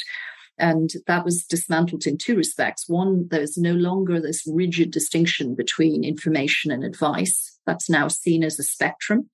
And 0.62 0.91
that 1.08 1.26
was 1.26 1.43
dismantled 1.43 2.06
in 2.06 2.19
two 2.19 2.36
respects. 2.36 2.88
One, 2.88 3.28
there's 3.32 3.58
no 3.58 3.74
longer 3.74 4.21
this 4.21 4.43
rigid 4.45 4.91
distinction 4.91 5.56
between 5.56 6.04
information 6.04 6.71
and 6.71 6.84
advice. 6.84 7.58
That's 7.65 7.89
now 7.89 8.08
seen 8.08 8.43
as 8.43 8.60
a 8.60 8.63
spectrum. 8.63 9.28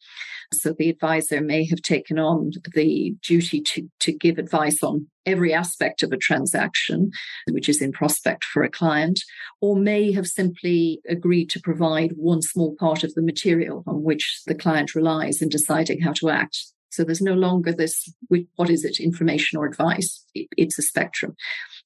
So 0.53 0.71
the 0.71 0.89
advisor 0.89 1.41
may 1.41 1.67
have 1.67 1.81
taken 1.81 2.17
on 2.17 2.51
the 2.73 3.13
duty 3.21 3.59
to, 3.59 3.89
to 3.99 4.13
give 4.13 4.37
advice 4.37 4.81
on 4.81 5.07
every 5.25 5.53
aspect 5.53 6.01
of 6.01 6.13
a 6.13 6.17
transaction, 6.17 7.11
which 7.51 7.67
is 7.67 7.81
in 7.81 7.91
prospect 7.91 8.45
for 8.45 8.63
a 8.63 8.69
client, 8.69 9.19
or 9.59 9.75
may 9.75 10.13
have 10.13 10.27
simply 10.27 11.01
agreed 11.09 11.49
to 11.49 11.59
provide 11.59 12.13
one 12.15 12.41
small 12.41 12.73
part 12.79 13.03
of 13.03 13.13
the 13.15 13.21
material 13.21 13.83
on 13.85 14.03
which 14.03 14.43
the 14.47 14.55
client 14.55 14.95
relies 14.95 15.41
in 15.41 15.49
deciding 15.49 15.99
how 15.99 16.13
to 16.13 16.29
act. 16.29 16.57
So 16.97 17.03
there's 17.03 17.21
no 17.21 17.35
longer 17.35 17.71
this, 17.71 18.11
what 18.55 18.71
is 18.71 18.83
it, 18.83 18.99
information 18.99 19.59
or 19.59 19.67
advice? 19.67 20.25
It's 20.33 20.79
a 20.79 20.81
spectrum. 20.81 21.35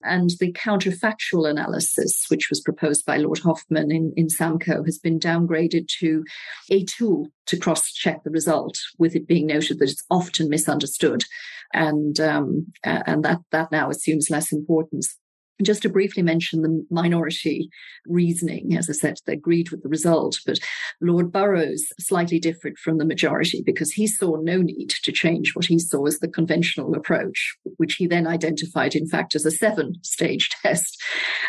And 0.03 0.29
the 0.39 0.53
counterfactual 0.53 1.49
analysis, 1.49 2.27
which 2.29 2.49
was 2.49 2.61
proposed 2.61 3.05
by 3.05 3.17
Lord 3.17 3.39
Hoffmann 3.39 3.91
in, 3.91 4.13
in 4.15 4.27
SAAMCO, 4.27 4.85
has 4.85 4.99
been 4.99 5.19
downgraded 5.19 5.89
to 5.99 6.23
a 6.69 6.85
tool 6.85 7.27
to 7.47 7.57
cross 7.57 7.91
check 7.91 8.23
the 8.23 8.29
result, 8.29 8.77
with 8.99 9.13
it 9.13 9.27
being 9.27 9.47
noted 9.47 9.79
that 9.79 9.89
it's 9.89 10.05
often 10.09 10.47
misunderstood. 10.47 11.25
And, 11.73 12.17
um, 12.21 12.67
and 12.85 13.25
that, 13.25 13.39
that 13.51 13.69
now 13.73 13.89
assumes 13.89 14.29
less 14.29 14.53
importance. 14.53 15.17
Just 15.61 15.81
to 15.83 15.89
briefly 15.89 16.23
mention 16.23 16.61
the 16.61 16.85
minority 16.89 17.69
reasoning, 18.05 18.75
as 18.77 18.89
I 18.89 18.93
said, 18.93 19.17
they 19.25 19.33
agreed 19.33 19.69
with 19.69 19.83
the 19.83 19.89
result, 19.89 20.39
but 20.45 20.59
Lord 21.01 21.31
Burrows 21.31 21.85
slightly 21.99 22.39
different 22.39 22.77
from 22.77 22.97
the 22.97 23.05
majority 23.05 23.61
because 23.65 23.91
he 23.91 24.07
saw 24.07 24.37
no 24.37 24.57
need 24.57 24.91
to 25.03 25.11
change 25.11 25.55
what 25.55 25.65
he 25.65 25.79
saw 25.79 26.05
as 26.05 26.19
the 26.19 26.27
conventional 26.27 26.95
approach, 26.95 27.55
which 27.77 27.95
he 27.95 28.07
then 28.07 28.27
identified, 28.27 28.95
in 28.95 29.07
fact, 29.07 29.35
as 29.35 29.45
a 29.45 29.51
seven 29.51 29.95
stage 30.03 30.49
test, 30.61 31.01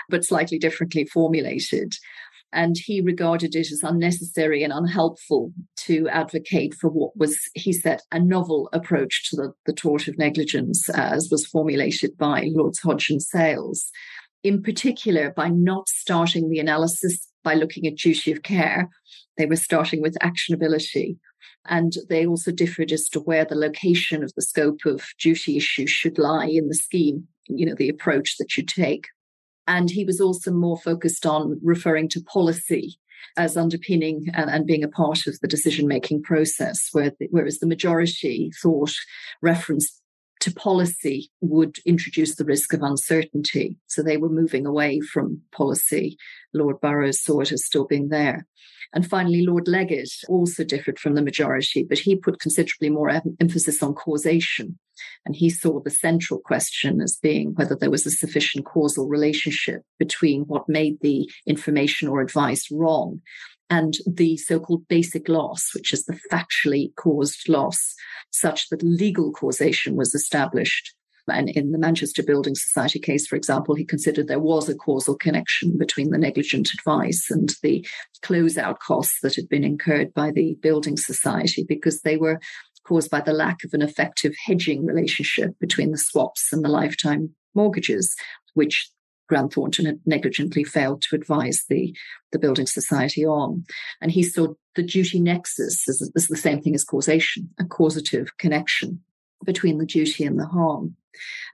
but 0.09 0.25
slightly 0.25 0.59
differently 0.59 1.05
formulated 1.07 1.95
and 2.53 2.77
he 2.77 3.01
regarded 3.01 3.55
it 3.55 3.73
as 3.73 3.81
unnecessary 3.83 4.63
and 4.63 4.73
unhelpful 4.73 5.53
to 5.77 6.09
advocate 6.09 6.75
for 6.75 6.91
what 6.91 7.17
was, 7.17 7.39
he 7.55 7.73
said, 7.73 8.01
a 8.13 8.21
novel 8.21 8.69
approach 8.73 9.31
to 9.31 9.37
the, 9.37 9.53
the 9.67 9.73
tort 9.73 10.09
of 10.09 10.19
negligence 10.19 10.89
uh, 10.91 11.11
as 11.13 11.29
was 11.31 11.47
formulated 11.47 12.17
by 12.19 12.49
Lords 12.53 12.81
Hodge 12.81 13.09
and 13.11 13.23
Sales. 13.23 13.91
In 14.43 14.63
particular, 14.63 15.33
by 15.35 15.49
not 15.49 15.89
starting 15.89 16.51
the 16.51 16.59
analysis 16.59 17.29
by 17.43 17.55
looking 17.55 17.87
at 17.87 17.97
duty 17.97 18.33
of 18.33 18.43
care, 18.43 18.89
they 19.37 19.47
were 19.47 19.57
starting 19.57 20.03
with 20.03 20.19
actionability. 20.23 21.17
And 21.67 21.93
they 22.09 22.27
also 22.27 22.51
differed 22.51 22.93
as 22.93 23.09
to 23.11 23.21
where 23.21 23.45
the 23.45 23.55
location 23.55 24.23
of 24.23 24.33
the 24.35 24.43
scope 24.43 24.85
of 24.85 25.05
duty 25.19 25.57
issues 25.57 25.91
should 25.91 26.19
lie 26.19 26.47
in 26.47 26.69
the 26.69 26.75
scheme, 26.75 27.29
you 27.49 27.67
know, 27.67 27.75
the 27.77 27.89
approach 27.89 28.37
that 28.39 28.57
you 28.57 28.65
take. 28.65 29.07
And 29.67 29.91
he 29.91 30.05
was 30.05 30.21
also 30.21 30.51
more 30.51 30.79
focused 30.79 31.25
on 31.25 31.59
referring 31.63 32.09
to 32.11 32.21
policy 32.23 32.99
as 33.37 33.57
underpinning 33.57 34.27
and, 34.35 34.51
and 34.51 34.67
being 34.67 34.83
a 34.83 34.89
part 34.89 35.27
of 35.27 35.39
the 35.41 35.49
decision 35.49 35.87
making 35.87 36.23
process, 36.23 36.89
where 36.93 37.13
the, 37.19 37.29
whereas 37.31 37.59
the 37.59 37.67
majority 37.67 38.51
thought 38.61 38.93
reference 39.41 40.01
to 40.41 40.53
policy 40.53 41.31
would 41.41 41.79
introduce 41.87 42.35
the 42.35 42.45
risk 42.45 42.73
of 42.73 42.83
uncertainty. 42.83 43.77
So 43.87 44.03
they 44.03 44.17
were 44.17 44.29
moving 44.29 44.67
away 44.67 45.01
from 45.01 45.41
policy. 45.53 46.19
Lord 46.53 46.81
Burrows 46.81 47.23
saw 47.23 47.41
it 47.41 47.53
as 47.53 47.65
still 47.65 47.87
being 47.87 48.09
there. 48.09 48.45
And 48.93 49.09
finally, 49.09 49.47
Lord 49.47 49.67
Leggatt 49.67 50.25
also 50.29 50.65
differed 50.65 50.99
from 50.99 51.15
the 51.15 51.23
majority, 51.23 51.85
but 51.89 51.99
he 51.99 52.17
put 52.17 52.41
considerably 52.41 52.91
more 52.91 53.09
emphasis 53.41 53.83
on 53.83 53.95
causation. 53.95 54.79
And 55.25 55.35
he 55.37 55.51
saw 55.51 55.81
the 55.81 55.91
central 55.91 56.41
question 56.41 57.01
as 57.01 57.19
being 57.23 57.55
whether 57.55 57.77
there 57.77 57.91
was 57.91 58.07
a 58.07 58.11
sufficient 58.11 58.65
causal 58.65 59.09
relationship 59.09 59.83
between 59.99 60.43
what 60.43 60.69
made 60.69 60.99
the 61.01 61.31
information 61.47 62.09
or 62.09 62.21
advice 62.21 62.71
wrong 62.71 63.21
and 63.73 63.95
the 64.07 64.37
so-called 64.37 64.87
basic 64.87 65.31
loss, 65.31 65.71
which 65.75 65.95
is 65.95 66.05
the 66.05 66.19
factually 66.31 66.95
caused 66.97 67.49
loss, 67.49 67.95
such 68.31 68.69
that 68.69 68.83
legal 68.83 69.33
causation 69.33 69.97
was 69.97 70.15
established. 70.15 70.95
And 71.27 71.49
in 71.49 71.73
the 71.73 71.79
Manchester 71.79 72.23
Building 72.23 72.55
Society 72.55 72.99
case, 72.99 73.27
for 73.27 73.37
example, 73.37 73.75
he 73.75 73.85
considered 73.87 74.29
there 74.29 74.39
was 74.39 74.69
a 74.69 74.75
causal 74.75 75.17
connection 75.17 75.79
between 75.79 76.11
the 76.11 76.19
negligent 76.19 76.71
advice 76.75 77.29
and 77.31 77.55
the 77.63 77.87
closeout 78.23 78.79
costs 78.81 79.21
that 79.23 79.37
had 79.37 79.49
been 79.49 79.65
incurred 79.65 80.13
by 80.13 80.33
the 80.33 80.55
Building 80.61 80.99
Society 80.99 81.65
because 81.67 82.03
they 82.03 82.19
were 82.19 82.41
caused 82.87 83.11
by 83.11 83.21
the 83.21 83.33
lack 83.33 83.65
of 83.65 83.73
an 83.73 83.83
effective 83.83 84.35
hedging 84.47 84.85
relationship 84.85 85.59
between 85.61 85.91
the 85.91 85.99
swaps 85.99 86.53
and 86.53 86.65
the 86.65 86.69
lifetime 86.69 87.35
mortgages, 87.55 88.15
which 88.55 88.91
Grant 89.29 89.53
Thornton 89.55 89.87
had 89.87 90.01
negligently 90.05 90.65
failed 90.65 91.03
to 91.03 91.17
advise 91.17 91.65
the, 91.69 91.95
the 92.33 92.39
building 92.39 92.67
society 92.67 93.25
on. 93.25 93.65
And 94.01 94.11
he 94.11 94.23
saw 94.23 94.49
the 94.75 94.83
duty 94.83 95.21
nexus 95.21 95.89
as, 95.89 96.11
as 96.17 96.27
the 96.29 96.37
same 96.37 96.61
thing 96.61 96.75
as 96.75 96.85
causation, 96.85 97.49
a 97.59 97.65
causative 97.65 98.37
connection 98.39 99.01
between 99.45 99.79
the 99.79 99.87
duty 99.87 100.25
and 100.25 100.39
the 100.39 100.47
harm. 100.47 100.97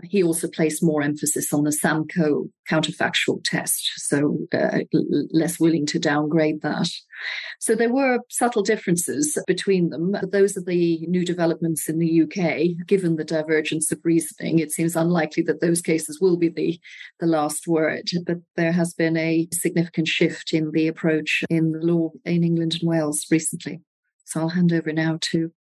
He 0.04 0.22
also 0.22 0.48
placed 0.48 0.82
more 0.82 1.02
emphasis 1.02 1.52
on 1.52 1.64
the 1.64 1.70
SAAMCO 1.70 2.48
counterfactual 2.70 3.42
test, 3.44 3.90
so 3.96 4.38
uh, 4.52 4.80
less 5.32 5.58
willing 5.58 5.86
to 5.86 5.98
downgrade 5.98 6.62
that. 6.62 6.88
So 7.58 7.74
there 7.74 7.92
were 7.92 8.20
subtle 8.28 8.62
differences 8.62 9.36
between 9.46 9.90
them. 9.90 10.12
But 10.12 10.30
those 10.30 10.56
are 10.56 10.62
the 10.62 11.04
new 11.08 11.24
developments 11.24 11.88
in 11.88 11.98
the 11.98 12.22
UK. 12.22 12.86
Given 12.86 13.16
the 13.16 13.24
divergence 13.24 13.90
of 13.90 13.98
reasoning, 14.04 14.60
it 14.60 14.70
seems 14.70 14.94
unlikely 14.94 15.42
that 15.44 15.60
those 15.60 15.82
cases 15.82 16.20
will 16.20 16.36
be 16.36 16.48
the, 16.48 16.80
the 17.18 17.26
last 17.26 17.66
word. 17.66 18.08
But 18.24 18.38
there 18.56 18.72
has 18.72 18.94
been 18.94 19.16
a 19.16 19.48
significant 19.52 20.06
shift 20.06 20.52
in 20.52 20.70
the 20.70 20.86
approach 20.86 21.42
in 21.50 21.72
the 21.72 21.80
law 21.80 22.10
in 22.24 22.44
England 22.44 22.78
and 22.80 22.88
Wales 22.88 23.26
recently. 23.30 23.80
So 24.24 24.40
I'll 24.40 24.50
hand 24.50 24.72
over 24.72 24.92
now 24.92 25.18
to 25.32 25.50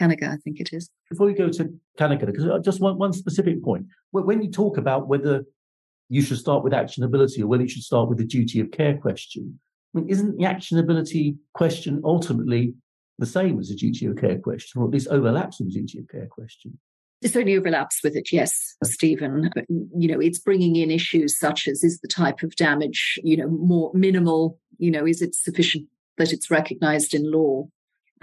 Kanaga, 0.00 0.32
I 0.32 0.36
think 0.36 0.60
it 0.60 0.72
is. 0.72 0.90
Before 1.10 1.26
we 1.26 1.34
go 1.34 1.48
to 1.48 1.72
Kanaga, 1.98 2.26
because 2.26 2.46
I 2.46 2.50
uh, 2.50 2.58
just 2.58 2.80
want 2.80 2.98
one 2.98 3.12
specific 3.12 3.62
point. 3.62 3.86
When 4.10 4.42
you 4.42 4.50
talk 4.50 4.76
about 4.76 5.08
whether 5.08 5.44
you 6.08 6.22
should 6.22 6.38
start 6.38 6.64
with 6.64 6.72
actionability 6.72 7.40
or 7.40 7.46
whether 7.46 7.62
you 7.62 7.68
should 7.68 7.82
start 7.82 8.08
with 8.08 8.18
the 8.18 8.26
duty 8.26 8.60
of 8.60 8.70
care 8.70 8.96
question, 8.96 9.58
I 9.94 10.00
mean, 10.00 10.08
isn't 10.08 10.36
the 10.36 10.44
actionability 10.44 11.36
question 11.52 12.00
ultimately 12.04 12.74
the 13.18 13.26
same 13.26 13.58
as 13.60 13.68
the 13.68 13.76
duty 13.76 14.06
of 14.06 14.16
care 14.16 14.38
question, 14.38 14.80
or 14.80 14.86
at 14.86 14.90
least 14.90 15.08
overlaps 15.08 15.60
with 15.60 15.72
the 15.72 15.80
duty 15.80 15.98
of 16.00 16.08
care 16.08 16.26
question? 16.26 16.78
It 17.22 17.32
certainly 17.32 17.56
overlaps 17.56 18.00
with 18.02 18.16
it, 18.16 18.32
yes, 18.32 18.74
Stephen. 18.82 19.50
But, 19.54 19.64
you 19.68 20.08
know, 20.08 20.20
it's 20.20 20.38
bringing 20.38 20.76
in 20.76 20.90
issues 20.90 21.38
such 21.38 21.68
as 21.68 21.82
is 21.82 22.00
the 22.00 22.08
type 22.08 22.42
of 22.42 22.54
damage, 22.56 23.18
you 23.22 23.36
know, 23.36 23.48
more 23.48 23.90
minimal, 23.94 24.58
you 24.78 24.90
know, 24.90 25.06
is 25.06 25.22
it 25.22 25.34
sufficient 25.34 25.86
that 26.18 26.32
it's 26.32 26.50
recognized 26.50 27.14
in 27.14 27.30
law? 27.30 27.66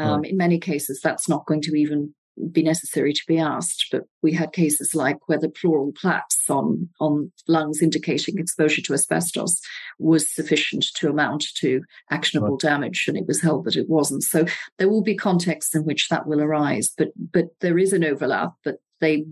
Um, 0.02 0.22
right. 0.22 0.32
In 0.32 0.38
many 0.38 0.60
cases, 0.60 1.00
that's 1.02 1.30
not 1.30 1.46
going 1.46 1.62
to 1.62 1.76
even 1.76 2.14
be 2.52 2.64
necessary 2.64 3.14
to 3.14 3.22
be 3.28 3.38
asked. 3.38 3.88
But 3.92 4.04
we 4.22 4.34
had 4.34 4.54
cases 4.54 4.96
like 4.96 5.18
where 5.28 5.38
the 5.38 5.50
pleural 5.50 5.92
plaques 6.00 6.50
on, 6.50 6.90
on 7.00 7.32
lungs 7.48 7.82
indicating 7.82 8.38
exposure 8.38 8.82
to 8.82 8.94
asbestos 8.94 9.60
was 10.00 10.34
sufficient 10.34 10.86
to 10.96 11.10
amount 11.10 11.46
to 11.58 11.82
actionable 12.10 12.52
right. 12.52 12.60
damage, 12.60 13.06
and 13.08 13.18
it 13.18 13.28
was 13.28 13.42
held 13.42 13.66
that 13.66 13.76
it 13.76 13.90
wasn't. 13.90 14.24
So 14.24 14.46
there 14.78 14.90
will 14.90 15.04
be 15.04 15.16
contexts 15.16 15.76
in 15.76 15.84
which 15.84 16.08
that 16.10 16.28
will 16.28 16.42
arise, 16.42 16.92
but 16.98 17.10
but 17.32 17.46
there 17.60 17.78
is 17.78 17.94
an 17.94 18.04
overlap. 18.04 18.54
But 18.64 18.78
they, 19.00 19.26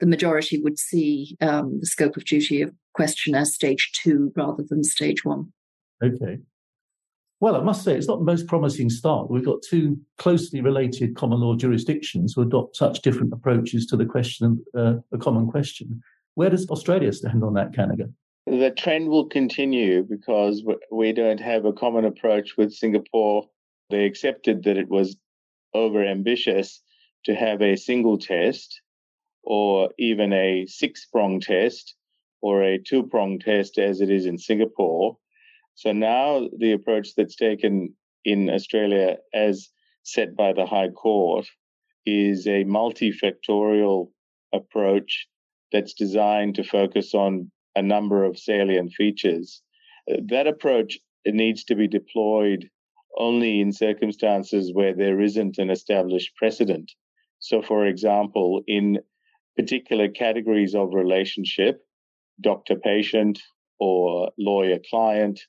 the 0.00 0.06
majority 0.06 0.60
would 0.60 0.78
see 0.78 1.36
um, 1.40 1.78
the 1.80 1.86
scope 1.86 2.16
of 2.16 2.24
duty 2.24 2.62
of 2.62 2.72
question 2.92 3.34
as 3.34 3.54
stage 3.54 3.90
two 3.92 4.32
rather 4.36 4.64
than 4.68 4.82
stage 4.84 5.24
one. 5.24 5.52
Okay. 6.02 6.38
Well, 7.40 7.56
I 7.56 7.62
must 7.62 7.84
say 7.84 7.94
it's 7.94 8.08
not 8.08 8.18
the 8.18 8.24
most 8.24 8.46
promising 8.46 8.88
start. 8.88 9.30
We've 9.30 9.44
got 9.44 9.62
two 9.62 9.98
closely 10.16 10.62
related 10.62 11.16
common 11.16 11.40
law 11.40 11.54
jurisdictions 11.54 12.32
who 12.34 12.42
adopt 12.42 12.76
such 12.76 13.02
different 13.02 13.32
approaches 13.32 13.84
to 13.86 13.96
the 13.96 14.06
question, 14.06 14.64
uh, 14.76 14.94
a 15.12 15.18
common 15.18 15.46
question. 15.50 16.00
Where 16.34 16.48
does 16.48 16.68
Australia 16.70 17.12
stand 17.12 17.44
on 17.44 17.52
that, 17.54 17.72
Kanaga? 17.72 18.10
The 18.46 18.70
trend 18.70 19.08
will 19.08 19.26
continue 19.26 20.02
because 20.02 20.64
we 20.90 21.12
don't 21.12 21.40
have 21.40 21.64
a 21.66 21.72
common 21.72 22.04
approach 22.04 22.56
with 22.56 22.72
Singapore. 22.72 23.46
They 23.90 24.06
accepted 24.06 24.62
that 24.64 24.78
it 24.78 24.88
was 24.88 25.16
over 25.74 26.02
ambitious 26.02 26.80
to 27.24 27.34
have 27.34 27.60
a 27.60 27.76
single 27.76 28.16
test 28.16 28.80
or 29.42 29.90
even 29.98 30.32
a 30.32 30.64
six 30.66 31.06
prong 31.06 31.40
test 31.40 31.94
or 32.40 32.62
a 32.62 32.78
two 32.78 33.02
prong 33.02 33.38
test 33.38 33.78
as 33.78 34.00
it 34.00 34.10
is 34.10 34.24
in 34.26 34.38
Singapore. 34.38 35.18
So 35.76 35.92
now 35.92 36.48
the 36.58 36.72
approach 36.72 37.14
that's 37.16 37.36
taken 37.36 37.94
in 38.24 38.48
Australia 38.48 39.18
as 39.34 39.68
set 40.04 40.34
by 40.34 40.54
the 40.54 40.64
High 40.64 40.88
Court 40.88 41.46
is 42.06 42.46
a 42.46 42.64
multifactorial 42.64 44.08
approach 44.54 45.26
that's 45.72 45.92
designed 45.92 46.54
to 46.54 46.64
focus 46.64 47.14
on 47.14 47.50
a 47.74 47.82
number 47.82 48.24
of 48.24 48.38
salient 48.38 48.92
features. 48.92 49.62
That 50.06 50.46
approach 50.46 50.98
needs 51.26 51.64
to 51.64 51.74
be 51.74 51.88
deployed 51.88 52.70
only 53.18 53.60
in 53.60 53.70
circumstances 53.72 54.72
where 54.72 54.94
there 54.94 55.20
isn't 55.20 55.58
an 55.58 55.68
established 55.68 56.34
precedent. 56.36 56.90
So, 57.40 57.60
for 57.60 57.84
example, 57.86 58.62
in 58.66 58.98
particular 59.56 60.08
categories 60.08 60.74
of 60.74 60.94
relationship, 60.94 61.84
doctor 62.40 62.76
patient 62.76 63.42
or 63.78 64.30
lawyer 64.38 64.78
client 64.88 65.40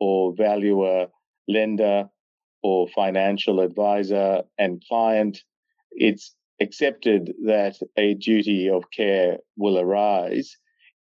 or 0.00 0.34
valuer 0.36 1.06
lender 1.48 2.08
or 2.62 2.88
financial 2.88 3.60
advisor 3.60 4.42
and 4.58 4.82
client, 4.88 5.38
it's 5.92 6.34
accepted 6.60 7.32
that 7.44 7.76
a 7.96 8.14
duty 8.14 8.68
of 8.68 8.84
care 8.96 9.38
will 9.56 9.78
arise 9.78 10.56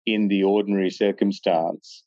in 0.06 0.28
the 0.28 0.44
ordinary 0.44 0.90
circumstance. 0.90 2.04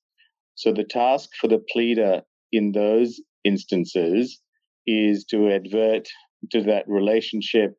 So 0.55 0.72
the 0.72 0.85
task 0.85 1.31
for 1.40 1.49
the 1.49 1.62
pleader 1.72 2.22
in 2.53 2.72
those 2.72 3.20
instances 3.44 4.40
is 4.87 5.25
to 5.27 5.51
advert 5.51 6.09
to 6.51 6.62
that 6.62 6.88
relationship 6.88 7.75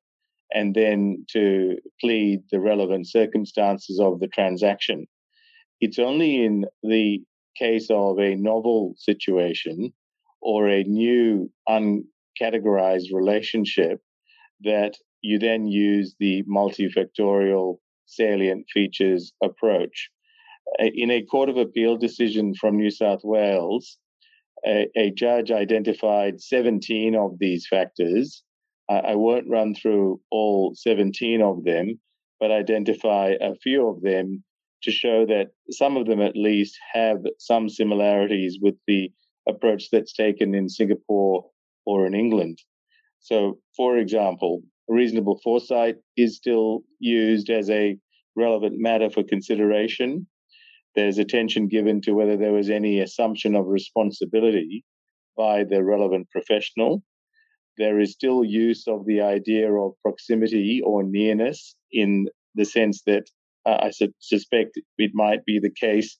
and 0.53 0.73
then 0.73 1.25
to 1.31 1.77
plead 2.01 2.41
the 2.51 2.59
relevant 2.59 3.07
circumstances 3.07 3.99
of 3.99 4.19
the 4.19 4.27
transaction. 4.27 5.05
It's 5.81 5.99
only 5.99 6.43
in 6.43 6.65
the 6.83 7.21
case 7.57 7.87
of 7.89 8.19
a 8.19 8.35
novel 8.35 8.93
situation 8.97 9.93
or 10.41 10.67
a 10.67 10.83
new 10.83 11.51
uncategorized 11.69 13.13
relationship 13.13 13.99
that 14.61 14.93
you 15.21 15.39
then 15.39 15.67
use 15.67 16.15
the 16.19 16.43
multifactorial 16.43 17.77
salient 18.05 18.65
features 18.73 19.33
approach. 19.43 20.09
In 20.79 21.11
a 21.11 21.23
Court 21.23 21.49
of 21.49 21.57
Appeal 21.57 21.97
decision 21.97 22.53
from 22.59 22.77
New 22.77 22.91
South 22.91 23.21
Wales, 23.23 23.97
a, 24.65 24.87
a 24.95 25.11
judge 25.11 25.51
identified 25.51 26.41
17 26.41 27.15
of 27.15 27.37
these 27.39 27.67
factors. 27.69 28.43
I, 28.89 28.99
I 28.99 29.15
won't 29.15 29.49
run 29.49 29.75
through 29.75 30.19
all 30.31 30.73
17 30.75 31.41
of 31.41 31.63
them, 31.63 31.99
but 32.39 32.51
identify 32.51 33.33
a 33.39 33.55
few 33.55 33.87
of 33.87 34.01
them 34.01 34.43
to 34.83 34.91
show 34.91 35.25
that 35.25 35.47
some 35.71 35.97
of 35.97 36.05
them 36.05 36.21
at 36.21 36.35
least 36.35 36.77
have 36.93 37.17
some 37.39 37.69
similarities 37.69 38.59
with 38.61 38.75
the 38.87 39.11
approach 39.47 39.89
that's 39.91 40.13
taken 40.13 40.53
in 40.53 40.69
Singapore 40.69 41.45
or 41.85 42.05
in 42.05 42.13
England. 42.13 42.59
So, 43.19 43.59
for 43.75 43.97
example, 43.97 44.61
reasonable 44.87 45.39
foresight 45.43 45.95
is 46.15 46.35
still 46.35 46.83
used 46.99 47.49
as 47.49 47.69
a 47.69 47.97
relevant 48.35 48.75
matter 48.77 49.09
for 49.09 49.23
consideration. 49.23 50.27
There's 50.95 51.17
attention 51.17 51.67
given 51.67 52.01
to 52.01 52.13
whether 52.13 52.37
there 52.37 52.53
was 52.53 52.69
any 52.69 52.99
assumption 52.99 53.55
of 53.55 53.67
responsibility 53.67 54.83
by 55.35 55.63
the 55.63 55.83
relevant 55.83 56.29
professional. 56.29 57.03
There 57.77 57.99
is 57.99 58.13
still 58.13 58.43
use 58.43 58.87
of 58.87 59.05
the 59.05 59.21
idea 59.21 59.71
of 59.71 59.93
proximity 60.01 60.81
or 60.83 61.03
nearness 61.03 61.75
in 61.91 62.27
the 62.55 62.65
sense 62.65 63.03
that 63.05 63.29
uh, 63.67 63.77
I 63.83 63.89
su- 63.91 64.13
suspect 64.19 64.79
it 64.97 65.11
might 65.13 65.45
be 65.45 65.59
the 65.59 65.71
case 65.71 66.17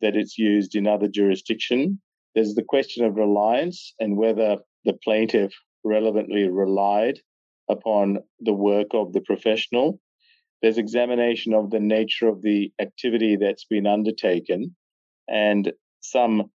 that 0.00 0.16
it's 0.16 0.38
used 0.38 0.74
in 0.74 0.86
other 0.86 1.08
jurisdiction. 1.08 2.00
There's 2.34 2.54
the 2.54 2.64
question 2.64 3.04
of 3.04 3.16
reliance 3.16 3.94
and 3.98 4.16
whether 4.16 4.58
the 4.84 4.96
plaintiff 5.02 5.52
relevantly 5.84 6.48
relied 6.48 7.20
upon 7.68 8.18
the 8.40 8.52
work 8.52 8.88
of 8.92 9.12
the 9.12 9.20
professional. 9.20 10.00
There's 10.62 10.78
examination 10.78 11.52
of 11.54 11.70
the 11.70 11.80
nature 11.80 12.28
of 12.28 12.42
the 12.42 12.72
activity 12.80 13.36
that's 13.36 13.64
been 13.64 13.86
undertaken, 13.86 14.74
and 15.28 15.72
some 16.00 16.50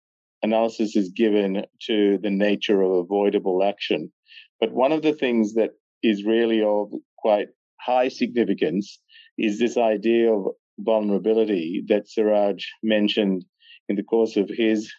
analysis 0.42 0.94
is 0.97 1.11
given 1.11 1.64
to 1.87 2.18
the 2.23 2.31
nature 2.31 2.83
of 2.83 2.92
avoidable 2.92 3.62
action. 3.62 4.12
But 4.61 4.73
one 4.73 4.92
of 4.92 5.03
the 5.03 5.14
things 5.14 5.55
that 5.55 5.70
is 6.03 6.25
really 6.25 6.62
of 6.62 6.90
quite 7.18 7.49
high 7.81 8.09
significance 8.09 9.01
is 9.38 9.59
this 9.59 9.77
idea 9.77 10.33
of 10.33 10.47
vulnerability 10.79 11.85
that 11.88 12.09
Siraj 12.09 12.64
mentioned 12.83 13.44
in 13.88 13.97
the 13.97 14.03
course 14.03 14.37
of 14.37 14.49
his 14.49 14.92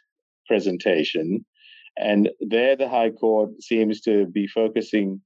presentation. 0.48 1.46
And 1.98 2.30
there, 2.40 2.76
the 2.76 2.90
High 2.90 3.12
Court 3.12 3.62
seems 3.62 4.02
to 4.02 4.26
be 4.28 4.48
focusing 4.48 5.22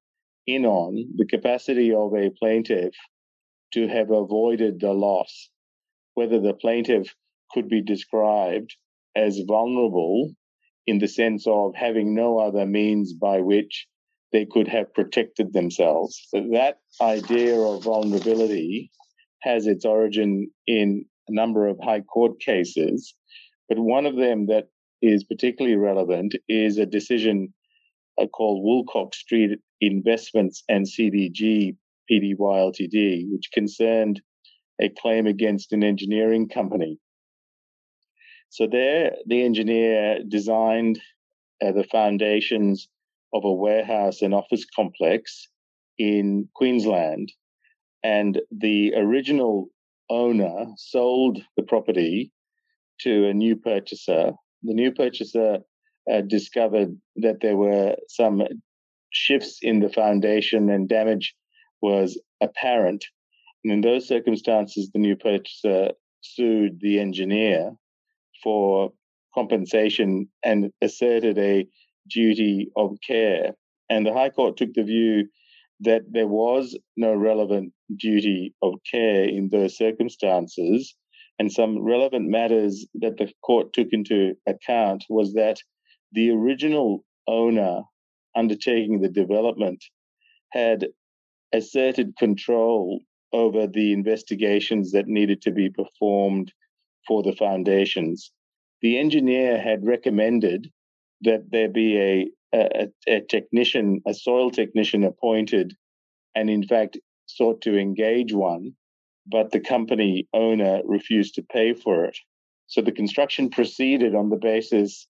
in 0.46 0.66
on 0.66 1.06
the 1.16 1.26
capacity 1.26 1.94
of 1.94 2.14
a 2.14 2.32
plaintiff 2.40 2.94
to 3.74 3.88
have 3.88 4.12
avoided 4.12 4.80
the 4.80 4.94
loss, 4.94 5.50
whether 6.14 6.40
the 6.40 6.54
plaintiff 6.54 7.14
could 7.52 7.68
be 7.70 7.82
described 7.82 8.76
as 9.16 9.40
vulnerable 9.48 10.32
in 10.88 11.00
the 11.00 11.08
sense 11.08 11.46
of 11.48 11.74
having 11.76 12.16
no 12.16 12.40
other 12.40 12.66
means 12.66 13.14
by 13.14 13.42
which 13.42 13.88
they 14.32 14.46
could 14.46 14.68
have 14.68 14.94
protected 14.94 15.54
themselves. 15.54 16.28
So 16.30 16.48
that 16.54 16.80
idea 17.02 17.60
of 17.60 17.84
vulnerability 17.84 18.92
has 19.42 19.68
its 19.68 19.86
origin 19.86 20.52
in 20.68 21.06
a 21.28 21.34
number 21.34 21.68
of 21.68 21.78
high 21.82 22.02
court 22.02 22.40
cases, 22.40 23.16
but 23.68 23.80
one 23.80 24.06
of 24.06 24.16
them 24.16 24.48
that 24.48 24.68
is 25.02 25.24
particularly 25.24 25.78
relevant 25.78 26.36
is 26.48 26.78
a 26.78 26.86
decision 26.86 27.54
uh, 28.22 28.28
called 28.28 28.64
Woolcock 28.66 29.14
Street 29.16 29.60
Investments 29.82 30.64
and 30.68 30.86
CDG 30.86 31.78
Pty 32.10 32.36
Ltd, 32.36 33.32
which 33.32 33.50
concerned 33.54 34.22
a 34.82 34.90
claim 34.90 35.28
against 35.28 35.72
an 35.74 35.84
engineering 35.84 36.50
company. 36.50 36.98
So 38.50 38.68
there, 38.68 39.16
the 39.28 39.44
engineer 39.44 40.20
designed 40.28 41.00
uh, 41.64 41.72
the 41.72 41.84
foundations 41.84 42.90
of 43.34 43.44
a 43.46 43.54
warehouse 43.54 44.22
and 44.22 44.34
office 44.34 44.66
complex 44.76 45.48
in 45.98 46.48
Queensland. 46.56 47.32
And 48.04 48.42
the 48.52 48.94
original 48.96 49.68
owner 50.10 50.68
sold 50.78 51.40
the 51.58 51.64
property 51.64 52.32
to 53.02 53.28
a 53.28 53.34
new 53.34 53.56
purchaser. 53.56 54.32
The 54.64 54.74
new 54.74 54.92
purchaser 54.92 55.60
uh, 56.12 56.22
discovered 56.22 56.98
that 57.18 57.42
there 57.42 57.58
were 57.58 57.96
some 58.08 58.44
shifts 59.12 59.60
in 59.62 59.80
the 59.80 59.90
foundation 59.90 60.70
and 60.70 60.88
damage 60.88 61.36
was 61.82 62.20
apparent. 62.42 63.06
And 63.64 63.74
in 63.74 63.82
those 63.82 64.08
circumstances, 64.08 64.90
the 64.94 65.00
new 65.00 65.16
purchaser 65.16 65.92
sued 66.22 66.80
the 66.82 67.00
engineer 67.00 67.72
for 68.44 68.92
compensation 69.34 70.30
and 70.44 70.72
asserted 70.82 71.38
a 71.38 71.68
duty 72.08 72.70
of 72.76 72.98
care. 73.06 73.56
And 73.90 74.06
the 74.06 74.14
High 74.14 74.30
Court 74.30 74.58
took 74.58 74.74
the 74.74 74.84
view 74.84 75.28
that 75.82 76.02
there 76.12 76.28
was 76.28 76.78
no 76.98 77.14
relevant 77.14 77.74
duty 77.96 78.54
of 78.62 78.76
care 78.90 79.24
in 79.24 79.50
those 79.50 79.78
circumstances. 79.78 80.96
And 81.40 81.52
some 81.52 81.82
relevant 81.82 82.30
matters 82.30 82.86
that 82.96 83.18
the 83.18 83.32
court 83.44 83.74
took 83.74 83.88
into 83.92 84.36
account 84.46 85.06
was 85.10 85.34
that 85.34 85.58
the 86.12 86.32
original 86.32 87.06
owner 87.28 87.82
undertaking 88.36 89.00
the 89.00 89.10
development 89.10 89.84
had 90.52 90.88
asserted 91.54 92.18
control 92.18 93.02
over 93.32 93.68
the 93.68 93.94
investigations 93.94 94.92
that 94.92 95.08
needed 95.08 95.42
to 95.44 95.52
be 95.52 95.70
performed 95.70 96.52
for 97.08 97.24
the 97.24 97.36
foundations. 97.36 98.32
The 98.82 98.98
engineer 98.98 99.62
had 99.62 99.86
recommended 99.86 100.72
that 101.22 101.52
there 101.52 101.70
be 101.70 101.98
a, 101.98 102.58
a, 102.58 102.88
a 103.08 103.22
technician, 103.22 104.02
a 104.08 104.14
soil 104.14 104.52
technician 104.52 105.04
appointed, 105.04 105.74
and 106.36 106.50
in 106.50 106.66
fact 106.66 106.98
sought 107.26 107.62
to 107.62 107.78
engage 107.78 108.34
one, 108.34 108.74
but 109.28 109.52
the 109.52 109.60
company 109.60 110.28
owner 110.34 110.82
refused 110.86 111.36
to 111.36 111.44
pay 111.44 111.74
for 111.74 112.06
it. 112.06 112.18
So 112.68 112.82
the 112.82 112.92
construction 112.92 113.50
proceeded 113.50 114.16
on 114.16 114.30
the 114.30 114.38
basis 114.38 115.08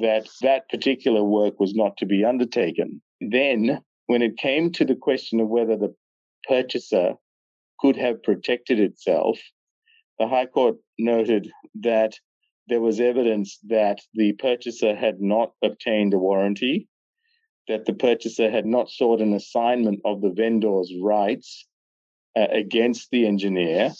that 0.00 0.28
that 0.40 0.68
particular 0.70 1.22
work 1.22 1.60
was 1.60 1.74
not 1.74 1.96
to 1.98 2.06
be 2.06 2.24
undertaken. 2.24 3.02
Then, 3.20 3.80
when 4.06 4.22
it 4.22 4.36
came 4.36 4.72
to 4.72 4.84
the 4.84 4.94
question 4.94 5.40
of 5.40 5.48
whether 5.48 5.76
the 5.76 5.94
purchaser 6.48 7.14
could 7.78 7.96
have 7.96 8.22
protected 8.22 8.80
itself, 8.80 9.38
the 10.18 10.28
High 10.28 10.46
Court 10.46 10.76
noted 10.98 11.50
that 11.82 12.14
there 12.68 12.80
was 12.80 13.00
evidence 13.00 13.58
that 13.68 14.00
the 14.14 14.32
purchaser 14.34 14.94
had 14.94 15.20
not 15.20 15.52
obtained 15.62 16.14
a 16.14 16.18
warranty, 16.18 16.88
that 17.68 17.84
the 17.86 17.92
purchaser 17.92 18.50
had 18.50 18.66
not 18.66 18.90
sought 18.90 19.20
an 19.20 19.34
assignment 19.34 20.00
of 20.04 20.20
the 20.20 20.30
vendor's 20.30 20.92
rights, 21.02 21.66
uh, 22.34 22.46
against 22.50 23.10
the 23.10 23.26
engineer 23.26 23.92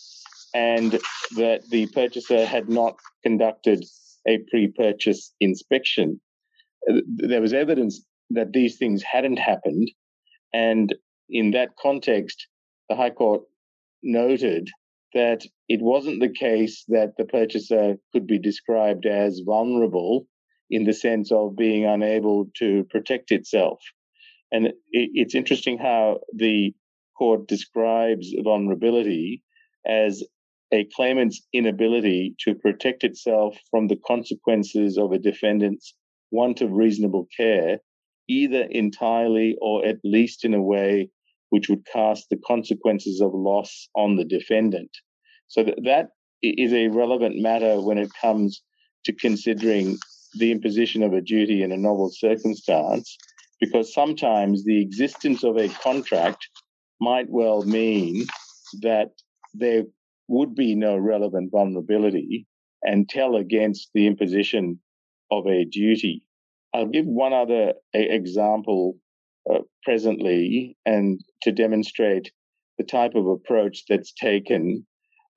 and 0.55 0.99
that 1.37 1.61
the 1.71 1.87
purchaser 1.89 2.47
had 2.47 2.69
not 2.69 2.97
conducted 3.23 3.85
a 4.27 4.39
pre 4.51 4.69
purchase 4.69 5.35
inspection. 5.41 6.21
Uh, 6.89 7.01
there 7.07 7.41
was 7.41 7.53
evidence 7.53 8.05
that 8.31 8.53
these 8.53 8.79
things 8.79 9.03
hadn't 9.03 9.39
happened. 9.39 9.91
And 10.53 10.95
in 11.29 11.51
that 11.53 11.77
context, 11.77 12.47
the 12.89 12.97
High 12.97 13.11
Court 13.11 13.43
noted 14.03 14.71
that 15.15 15.45
it 15.69 15.81
wasn't 15.81 16.21
the 16.21 16.29
case 16.33 16.85
that 16.89 17.13
the 17.17 17.25
purchaser 17.25 17.97
could 18.13 18.27
be 18.27 18.39
described 18.39 19.07
as 19.07 19.43
vulnerable 19.45 20.27
in 20.71 20.85
the 20.85 20.93
sense 20.93 21.31
of 21.31 21.57
being 21.57 21.85
unable 21.85 22.47
to 22.57 22.85
protect 22.91 23.31
itself. 23.31 23.81
And 24.51 24.73
it's 24.91 25.35
interesting 25.35 25.79
how 25.79 26.21
the 26.35 26.75
court 27.17 27.47
describes 27.47 28.35
vulnerability 28.43 29.43
as 29.87 30.23
a 30.73 30.87
claimant's 30.95 31.47
inability 31.53 32.35
to 32.41 32.55
protect 32.55 33.05
itself 33.05 33.57
from 33.71 33.89
the 33.89 33.99
consequences 34.07 34.97
of 34.97 35.13
a 35.13 35.19
defendant's 35.19 35.95
want 36.31 36.63
of 36.63 36.73
reasonable 36.73 37.29
care, 37.37 37.79
either 38.29 38.63
entirely 38.71 39.57
or 39.61 39.85
at 39.85 39.99
least 40.05 40.45
in 40.45 40.55
a 40.55 40.63
way 40.63 41.11
which 41.53 41.69
would 41.69 41.85
cast 41.85 42.31
the 42.31 42.39
consequences 42.47 43.21
of 43.21 43.31
loss 43.35 43.87
on 43.95 44.17
the 44.17 44.25
defendant. 44.25 44.91
So 45.49 45.63
that, 45.63 45.85
that 45.85 46.09
is 46.43 46.73
a 46.73 46.89
relevant 46.89 47.43
matter 47.43 47.79
when 47.79 47.99
it 47.99 48.09
comes 48.19 48.63
to 49.05 49.13
considering 49.13 49.99
the 50.39 50.51
imposition 50.51 51.03
of 51.03 51.13
a 51.13 51.21
duty 51.21 51.63
in 51.63 51.71
a 51.71 51.77
novel 51.77 52.11
circumstance, 52.11 53.19
because 53.61 53.93
sometimes 53.93 54.65
the 54.65 54.81
existence 54.81 55.45
of 55.45 55.59
a 55.59 55.69
contract 55.69 56.49
might 57.03 57.29
well 57.29 57.65
mean 57.65 58.25
that 58.81 59.11
there 59.53 59.83
would 60.29 60.55
be 60.55 60.75
no 60.75 60.97
relevant 60.97 61.51
vulnerability 61.53 62.47
and 62.83 63.11
tell 63.11 63.37
against 63.37 63.91
the 63.93 64.07
imposition 64.07 64.81
of 65.31 65.47
a 65.47 65.67
duty. 65.67 66.25
I'll 66.73 66.87
give 66.87 67.05
one 67.05 67.35
other 67.35 67.75
example 67.93 68.97
uh, 69.51 69.61
presently 69.83 70.77
and 70.87 71.21
to 71.43 71.53
demonstrate 71.53 72.33
the 72.79 72.85
type 72.85 73.15
of 73.15 73.27
approach 73.27 73.85
that's 73.89 74.13
taken 74.13 74.87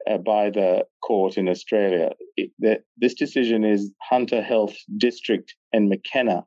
uh, 0.09 0.17
by 0.17 0.49
the 0.49 0.85
court 1.01 1.37
in 1.37 1.47
Australia. 1.49 2.11
It, 2.37 2.51
the, 2.59 2.81
this 2.97 3.13
decision 3.13 3.63
is 3.63 3.91
Hunter 4.01 4.41
Health 4.41 4.75
District 4.97 5.53
and 5.73 5.89
McKenna, 5.89 6.45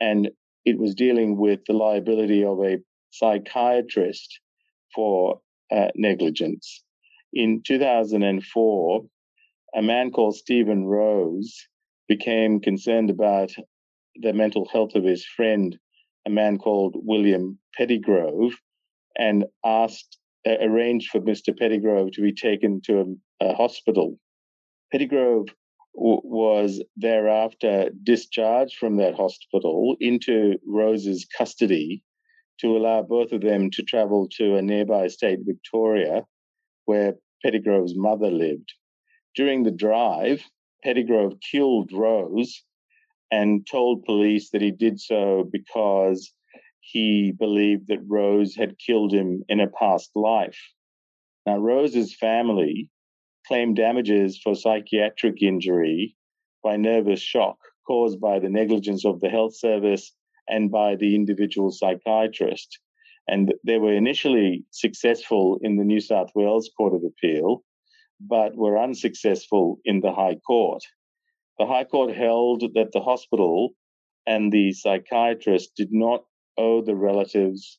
and 0.00 0.30
it 0.64 0.78
was 0.78 0.94
dealing 0.94 1.36
with 1.36 1.60
the 1.66 1.74
liability 1.74 2.44
of 2.44 2.58
a 2.60 2.78
psychiatrist 3.10 4.40
for 4.94 5.40
uh, 5.70 5.88
negligence 5.94 6.82
in 7.32 7.62
2004, 7.66 9.04
a 9.74 9.82
man 9.82 10.10
called 10.10 10.36
Stephen 10.36 10.84
Rose 10.84 11.66
became 12.08 12.60
concerned 12.60 13.10
about 13.10 13.50
the 14.16 14.32
mental 14.32 14.68
health 14.68 14.94
of 14.94 15.04
his 15.04 15.24
friend, 15.24 15.78
a 16.26 16.30
man 16.30 16.58
called 16.58 16.94
William 16.96 17.58
Pettigrove 17.78 18.52
and 19.16 19.44
asked, 19.64 20.18
uh, 20.46 20.56
arranged 20.60 21.10
for 21.10 21.20
Mr. 21.20 21.56
Pettigrove 21.58 22.12
to 22.12 22.22
be 22.22 22.32
taken 22.32 22.80
to 22.82 23.18
a, 23.40 23.46
a 23.46 23.54
hospital. 23.54 24.18
Pettigrove 24.92 25.50
w- 25.94 26.20
was 26.24 26.82
thereafter 26.96 27.90
discharged 28.02 28.76
from 28.76 28.96
that 28.96 29.14
hospital 29.14 29.96
into 30.00 30.58
Rose's 30.66 31.26
custody 31.36 32.02
to 32.60 32.76
allow 32.76 33.02
both 33.02 33.32
of 33.32 33.40
them 33.40 33.70
to 33.70 33.82
travel 33.82 34.28
to 34.36 34.56
a 34.56 34.62
nearby 34.62 35.08
state, 35.08 35.40
Victoria, 35.42 36.24
where 36.84 37.14
Pettigrove's 37.44 37.96
mother 37.96 38.30
lived. 38.30 38.72
During 39.34 39.62
the 39.62 39.70
drive, 39.70 40.44
Pettigrove 40.84 41.40
killed 41.40 41.90
Rose 41.92 42.62
and 43.32 43.66
told 43.66 44.04
police 44.04 44.50
that 44.50 44.60
he 44.60 44.70
did 44.70 45.00
so 45.00 45.48
because 45.50 46.32
he 46.80 47.32
believed 47.32 47.88
that 47.88 48.06
Rose 48.06 48.54
had 48.54 48.78
killed 48.78 49.12
him 49.12 49.42
in 49.48 49.58
a 49.58 49.68
past 49.68 50.10
life. 50.14 50.58
Now, 51.46 51.56
Rose's 51.56 52.14
family 52.14 52.90
claimed 53.46 53.76
damages 53.76 54.38
for 54.38 54.54
psychiatric 54.54 55.42
injury 55.42 56.14
by 56.62 56.76
nervous 56.76 57.20
shock 57.20 57.56
caused 57.86 58.20
by 58.20 58.38
the 58.38 58.50
negligence 58.50 59.04
of 59.04 59.20
the 59.20 59.30
health 59.30 59.56
service 59.56 60.12
and 60.46 60.70
by 60.70 60.94
the 60.96 61.14
individual 61.14 61.70
psychiatrist. 61.70 62.78
And 63.28 63.54
they 63.64 63.78
were 63.78 63.94
initially 63.94 64.64
successful 64.72 65.58
in 65.62 65.76
the 65.76 65.84
New 65.84 66.00
South 66.00 66.28
Wales 66.34 66.70
Court 66.76 66.94
of 66.94 67.02
Appeal, 67.02 67.64
but 68.20 68.54
were 68.56 68.78
unsuccessful 68.78 69.78
in 69.84 70.00
the 70.00 70.12
High 70.12 70.36
Court. 70.46 70.82
The 71.58 71.66
High 71.66 71.84
Court 71.84 72.14
held 72.14 72.62
that 72.74 72.92
the 72.92 73.00
hospital 73.00 73.74
and 74.26 74.52
the 74.52 74.72
psychiatrist 74.72 75.74
did 75.76 75.92
not 75.92 76.24
owe 76.56 76.80
the 76.80 76.94
relatives 76.94 77.78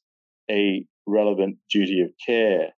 a 0.50 0.86
relevant 1.08 1.58
duty 1.70 2.02
of 2.02 2.12
care. 2.26 2.74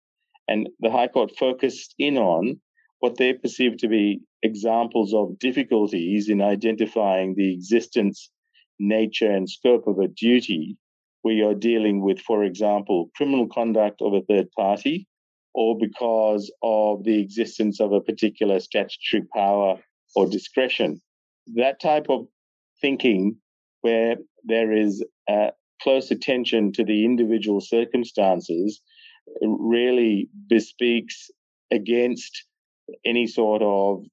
And 0.47 0.69
the 0.79 0.91
High 0.91 1.08
Court 1.08 1.36
focused 1.38 1.95
in 1.97 2.17
on 2.17 2.62
what 2.99 3.17
they 3.17 3.34
perceived 3.34 3.79
to 3.79 3.88
be 3.88 4.21
examples 4.41 5.13
of 5.13 5.38
difficulties 5.39 6.29
in 6.29 6.41
identifying 6.41 7.36
the 7.36 7.53
existence, 7.53 8.29
nature, 8.79 9.31
and 9.31 9.49
scope 9.49 9.88
of 9.88 9.99
a 9.99 10.08
duty 10.08 10.77
where 11.23 11.34
you're 11.34 11.55
dealing 11.55 12.01
with, 12.01 12.19
for 12.19 12.43
example, 12.43 13.10
criminal 13.15 13.47
conduct 13.47 14.01
of 14.01 14.13
a 14.13 14.21
third 14.21 14.51
party 14.51 15.08
or 15.53 15.77
because 15.77 16.51
of 16.62 17.03
the 17.03 17.19
existence 17.19 17.79
of 17.79 17.91
a 17.91 18.01
particular 18.01 18.60
statutory 18.60 19.23
power 19.34 19.79
or 20.15 20.28
discretion. 20.28 21.01
That 21.56 21.80
type 21.80 22.08
of 22.10 22.28
thinking, 22.82 23.38
where 23.82 24.15
there 24.43 24.71
is 24.71 25.04
close 25.82 26.12
attention 26.12 26.71
to 26.73 26.84
the 26.84 27.06
individual 27.06 27.62
circumstances, 27.62 28.82
really 29.41 30.30
bespeaks 30.47 31.30
against 31.71 32.45
any 33.06 33.28
sort 33.28 33.62
of 33.62 34.04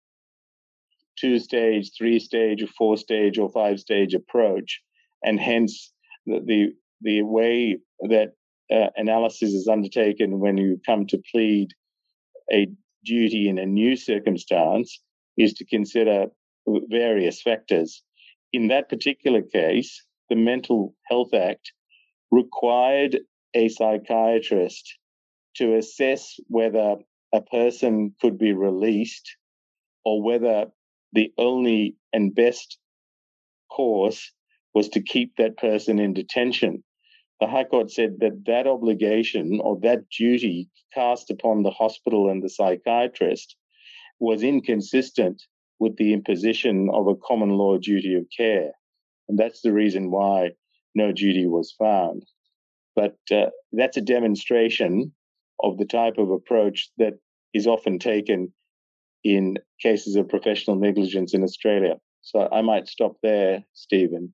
two 1.19 1.39
stage, 1.39 1.91
three 1.97 2.19
stage, 2.19 2.63
or 2.63 2.67
four 2.67 2.97
stage, 2.97 3.39
or 3.39 3.49
five 3.51 3.79
stage 3.79 4.15
approach. 4.15 4.81
And 5.23 5.39
hence, 5.39 5.93
the, 6.27 6.41
the 6.45 6.73
the 7.03 7.23
way 7.23 7.79
that 8.09 8.33
uh, 8.73 8.89
analysis 8.97 9.53
is 9.53 9.69
undertaken 9.69 10.39
when 10.39 10.57
you 10.57 10.81
come 10.87 11.07
to 11.09 11.21
plead 11.33 11.69
a 12.53 12.69
duty 13.05 13.49
in 13.49 13.59
a 13.59 13.67
new 13.67 13.97
circumstance 13.97 15.01
is 15.37 15.55
to 15.55 15.65
consider 15.65 16.27
various 16.67 17.43
factors. 17.43 18.03
In 18.53 18.69
that 18.69 18.89
particular 18.89 19.43
case, 19.43 20.05
the 20.29 20.37
Mental 20.37 20.95
Health 21.09 21.35
Act 21.35 21.73
required 22.31 23.21
a 23.55 23.69
psychiatrist 23.69 24.99
to 25.57 25.77
assess 25.77 26.37
whether 26.49 26.97
a 27.35 27.41
person 27.41 28.15
could 28.21 28.39
be 28.39 28.53
released 28.53 29.37
or 30.05 30.23
whether 30.23 30.67
the 31.13 31.33
only 31.39 31.97
and 32.13 32.35
best 32.35 32.79
course 33.71 34.33
was 34.75 34.89
to 34.91 35.03
keep 35.03 35.37
that 35.37 35.57
person 35.59 35.99
in 35.99 36.15
detention 36.15 36.83
the 37.43 37.49
High 37.49 37.65
Court 37.65 37.91
said 37.91 38.21
that 38.21 38.45
that 38.47 38.69
obligation 38.69 39.61
or 39.61 39.77
that 39.81 40.09
duty 40.17 40.69
cast 40.95 41.29
upon 41.29 41.65
the 41.65 41.73
hospital 41.73 42.31
and 42.31 42.41
the 42.41 42.49
psychiatrist 42.49 43.57
was 44.23 44.45
inconsistent 44.45 45.43
with 45.81 45.97
the 45.97 46.13
imposition 46.13 46.89
of 46.95 47.09
a 47.09 47.17
common 47.17 47.51
law 47.51 47.77
duty 47.77 48.15
of 48.15 48.25
care. 48.37 48.71
And 49.29 49.37
that's 49.37 49.63
the 49.63 49.73
reason 49.73 50.13
why 50.13 50.51
no 50.95 51.11
duty 51.11 51.49
was 51.49 51.75
found. 51.77 52.23
But 52.95 53.17
uh, 53.33 53.47
that's 53.73 53.97
a 53.97 54.01
demonstration 54.01 55.13
of 55.65 55.77
the 55.77 55.85
type 55.85 56.19
of 56.19 56.31
approach 56.31 56.89
that 56.99 57.15
is 57.53 57.67
often 57.67 57.99
taken 57.99 58.53
in 59.25 59.59
cases 59.81 60.15
of 60.15 60.29
professional 60.29 60.77
negligence 60.77 61.35
in 61.35 61.43
Australia. 61.43 61.97
So 62.21 62.49
I 62.53 62.63
might 62.63 62.87
stop 62.87 63.17
there, 63.25 63.65
Stephen. 63.73 64.33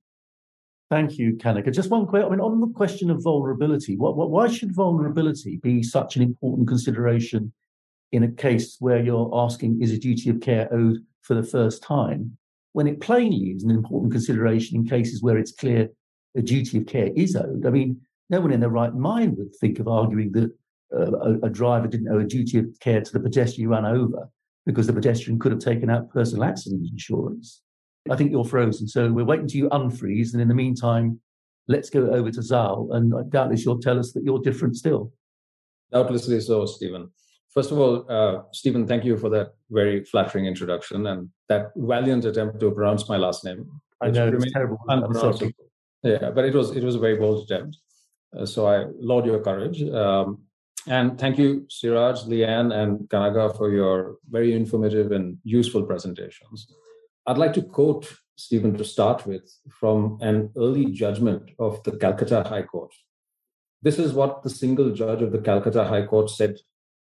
Thank 0.91 1.17
you, 1.17 1.33
Kanaga. 1.33 1.73
Just 1.73 1.89
one 1.89 2.05
question. 2.05 2.27
I 2.27 2.31
mean, 2.31 2.41
on 2.41 2.61
the 2.61 2.67
question 2.67 3.09
of 3.09 3.23
vulnerability, 3.23 3.97
what, 3.97 4.15
what, 4.15 4.29
why 4.29 4.49
should 4.49 4.75
vulnerability 4.75 5.59
be 5.63 5.81
such 5.81 6.15
an 6.15 6.21
important 6.21 6.67
consideration 6.67 7.53
in 8.11 8.23
a 8.23 8.31
case 8.31 8.77
where 8.79 9.01
you're 9.01 9.29
asking, 9.33 9.81
is 9.81 9.91
a 9.91 9.97
duty 9.97 10.29
of 10.29 10.41
care 10.41 10.67
owed 10.73 10.97
for 11.21 11.35
the 11.35 11.43
first 11.43 11.83
time, 11.83 12.37
when 12.73 12.87
it 12.87 13.01
plainly 13.01 13.51
is 13.51 13.63
an 13.63 13.71
important 13.71 14.11
consideration 14.11 14.77
in 14.77 14.85
cases 14.85 15.21
where 15.21 15.37
it's 15.37 15.51
clear 15.51 15.89
a 16.35 16.41
duty 16.41 16.77
of 16.77 16.85
care 16.85 17.09
is 17.15 17.35
owed? 17.35 17.65
I 17.65 17.69
mean, 17.69 17.99
no 18.29 18.41
one 18.41 18.51
in 18.51 18.59
their 18.59 18.69
right 18.69 18.93
mind 18.93 19.37
would 19.37 19.55
think 19.55 19.79
of 19.79 19.87
arguing 19.87 20.31
that 20.33 20.51
uh, 20.93 21.11
a, 21.11 21.47
a 21.47 21.49
driver 21.49 21.87
didn't 21.87 22.09
owe 22.09 22.19
a 22.19 22.23
duty 22.23 22.59
of 22.59 22.65
care 22.79 23.01
to 23.01 23.11
the 23.11 23.19
pedestrian 23.19 23.69
he 23.69 23.73
ran 23.73 23.85
over 23.85 24.29
because 24.65 24.87
the 24.87 24.93
pedestrian 24.93 25.39
could 25.39 25.51
have 25.51 25.61
taken 25.61 25.89
out 25.89 26.11
personal 26.11 26.43
accident 26.43 26.87
insurance. 26.91 27.61
I 28.09 28.15
think 28.15 28.31
you're 28.31 28.45
frozen. 28.45 28.87
So 28.87 29.11
we're 29.11 29.25
waiting 29.25 29.47
to 29.47 29.57
you 29.57 29.69
unfreeze. 29.69 30.33
And 30.33 30.41
in 30.41 30.47
the 30.47 30.55
meantime, 30.55 31.19
let's 31.67 31.89
go 31.89 32.09
over 32.11 32.31
to 32.31 32.41
Zal. 32.41 32.89
And 32.91 33.31
doubtless 33.31 33.65
you'll 33.65 33.79
tell 33.79 33.99
us 33.99 34.11
that 34.13 34.23
you're 34.23 34.39
different 34.39 34.77
still. 34.77 35.11
Doubtlessly 35.91 36.39
so, 36.39 36.65
Stephen. 36.65 37.09
First 37.53 37.71
of 37.71 37.79
all, 37.79 38.05
uh, 38.09 38.43
Stephen, 38.51 38.85
thank 38.85 39.03
you 39.03 39.17
for 39.17 39.29
that 39.29 39.53
very 39.71 40.03
flattering 40.03 40.45
introduction 40.45 41.07
and 41.07 41.29
that 41.47 41.71
valiant 41.75 42.25
attempt 42.25 42.59
to 42.59 42.71
pronounce 42.71 43.09
my 43.09 43.17
last 43.17 43.43
name. 43.43 43.65
I 44.01 44.11
know 44.11 44.27
it's 44.27 44.51
terrible. 44.53 44.79
Yeah, 46.03 46.29
but 46.29 46.45
it 46.45 46.53
was 46.53 46.71
it 46.71 46.83
was 46.83 46.95
a 46.95 46.99
very 46.99 47.17
bold 47.17 47.43
attempt. 47.43 47.77
Uh, 48.37 48.45
so 48.45 48.67
I 48.67 48.85
laud 48.99 49.25
your 49.25 49.39
courage. 49.39 49.81
Um, 49.83 50.43
and 50.87 51.19
thank 51.19 51.37
you, 51.37 51.65
Siraj, 51.69 52.25
Leigh-Ann, 52.25 52.71
and 52.71 52.99
Kanaga 53.09 53.55
for 53.57 53.69
your 53.69 54.17
very 54.29 54.53
informative 54.53 55.11
and 55.11 55.37
useful 55.43 55.83
presentations. 55.83 56.67
I'd 57.25 57.37
like 57.37 57.53
to 57.53 57.61
quote 57.61 58.13
Stephen 58.37 58.77
to 58.77 58.85
start 58.85 59.25
with 59.25 59.51
from 59.69 60.17
an 60.21 60.51
early 60.55 60.85
judgment 60.85 61.51
of 61.59 61.83
the 61.83 61.97
Calcutta 61.97 62.43
High 62.43 62.63
Court. 62.63 62.93
This 63.81 63.99
is 63.99 64.13
what 64.13 64.43
the 64.43 64.49
single 64.49 64.91
judge 64.91 65.21
of 65.21 65.31
the 65.31 65.39
Calcutta 65.39 65.83
High 65.83 66.05
Court 66.05 66.29
said 66.29 66.59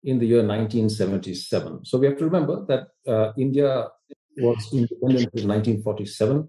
in 0.03 0.19
the 0.19 0.25
year 0.25 0.45
1977. 0.45 1.85
So 1.85 1.97
we 1.97 2.05
have 2.07 2.17
to 2.17 2.25
remember 2.25 2.65
that 2.67 2.87
uh, 3.11 3.33
India 3.37 3.87
was 4.37 4.69
independent 4.73 5.29
in 5.33 5.47
1947. 5.47 6.47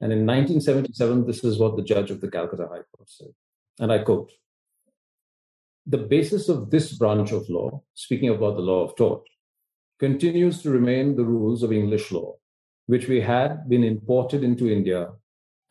And 0.00 0.12
in 0.12 0.26
1977, 0.26 1.26
this 1.26 1.44
is 1.44 1.58
what 1.58 1.76
the 1.76 1.82
judge 1.82 2.10
of 2.10 2.20
the 2.20 2.30
Calcutta 2.30 2.64
High 2.64 2.82
Court 2.94 3.08
said. 3.08 3.28
And 3.78 3.92
I 3.92 3.98
quote 3.98 4.32
The 5.86 5.98
basis 5.98 6.48
of 6.48 6.70
this 6.70 6.92
branch 6.92 7.32
of 7.32 7.48
law, 7.48 7.82
speaking 7.94 8.30
about 8.30 8.56
the 8.56 8.62
law 8.62 8.84
of 8.84 8.96
tort, 8.96 9.22
continues 9.98 10.62
to 10.62 10.70
remain 10.70 11.16
the 11.16 11.24
rules 11.24 11.62
of 11.62 11.72
English 11.72 12.12
law, 12.12 12.36
which 12.86 13.08
we 13.08 13.20
had 13.20 13.68
been 13.68 13.84
imported 13.84 14.44
into 14.44 14.70
India 14.70 15.12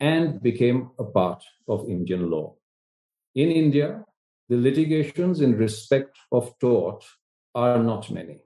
and 0.00 0.42
became 0.42 0.90
a 0.98 1.04
part 1.04 1.44
of 1.68 1.88
Indian 1.88 2.30
law. 2.30 2.54
In 3.34 3.50
India, 3.50 4.04
the 4.48 4.56
litigations 4.56 5.40
in 5.40 5.56
respect 5.56 6.16
of 6.30 6.58
tort 6.58 7.04
are 7.54 7.82
not 7.82 8.10
many. 8.10 8.38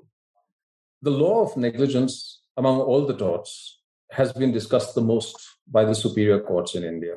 The 1.03 1.11
law 1.11 1.45
of 1.45 1.57
negligence 1.57 2.43
among 2.57 2.81
all 2.81 3.07
the 3.07 3.17
torts 3.17 3.81
has 4.11 4.33
been 4.33 4.53
discussed 4.53 4.95
the 4.95 5.01
most 5.01 5.37
by 5.67 5.85
the 5.85 5.95
superior 5.95 6.41
courts 6.41 6.75
in 6.75 6.85
India. 6.85 7.17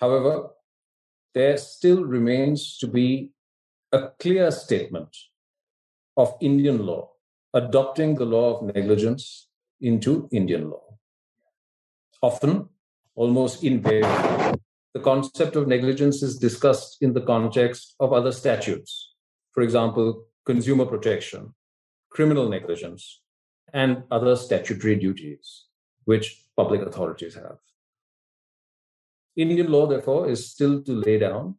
However, 0.00 0.50
there 1.34 1.56
still 1.56 2.04
remains 2.04 2.78
to 2.78 2.86
be 2.86 3.30
a 3.92 4.08
clear 4.18 4.50
statement 4.50 5.16
of 6.16 6.36
Indian 6.40 6.84
law 6.84 7.10
adopting 7.54 8.14
the 8.14 8.26
law 8.26 8.54
of 8.54 8.74
negligence 8.74 9.48
into 9.80 10.28
Indian 10.32 10.70
law. 10.70 10.82
Often, 12.20 12.68
almost 13.14 13.64
invariably, 13.64 14.60
the 14.98 15.04
concept 15.04 15.54
of 15.54 15.68
negligence 15.68 16.24
is 16.24 16.36
discussed 16.36 16.96
in 17.00 17.12
the 17.12 17.20
context 17.20 17.94
of 18.00 18.12
other 18.12 18.32
statutes. 18.32 19.14
For 19.52 19.62
example, 19.62 20.24
consumer 20.44 20.86
protection, 20.86 21.54
criminal 22.10 22.48
negligence, 22.48 23.20
and 23.72 24.02
other 24.10 24.34
statutory 24.34 24.96
duties 24.96 25.66
which 26.04 26.42
public 26.56 26.82
authorities 26.82 27.36
have. 27.36 27.58
Indian 29.36 29.70
law, 29.70 29.86
therefore, 29.86 30.28
is 30.28 30.50
still 30.50 30.82
to 30.82 30.92
lay 30.92 31.18
down 31.18 31.54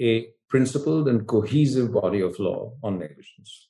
a 0.00 0.28
principled 0.48 1.06
and 1.06 1.26
cohesive 1.26 1.92
body 1.92 2.22
of 2.22 2.38
law 2.38 2.72
on 2.82 2.98
negligence. 2.98 3.68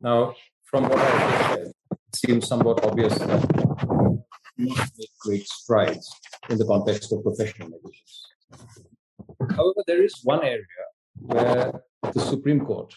Now, 0.00 0.34
from 0.64 0.88
what 0.88 0.98
I 0.98 1.10
just 1.30 1.50
said, 1.50 1.72
it 1.92 2.16
seems 2.16 2.48
somewhat 2.48 2.84
obvious 2.84 3.16
that 3.18 3.42
we 4.58 4.64
make 4.66 5.10
great 5.20 5.46
strides 5.46 6.12
in 6.50 6.58
the 6.58 6.66
context 6.66 7.12
of 7.12 7.22
professional 7.22 7.68
negligence. 7.70 8.14
However, 9.56 9.82
there 9.86 10.02
is 10.02 10.14
one 10.22 10.42
area 10.44 10.84
where 11.14 11.72
the 12.12 12.20
Supreme 12.20 12.64
Court 12.64 12.94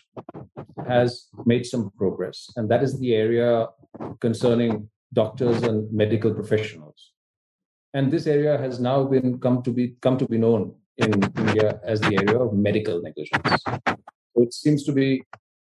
has 0.88 1.28
made 1.46 1.66
some 1.66 1.92
progress, 1.98 2.50
and 2.56 2.70
that 2.70 2.84
is 2.84 3.00
the 3.00 3.14
area 3.14 3.68
concerning 4.20 4.90
doctors 5.14 5.64
and 5.64 5.92
medical 5.92 6.34
professionals 6.34 7.14
and 7.94 8.12
this 8.12 8.28
area 8.28 8.58
has 8.58 8.80
now 8.80 9.04
been 9.04 9.40
come 9.40 9.62
to 9.64 9.72
be 9.72 9.86
come 10.02 10.18
to 10.18 10.28
be 10.28 10.38
known 10.38 10.76
in 10.98 11.12
India 11.44 11.80
as 11.84 12.02
the 12.02 12.16
area 12.22 12.38
of 12.40 12.54
medical 12.54 13.02
negligence. 13.02 13.64
So 13.66 14.44
it 14.46 14.54
seems 14.54 14.84
to 14.86 14.92
be 14.92 15.24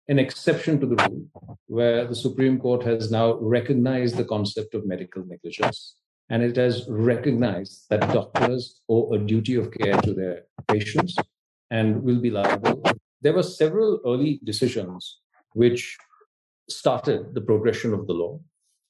an 0.08 0.20
exception 0.20 0.80
to 0.80 0.88
the 0.88 0.96
rule, 0.96 1.26
where 1.68 2.06
the 2.08 2.16
Supreme 2.16 2.60
Court 2.60 2.84
has 2.84 3.12
now 3.12 3.36
recognized 3.58 4.16
the 4.16 4.24
concept 4.26 4.74
of 4.74 4.86
medical 4.86 5.24
negligence, 5.26 5.96
and 6.30 6.44
it 6.44 6.56
has 6.56 6.86
recognized 6.90 7.86
that 7.90 8.02
doctors 8.14 8.82
owe 8.90 9.14
a 9.14 9.20
duty 9.20 9.56
of 9.56 9.72
care 9.72 10.00
to 10.02 10.14
their 10.14 10.44
patients 10.68 11.16
and 11.72 12.04
will 12.04 12.20
be 12.20 12.30
liable. 12.30 12.82
There 13.22 13.34
were 13.34 13.44
several 13.44 14.00
early 14.06 14.40
decisions 14.44 15.20
which 15.54 15.98
started 16.70 17.34
the 17.34 17.42
progression 17.42 17.94
of 17.94 18.08
the 18.08 18.14
law. 18.14 18.40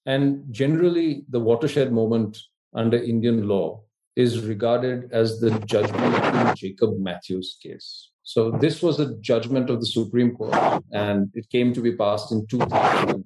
And 0.05 0.43
generally, 0.51 1.25
the 1.29 1.39
watershed 1.39 1.91
moment 1.91 2.37
under 2.73 2.97
Indian 2.97 3.47
law 3.47 3.83
is 4.15 4.41
regarded 4.41 5.11
as 5.11 5.39
the 5.39 5.51
judgment 5.59 6.15
in 6.35 6.55
Jacob 6.55 6.97
Mathews 6.97 7.57
case. 7.61 8.09
So 8.23 8.51
this 8.51 8.81
was 8.81 8.99
a 8.99 9.15
judgment 9.19 9.69
of 9.69 9.79
the 9.79 9.85
Supreme 9.85 10.35
Court, 10.35 10.83
and 10.91 11.29
it 11.33 11.49
came 11.49 11.71
to 11.73 11.81
be 11.81 11.95
passed 11.95 12.31
in 12.31 12.45
2005. 12.47 13.23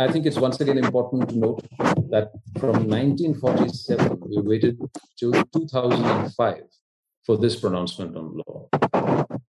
I 0.00 0.10
think 0.12 0.26
it's 0.26 0.38
once 0.38 0.60
again 0.60 0.78
important 0.78 1.28
to 1.28 1.36
note 1.36 1.66
that 2.10 2.30
from 2.60 2.88
1947, 2.88 4.20
we 4.28 4.40
waited 4.40 4.78
till 5.18 5.32
2005 5.32 6.62
for 7.26 7.36
this 7.36 7.56
pronouncement 7.56 8.16
on 8.16 8.40
law. 8.46 8.68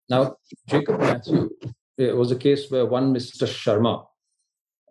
Now, 0.10 0.38
Jacob 0.68 1.00
Mathew 1.00 1.52
it 1.98 2.16
was 2.18 2.32
a 2.32 2.36
case 2.36 2.72
where 2.72 2.86
one 2.86 3.14
Mr. 3.14 3.48
Sharma 3.48 4.06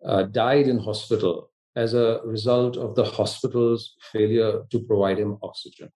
uh, 0.05 0.23
died 0.25 0.69
in 0.69 0.79
hospital 0.79 1.51
as 1.75 1.95
a 1.95 2.21
result 2.25 2.77
of 2.77 2.95
the 2.95 3.05
hospital's 3.05 3.95
failure 4.13 4.63
to 4.71 4.79
provide 4.81 5.19
him 5.19 5.39
oxygen. 5.43 5.91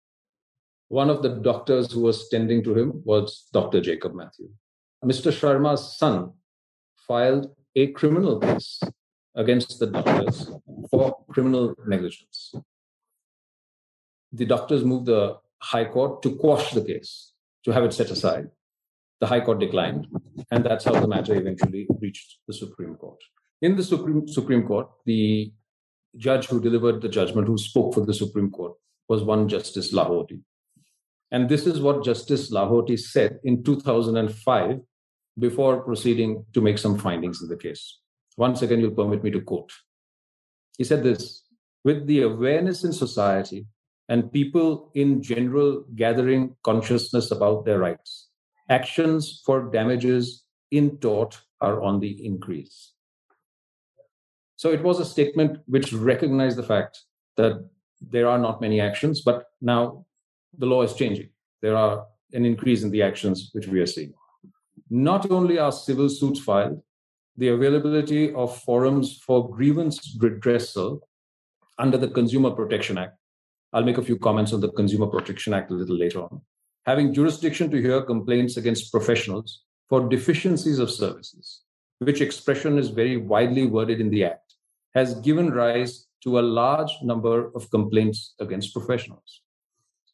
One 0.87 1.09
of 1.09 1.21
the 1.21 1.29
doctors 1.29 1.91
who 1.91 2.01
was 2.01 2.29
tending 2.29 2.63
to 2.63 2.75
him 2.75 3.01
was 3.05 3.47
Dr. 3.53 3.81
Jacob 3.81 4.15
Mathew. 4.15 4.49
Mr. 5.05 5.31
Sharma's 5.31 5.97
son 5.97 6.33
filed 7.07 7.53
a 7.75 7.87
criminal 7.87 8.39
case 8.39 8.79
against 9.35 9.79
the 9.79 9.87
doctors 9.87 10.51
for 10.89 11.17
criminal 11.29 11.75
negligence. 11.87 12.53
The 14.31 14.45
doctors 14.45 14.83
moved 14.83 15.07
the 15.07 15.37
High 15.61 15.85
Court 15.85 16.21
to 16.23 16.35
quash 16.35 16.71
the 16.71 16.83
case, 16.83 17.33
to 17.65 17.71
have 17.71 17.83
it 17.83 17.93
set 17.93 18.11
aside. 18.11 18.49
The 19.21 19.27
High 19.27 19.41
Court 19.41 19.59
declined, 19.59 20.07
and 20.51 20.65
that's 20.65 20.85
how 20.85 20.99
the 20.99 21.07
matter 21.07 21.35
eventually 21.35 21.87
reached 22.01 22.39
the 22.47 22.53
Supreme 22.53 22.95
Court. 22.95 23.19
In 23.61 23.75
the 23.75 23.83
Supreme, 23.83 24.27
Supreme 24.27 24.67
Court, 24.67 24.89
the 25.05 25.53
judge 26.17 26.47
who 26.47 26.59
delivered 26.59 27.01
the 27.01 27.09
judgment, 27.09 27.47
who 27.47 27.57
spoke 27.57 27.93
for 27.93 28.05
the 28.05 28.13
Supreme 28.13 28.51
Court, 28.51 28.73
was 29.07 29.23
one 29.23 29.47
Justice 29.47 29.93
Lahoti. 29.93 30.41
And 31.31 31.49
this 31.49 31.65
is 31.65 31.79
what 31.79 32.03
Justice 32.03 32.51
Lahoti 32.51 32.99
said 32.99 33.39
in 33.43 33.63
2005 33.63 34.79
before 35.39 35.81
proceeding 35.81 36.45
to 36.53 36.61
make 36.61 36.77
some 36.77 36.97
findings 36.97 37.41
in 37.41 37.47
the 37.47 37.57
case. 37.57 37.99
Once 38.37 38.61
again, 38.61 38.79
you'll 38.79 38.91
permit 38.91 39.23
me 39.23 39.31
to 39.31 39.41
quote. 39.41 39.71
He 40.77 40.83
said 40.83 41.03
this 41.03 41.43
with 41.83 42.07
the 42.07 42.21
awareness 42.21 42.83
in 42.83 42.93
society 42.93 43.67
and 44.09 44.31
people 44.31 44.91
in 44.95 45.21
general 45.21 45.85
gathering 45.95 46.55
consciousness 46.63 47.31
about 47.31 47.65
their 47.65 47.79
rights, 47.79 48.29
actions 48.69 49.41
for 49.45 49.69
damages 49.71 50.43
in 50.71 50.97
tort 50.97 51.39
are 51.61 51.81
on 51.81 51.99
the 51.99 52.25
increase. 52.25 52.93
So 54.55 54.71
it 54.71 54.83
was 54.83 54.99
a 54.99 55.05
statement 55.05 55.59
which 55.65 55.93
recognized 55.93 56.57
the 56.57 56.63
fact 56.63 57.01
that 57.37 57.69
there 58.01 58.27
are 58.27 58.37
not 58.37 58.61
many 58.61 58.79
actions, 58.79 59.21
but 59.21 59.45
now 59.61 60.05
the 60.57 60.65
law 60.65 60.81
is 60.83 60.93
changing. 60.93 61.29
There 61.61 61.75
are 61.75 62.05
an 62.33 62.45
increase 62.45 62.83
in 62.83 62.91
the 62.91 63.01
actions 63.01 63.49
which 63.53 63.67
we 63.67 63.79
are 63.79 63.85
seeing. 63.85 64.13
Not 64.89 65.29
only 65.31 65.57
are 65.57 65.71
civil 65.71 66.09
suits 66.09 66.39
filed, 66.39 66.81
the 67.37 67.49
availability 67.49 68.33
of 68.33 68.57
forums 68.61 69.19
for 69.25 69.49
grievance 69.49 70.17
redressal 70.17 70.99
under 71.79 71.97
the 71.97 72.07
Consumer 72.07 72.51
Protection 72.51 72.97
Act. 72.97 73.17
I'll 73.73 73.83
make 73.83 73.97
a 73.97 74.03
few 74.03 74.17
comments 74.17 74.53
on 74.53 74.61
the 74.61 74.71
Consumer 74.71 75.07
Protection 75.07 75.53
Act 75.53 75.71
a 75.71 75.73
little 75.73 75.97
later 75.97 76.21
on. 76.21 76.41
Having 76.85 77.13
jurisdiction 77.13 77.71
to 77.71 77.81
hear 77.81 78.01
complaints 78.01 78.57
against 78.57 78.91
professionals 78.91 79.63
for 79.89 80.07
deficiencies 80.07 80.79
of 80.79 80.91
services, 80.91 81.61
which 81.99 82.21
expression 82.21 82.77
is 82.77 82.89
very 82.89 83.17
widely 83.17 83.65
worded 83.65 83.99
in 83.99 84.09
the 84.09 84.25
Act 84.25 84.55
has 84.93 85.15
given 85.21 85.51
rise 85.51 86.07
to 86.23 86.39
a 86.39 86.41
large 86.41 86.91
number 87.01 87.51
of 87.55 87.69
complaints 87.71 88.35
against 88.39 88.73
professionals, 88.73 89.41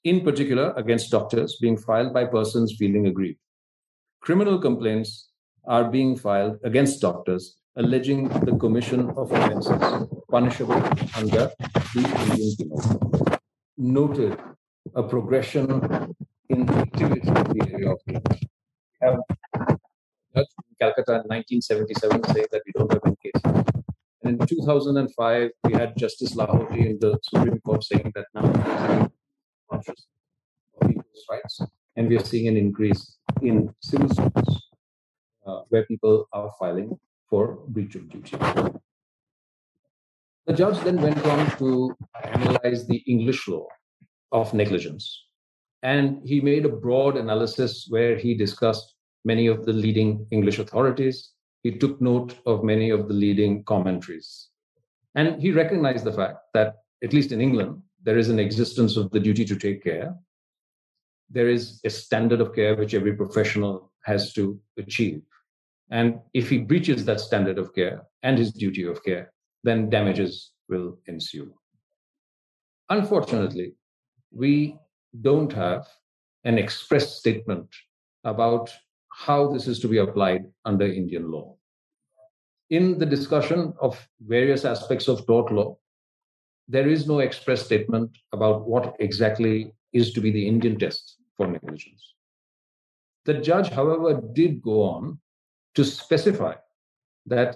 in 0.04 0.22
particular 0.22 0.74
against 0.78 1.12
doctors 1.12 1.58
being 1.60 1.78
filed 1.78 2.14
by 2.14 2.24
persons 2.26 2.76
feeling 2.78 3.08
aggrieved. 3.08 3.40
Criminal 4.22 4.58
complaints 4.58 5.29
are 5.66 5.90
being 5.90 6.16
filed 6.16 6.58
against 6.64 7.02
doctors 7.02 7.60
alleging 7.76 8.28
the 8.46 8.56
commission 8.58 9.10
of 9.12 9.32
offences 9.32 10.08
punishable 10.30 10.82
under 11.16 11.50
the 11.94 12.04
Indian 12.24 12.56
Penal 12.58 12.82
Code. 12.82 13.40
Noted 13.78 14.38
a 14.96 15.04
progression 15.04 15.66
in 16.50 16.70
activity 16.70 17.28
in 17.28 17.34
the 17.34 17.68
area 17.72 17.92
of 17.92 18.00
law. 18.08 18.22
have 19.02 19.20
judge 20.36 20.48
in 20.68 20.76
Calcutta 20.82 21.14
in 21.22 21.28
1977 21.28 22.24
saying 22.34 22.48
that 22.52 22.62
we 22.66 22.72
don't 22.76 22.92
have 22.92 23.02
any 23.06 23.16
cases. 23.24 23.64
And 24.24 24.42
in 24.42 24.48
2005, 24.48 25.52
we 25.64 25.74
had 25.74 25.96
Justice 25.96 26.36
Lahoti 26.36 26.86
in 26.86 27.00
the 27.00 27.18
Supreme 27.24 27.60
Court 27.62 27.84
saying 27.84 28.12
that 28.16 28.26
now 28.34 29.10
conscious 29.72 30.08
of 30.82 30.88
people's 30.88 31.26
rights, 31.30 31.62
and 31.96 32.10
we 32.10 32.18
are 32.18 32.26
seeing 32.26 32.50
an 32.50 32.58
increase 32.58 33.18
in 33.42 33.74
civil 33.80 34.10
suits 34.10 34.69
uh, 35.50 35.62
where 35.70 35.86
people 35.92 36.16
are 36.32 36.52
filing 36.60 36.90
for 37.30 37.44
breach 37.68 37.96
of 37.96 38.10
duty. 38.10 38.36
The 40.48 40.56
judge 40.62 40.80
then 40.86 40.98
went 41.02 41.24
on 41.26 41.42
to 41.58 41.96
analyze 42.24 42.88
the 42.88 43.02
English 43.14 43.48
law 43.48 43.68
of 44.32 44.54
negligence. 44.54 45.06
And 45.84 46.06
he 46.26 46.42
made 46.42 46.66
a 46.66 46.78
broad 46.86 47.18
analysis 47.18 47.88
where 47.90 48.16
he 48.18 48.34
discussed 48.34 48.96
many 49.24 49.48
of 49.48 49.66
the 49.66 49.74
leading 49.74 50.26
English 50.32 50.60
authorities. 50.60 51.32
He 51.64 51.72
took 51.78 52.02
note 52.02 52.36
of 52.46 52.64
many 52.64 52.90
of 52.90 53.08
the 53.08 53.14
leading 53.14 53.64
commentaries. 53.64 54.50
And 55.16 55.42
he 55.42 55.52
recognized 55.52 56.04
the 56.06 56.14
fact 56.14 56.40
that, 56.54 56.76
at 57.04 57.14
least 57.14 57.32
in 57.32 57.42
England, 57.42 57.82
there 58.04 58.18
is 58.18 58.30
an 58.30 58.40
existence 58.40 58.98
of 58.98 59.12
the 59.12 59.20
duty 59.20 59.46
to 59.46 59.56
take 59.56 59.84
care. 59.84 60.16
There 61.30 61.50
is 61.50 61.80
a 61.86 61.90
standard 61.90 62.42
of 62.42 62.54
care 62.56 62.76
which 62.76 62.94
every 62.94 63.16
professional 63.16 63.92
has 64.06 64.34
to 64.34 64.60
achieve. 64.78 65.22
And 65.92 66.20
if 66.34 66.50
he 66.50 66.60
breaches 66.60 67.06
that 67.06 67.20
standard 67.20 67.58
of 67.58 67.74
care 67.74 68.04
and 68.24 68.38
his 68.38 68.52
duty 68.52 68.84
of 68.84 69.04
care, 69.04 69.32
then 69.64 69.90
damages 69.90 70.52
will 70.68 71.00
ensue. 71.08 71.54
Unfortunately, 72.90 73.74
we 74.32 74.78
don't 75.22 75.52
have 75.52 75.88
an 76.44 76.58
express 76.58 77.16
statement 77.16 77.68
about 78.24 78.72
how 79.12 79.52
this 79.52 79.68
is 79.68 79.80
to 79.80 79.88
be 79.88 79.98
applied 79.98 80.46
under 80.66 80.86
Indian 80.86 81.32
law. 81.32 81.56
In 82.70 83.00
the 83.00 83.06
discussion 83.06 83.74
of 83.82 84.08
various 84.22 84.64
aspects 84.66 85.08
of 85.08 85.26
tort 85.26 85.52
law, 85.52 85.78
there 86.68 86.88
is 86.88 87.08
no 87.08 87.20
express 87.20 87.66
statement 87.66 88.16
about 88.32 88.68
what 88.68 88.96
exactly 89.00 89.74
is 89.92 90.14
to 90.14 90.22
be 90.22 90.32
the 90.32 90.48
Indian 90.48 90.78
test 90.78 91.18
for 91.36 91.48
negligence. 91.48 92.14
The 93.26 93.34
judge, 93.36 93.70
however, 93.70 94.22
did 94.34 94.62
go 94.62 94.84
on 94.84 95.20
to 95.80 95.86
specify 95.86 96.56
that 97.26 97.52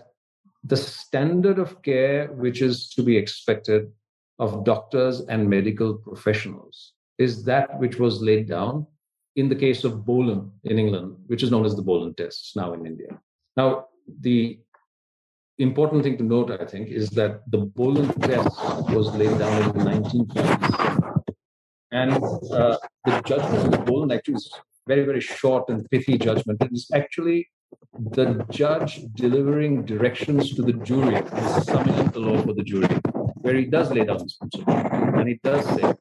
the 0.63 0.77
standard 0.77 1.59
of 1.59 1.81
care 1.81 2.27
which 2.43 2.61
is 2.61 2.87
to 2.95 3.03
be 3.03 3.17
expected 3.17 3.91
of 4.39 4.63
doctors 4.63 5.15
and 5.31 5.49
medical 5.57 5.95
professionals 5.95 6.93
is 7.17 7.43
that 7.43 7.77
which 7.81 7.99
was 7.99 8.21
laid 8.21 8.47
down 8.47 8.87
in 9.35 9.49
the 9.49 9.59
case 9.65 9.83
of 9.83 10.05
Bolam 10.09 10.51
in 10.63 10.79
England, 10.79 11.17
which 11.27 11.43
is 11.43 11.51
known 11.51 11.65
as 11.65 11.75
the 11.75 11.83
Bolam 11.83 12.15
test 12.15 12.55
now 12.55 12.71
in 12.71 12.85
India. 12.85 13.11
Now, 13.57 13.87
the 14.21 14.57
important 15.57 16.03
thing 16.03 16.17
to 16.19 16.23
note, 16.23 16.49
I 16.49 16.65
think, 16.65 16.87
is 16.87 17.09
that 17.19 17.41
the 17.51 17.65
Bolam 17.77 18.09
test 18.29 18.55
was 18.95 19.13
laid 19.21 19.37
down 19.37 19.57
in 19.63 19.71
the 19.77 19.83
1950s. 19.91 21.23
And 21.91 22.13
uh, 22.13 22.77
the 23.05 23.21
judgment 23.25 23.65
of 23.65 23.71
the 23.71 23.83
Bolam 23.91 24.15
actually 24.15 24.35
is 24.35 24.49
very, 24.87 25.03
very 25.03 25.21
short 25.21 25.67
and 25.67 25.89
pithy 25.91 26.17
judgment. 26.17 26.61
It 26.61 26.71
is 26.71 26.89
actually 26.93 27.49
the 27.99 28.45
judge 28.49 29.01
delivering 29.13 29.85
directions 29.85 30.55
to 30.55 30.61
the 30.61 30.73
jury, 30.73 31.15
is 31.15 31.65
summing 31.65 31.95
up 31.95 32.13
the 32.13 32.19
law 32.19 32.41
for 32.41 32.53
the 32.53 32.63
jury, 32.63 32.87
where 33.41 33.55
he 33.55 33.65
does 33.65 33.91
lay 33.91 34.05
down 34.05 34.17
this 34.19 34.35
principle. 34.37 34.73
And 34.73 35.27
he 35.27 35.39
does 35.43 35.65
say 35.65 35.93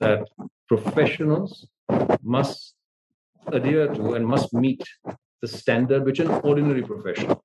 that 0.00 0.28
professionals 0.68 1.66
must 2.22 2.74
adhere 3.48 3.88
to 3.88 4.14
and 4.14 4.26
must 4.26 4.52
meet 4.52 4.82
the 5.42 5.48
standard 5.48 6.04
which 6.04 6.20
an 6.20 6.30
ordinary 6.44 6.82
professional 6.82 7.42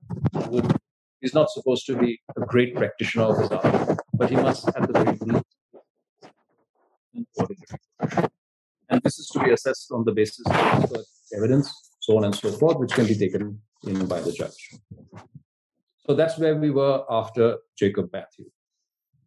would 0.50 0.76
is 1.22 1.34
not 1.34 1.50
supposed 1.50 1.86
to 1.88 1.98
be 1.98 2.20
a 2.38 2.42
great 2.42 2.76
practitioner 2.76 3.26
of 3.26 3.40
his 3.40 3.52
art, 3.52 3.98
but 4.14 4.30
he 4.30 4.36
must 4.36 4.68
at 4.68 4.86
the 4.88 4.94
very 4.94 5.18
least 5.22 5.46
and 8.90 9.02
this 9.02 9.18
is 9.18 9.28
to 9.30 9.40
be 9.40 9.52
assessed 9.52 9.92
on 9.92 10.04
the 10.06 10.12
basis 10.12 10.46
of 10.46 10.96
evidence, 11.36 11.85
so 12.06 12.18
on 12.18 12.26
and 12.26 12.36
so 12.36 12.52
forth, 12.52 12.78
which 12.78 12.94
can 12.94 13.08
be 13.08 13.16
taken 13.16 13.60
in 13.88 14.06
by 14.06 14.20
the 14.22 14.32
judge. 14.32 14.62
So 16.06 16.14
that's 16.14 16.38
where 16.38 16.56
we 16.56 16.70
were 16.70 17.04
after 17.10 17.58
Jacob 17.76 18.12
Mathew. 18.14 18.46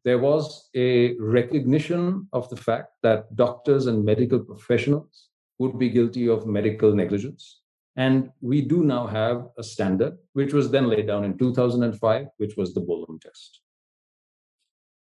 There 0.05 0.18
was 0.18 0.70
a 0.74 1.16
recognition 1.18 2.29
of 2.33 2.49
the 2.51 2.57
fact 2.57 2.91
that 3.03 3.35
doctors 3.35 3.87
and 3.87 4.05
medical 4.05 4.39
professionals 4.39 5.29
would 5.59 5.76
be 5.79 5.89
guilty 5.91 6.29
of 6.29 6.47
medical 6.47 6.95
negligence. 6.95 7.62
And 7.97 8.31
we 8.41 8.61
do 8.62 8.85
now 8.85 9.09
have 9.09 9.49
a 9.59 9.64
standard, 9.64 10.16
which 10.35 10.53
was 10.53 10.70
then 10.70 10.89
laid 10.89 11.09
down 11.09 11.24
in 11.24 11.37
2005, 11.37 12.26
which 12.37 12.57
was 12.57 12.72
the 12.74 12.81
Bolam 12.81 13.20
test. 13.20 13.61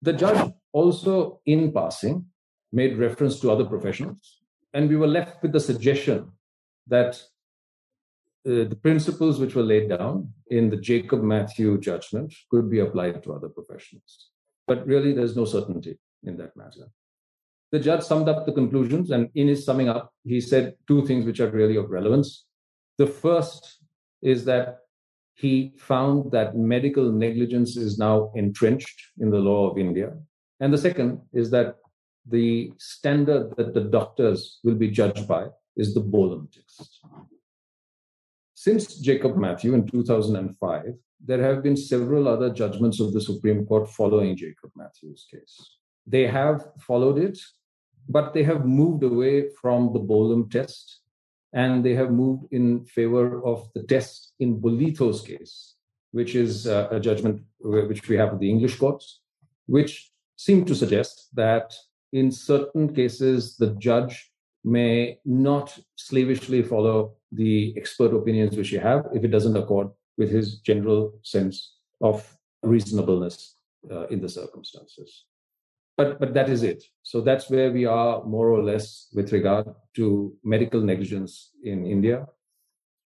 The 0.01 0.11
judge 0.11 0.51
also, 0.73 1.39
in 1.45 1.71
passing, 1.71 2.25
made 2.73 2.97
reference 2.97 3.39
to 3.39 3.51
other 3.51 3.63
professionals. 3.63 4.41
And 4.73 4.89
we 4.89 4.97
were 4.97 5.07
left 5.07 5.41
with 5.41 5.53
the 5.53 5.61
suggestion 5.61 6.33
that 6.87 7.23
uh, 8.45 8.65
the 8.65 8.79
principles 8.81 9.39
which 9.39 9.55
were 9.55 9.63
laid 9.63 9.89
down 9.89 10.33
in 10.47 10.69
the 10.69 10.77
Jacob 10.77 11.23
Mathew 11.23 11.79
judgment 11.79 12.33
could 12.51 12.69
be 12.69 12.79
applied 12.79 13.23
to 13.23 13.33
other 13.33 13.49
professionals. 13.49 14.29
But 14.67 14.85
really, 14.85 15.13
there's 15.13 15.35
no 15.35 15.45
certainty 15.45 15.97
in 16.23 16.37
that 16.37 16.55
matter. 16.55 16.87
The 17.71 17.79
judge 17.79 18.03
summed 18.03 18.29
up 18.29 18.45
the 18.45 18.51
conclusions, 18.51 19.11
and 19.11 19.29
in 19.33 19.47
his 19.47 19.65
summing 19.65 19.89
up, 19.89 20.13
he 20.23 20.39
said 20.41 20.75
two 20.87 21.05
things 21.07 21.25
which 21.25 21.39
are 21.39 21.49
really 21.49 21.75
of 21.75 21.89
relevance. 21.89 22.45
The 22.97 23.07
first 23.07 23.79
is 24.21 24.45
that 24.45 24.79
he 25.35 25.73
found 25.77 26.31
that 26.31 26.55
medical 26.55 27.11
negligence 27.11 27.75
is 27.75 27.97
now 27.97 28.31
entrenched 28.35 29.01
in 29.19 29.31
the 29.31 29.39
law 29.39 29.69
of 29.69 29.77
India. 29.77 30.13
And 30.59 30.71
the 30.71 30.77
second 30.77 31.21
is 31.33 31.49
that 31.51 31.77
the 32.29 32.71
standard 32.77 33.55
that 33.57 33.73
the 33.73 33.81
doctors 33.81 34.59
will 34.63 34.75
be 34.75 34.91
judged 34.91 35.27
by 35.27 35.47
is 35.75 35.93
the 35.93 36.01
Bolam 36.01 36.51
test. 36.51 36.99
Since 38.65 38.95
Jacob 38.99 39.35
Mathew 39.35 39.73
in 39.73 39.85
2005, 39.85 40.93
there 41.19 41.41
have 41.41 41.61
been 41.61 41.75
several 41.75 42.29
other 42.29 42.49
judgments 42.49 43.01
of 43.01 43.11
the 43.11 43.19
Supreme 43.19 43.65
Court 43.65 43.89
following 43.89 44.37
Jacob 44.37 44.71
Mathew's 44.73 45.27
case. 45.29 45.55
They 46.07 46.27
have 46.27 46.69
followed 46.79 47.17
it, 47.17 47.37
but 48.07 48.33
they 48.33 48.43
have 48.43 48.65
moved 48.65 49.03
away 49.03 49.49
from 49.61 49.91
the 49.91 49.99
Bolam 49.99 50.49
test 50.49 51.01
and 51.51 51.83
they 51.83 51.93
have 51.93 52.11
moved 52.11 52.53
in 52.53 52.85
favor 52.85 53.45
of 53.45 53.67
the 53.75 53.83
test 53.83 54.31
in 54.39 54.61
Bolitho's 54.61 55.21
case, 55.21 55.75
which 56.13 56.33
is 56.33 56.65
uh, 56.65 56.87
a 56.89 57.01
judgment 57.01 57.41
which 57.59 58.07
we 58.07 58.15
have 58.15 58.31
with 58.31 58.39
the 58.39 58.49
English 58.49 58.77
courts, 58.77 59.19
which 59.65 60.09
seem 60.37 60.63
to 60.63 60.73
suggest 60.73 61.27
that 61.33 61.73
in 62.13 62.31
certain 62.31 62.95
cases, 62.95 63.57
the 63.57 63.71
judge 63.71 64.31
may 64.63 65.19
not 65.25 65.77
slavishly 65.97 66.61
follow 66.61 67.17
the 67.33 67.73
expert 67.77 68.13
opinions 68.13 68.55
which 68.55 68.71
you 68.71 68.79
have 68.79 69.05
if 69.13 69.23
it 69.23 69.29
doesn't 69.29 69.57
accord 69.57 69.89
with 70.17 70.29
his 70.29 70.59
general 70.59 71.13
sense 71.23 71.77
of 72.01 72.37
reasonableness 72.61 73.55
uh, 73.91 74.07
in 74.07 74.21
the 74.21 74.29
circumstances. 74.29 75.25
But, 75.97 76.19
but 76.19 76.33
that 76.33 76.49
is 76.49 76.63
it. 76.63 76.83
So 77.03 77.21
that's 77.21 77.49
where 77.49 77.71
we 77.71 77.85
are 77.85 78.23
more 78.23 78.49
or 78.49 78.63
less 78.63 79.07
with 79.13 79.31
regard 79.31 79.67
to 79.95 80.35
medical 80.43 80.81
negligence 80.81 81.51
in 81.63 81.85
India. 81.85 82.25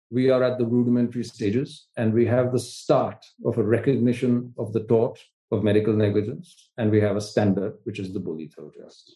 We 0.10 0.30
are 0.30 0.42
at 0.44 0.58
the 0.58 0.66
rudimentary 0.66 1.26
stages 1.26 1.88
and 1.98 2.14
we 2.14 2.26
have 2.28 2.54
the 2.54 2.60
start 2.60 3.26
of 3.46 3.58
a 3.58 3.64
recognition 3.64 4.54
of 4.58 4.72
the 4.72 4.84
tort 4.86 5.20
of 5.52 5.64
medical 5.64 5.94
negligence, 5.94 6.72
and 6.78 6.92
we 6.92 7.00
have 7.00 7.16
a 7.16 7.22
standard, 7.22 7.74
which 7.86 8.00
is 8.00 8.14
the 8.14 8.20
Bolitho 8.20 8.70
test. 8.74 9.16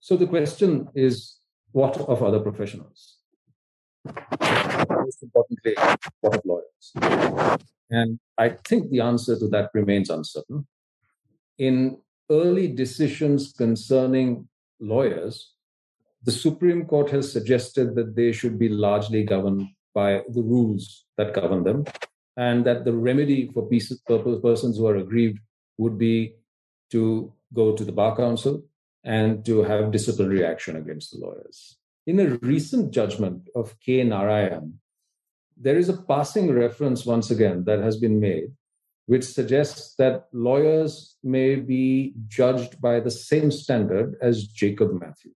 So 0.00 0.16
the 0.16 0.26
question 0.26 0.88
is 0.94 1.38
what 1.72 1.96
of 1.96 2.22
other 2.22 2.40
professionals? 2.40 3.18
Most 4.04 5.22
importantly, 5.22 5.74
what 6.20 6.36
of 6.36 6.42
lawyers? 6.44 6.92
And 7.90 8.18
I 8.38 8.50
think 8.64 8.90
the 8.90 9.00
answer 9.00 9.38
to 9.38 9.48
that 9.48 9.70
remains 9.74 10.10
uncertain. 10.10 10.66
In 11.58 11.98
early 12.30 12.68
decisions 12.68 13.52
concerning 13.52 14.48
lawyers, 14.80 15.52
the 16.24 16.32
Supreme 16.32 16.86
Court 16.86 17.10
has 17.10 17.30
suggested 17.30 17.94
that 17.96 18.16
they 18.16 18.32
should 18.32 18.58
be 18.58 18.68
largely 18.68 19.24
governed 19.24 19.68
by 19.94 20.22
the 20.28 20.42
rules 20.42 21.04
that 21.18 21.34
govern 21.34 21.64
them 21.64 21.84
and 22.36 22.64
that 22.64 22.84
the 22.84 22.92
remedy 22.92 23.50
for 23.52 23.68
persons 23.68 24.78
who 24.78 24.86
are 24.86 24.96
aggrieved 24.96 25.38
would 25.78 25.98
be 25.98 26.34
to 26.90 27.32
go 27.52 27.76
to 27.76 27.84
the 27.84 27.92
bar 27.92 28.16
council 28.16 28.64
and 29.04 29.44
to 29.44 29.62
have 29.62 29.90
disciplinary 29.90 30.44
action 30.44 30.76
against 30.76 31.12
the 31.12 31.18
lawyers. 31.18 31.76
In 32.04 32.18
a 32.18 32.36
recent 32.38 32.90
judgment 32.92 33.48
of 33.54 33.78
K. 33.78 34.02
Narayan, 34.02 34.80
there 35.56 35.76
is 35.76 35.88
a 35.88 36.02
passing 36.02 36.52
reference 36.52 37.06
once 37.06 37.30
again 37.30 37.62
that 37.66 37.78
has 37.78 37.96
been 37.96 38.18
made, 38.18 38.50
which 39.06 39.22
suggests 39.22 39.94
that 39.98 40.24
lawyers 40.32 41.16
may 41.22 41.54
be 41.54 42.14
judged 42.26 42.80
by 42.80 42.98
the 42.98 43.10
same 43.10 43.52
standard 43.52 44.16
as 44.20 44.48
Jacob 44.48 45.00
Mathew. 45.00 45.30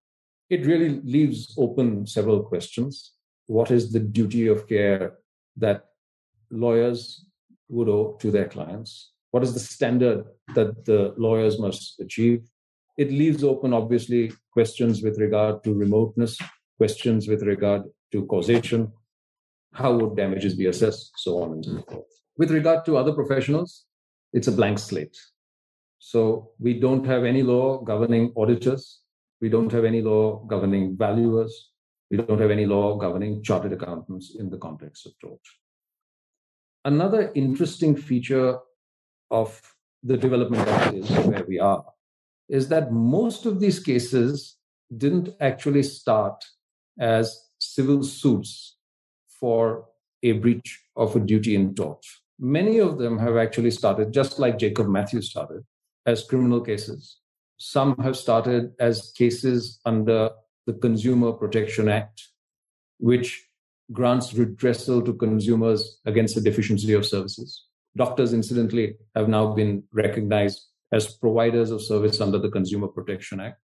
It 0.51 0.67
really 0.67 1.01
leaves 1.05 1.55
open 1.57 2.07
several 2.07 2.43
questions. 2.43 3.12
what 3.49 3.71
is 3.71 3.93
the 3.93 4.01
duty 4.01 4.49
of 4.49 4.67
care 4.67 5.19
that 5.57 5.85
lawyers 6.51 7.25
would 7.69 7.89
owe 7.89 8.17
to 8.21 8.33
their 8.33 8.49
clients? 8.49 9.12
What 9.31 9.45
is 9.45 9.55
the 9.55 9.61
standard 9.61 10.25
that 10.57 10.85
the 10.85 11.14
lawyers 11.17 11.57
must 11.61 12.01
achieve? 12.01 12.43
It 12.99 13.12
leaves 13.12 13.45
open, 13.45 13.73
obviously, 13.73 14.33
questions 14.53 15.01
with 15.01 15.21
regard 15.21 15.62
to 15.62 15.75
remoteness, 15.75 16.39
questions 16.77 17.29
with 17.29 17.43
regard 17.43 17.83
to 18.12 18.27
causation, 18.27 18.93
how 19.72 19.97
would 19.97 20.16
damages 20.16 20.55
be 20.55 20.66
assessed, 20.66 21.12
so 21.16 21.43
on 21.43 21.53
and 21.53 21.64
so 21.64 21.83
forth. 21.89 22.05
With 22.39 22.51
regard 22.51 22.85
to 22.87 22.97
other 22.97 23.12
professionals, 23.12 23.85
it's 24.33 24.49
a 24.49 24.53
blank 24.53 24.79
slate. 24.79 25.16
So 25.99 26.53
we 26.59 26.79
don't 26.79 27.05
have 27.07 27.24
any 27.24 27.43
law 27.43 27.79
governing 27.83 28.33
auditors. 28.37 29.01
We 29.41 29.49
don't 29.49 29.72
have 29.72 29.85
any 29.85 30.03
law 30.03 30.45
governing 30.45 30.97
valuers. 30.97 31.70
We 32.11 32.18
don't 32.18 32.41
have 32.41 32.51
any 32.51 32.66
law 32.66 32.97
governing 32.97 33.43
chartered 33.43 33.72
accountants 33.72 34.37
in 34.39 34.51
the 34.51 34.59
context 34.59 35.07
of 35.07 35.12
tort. 35.20 35.41
Another 36.85 37.33
interesting 37.35 37.97
feature 37.97 38.59
of 39.31 39.61
the 40.03 40.16
development 40.16 40.68
is 40.95 41.11
where 41.27 41.45
we 41.45 41.59
are 41.59 41.85
is 42.49 42.68
that 42.68 42.93
most 42.93 43.45
of 43.45 43.59
these 43.59 43.81
cases 43.81 44.57
didn't 44.97 45.31
actually 45.41 45.83
start 45.83 46.45
as 46.99 47.49
civil 47.59 48.03
suits 48.03 48.76
for 49.40 49.86
a 50.22 50.32
breach 50.32 50.80
of 50.97 51.14
a 51.16 51.20
duty 51.20 51.55
in 51.55 51.74
tort. 51.74 52.05
Many 52.38 52.78
of 52.78 52.99
them 52.99 53.18
have 53.18 53.36
actually 53.36 53.70
started, 53.70 54.12
just 54.12 54.38
like 54.38 54.59
Jacob 54.59 54.88
Mathews 54.88 55.30
started, 55.30 55.64
as 56.05 56.24
criminal 56.24 56.61
cases. 56.61 57.18
Some 57.59 57.97
have 57.99 58.16
started 58.16 58.72
as 58.78 59.12
cases 59.16 59.80
under 59.84 60.30
the 60.66 60.74
Consumer 60.74 61.32
Protection 61.32 61.88
Act, 61.88 62.22
which 62.99 63.47
grants 63.92 64.32
redressal 64.32 65.05
to 65.05 65.14
consumers 65.14 66.01
against 66.05 66.34
the 66.34 66.40
deficiency 66.40 66.92
of 66.92 67.07
services. 67.07 67.64
Doctors, 67.97 68.34
incidentally, 68.34 68.97
have 69.14 69.28
now 69.28 69.55
been 69.55 69.84
recognized 69.92 70.66
as 70.92 71.14
providers 71.14 71.70
of 71.70 71.82
service 71.82 72.20
under 72.20 72.38
the 72.38 72.51
Consumer 72.51 72.88
Protection 72.88 73.40
Act. 73.40 73.61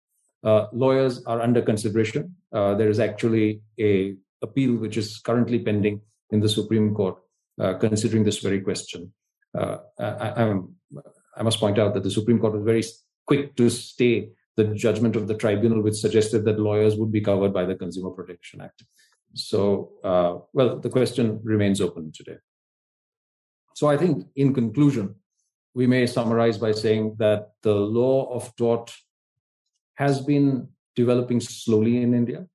Uh, 0.44 0.68
lawyers 0.72 1.24
are 1.26 1.42
under 1.42 1.62
consideration. 1.62 2.36
Uh, 2.54 2.74
there 2.76 2.90
is 2.90 3.00
actually 3.00 3.62
a 3.80 4.16
appeal 4.42 4.76
which 4.76 4.98
is 4.98 5.18
currently 5.20 5.60
pending 5.60 6.02
in 6.32 6.40
the 6.40 6.50
Supreme 6.50 6.94
Court, 6.94 7.18
uh, 7.60 7.74
considering 7.74 8.24
this 8.24 8.40
very 8.40 8.62
question. 8.62 9.12
Uh, 9.58 9.78
I, 10.00 10.56
I, 11.36 11.44
must 11.44 11.60
point 11.60 11.80
out 11.80 11.94
that 11.96 12.04
the 12.04 12.12
Supreme 12.12 12.40
Court 12.40 12.54
was 12.54 12.64
very 12.64 12.84
quick 13.26 13.56
to 13.56 13.70
stay 13.70 14.30
the 14.56 14.66
judgment 14.66 15.16
of 15.16 15.28
the 15.28 15.36
tribunal, 15.36 15.82
which 15.82 15.96
suggested 15.96 16.46
that 16.46 16.60
lawyers 16.60 16.96
would 16.98 17.12
be 17.12 17.22
covered 17.22 17.54
by 17.54 17.66
the 17.66 17.76
Consumer 17.76 18.12
Protection 18.12 18.62
Act. 18.62 18.84
So, 19.34 19.92
uh, 20.04 20.40
well, 20.54 20.80
the 20.80 20.90
question 20.90 21.40
remains 21.44 21.82
open 21.82 22.12
today. 22.12 22.38
So, 23.76 23.88
I 23.88 23.98
think 23.98 24.28
in 24.36 24.54
conclusion, 24.54 25.16
we 25.74 25.88
may 25.88 26.06
summarize 26.08 26.58
by 26.58 26.72
saying 26.72 27.16
that 27.20 27.52
the 27.62 27.74
law 27.74 28.34
of 28.34 28.56
tort 28.56 28.94
has 30.00 30.22
been 30.22 30.68
developing 30.96 31.42
slowly 31.42 32.02
in 32.02 32.14
India. 32.14 32.48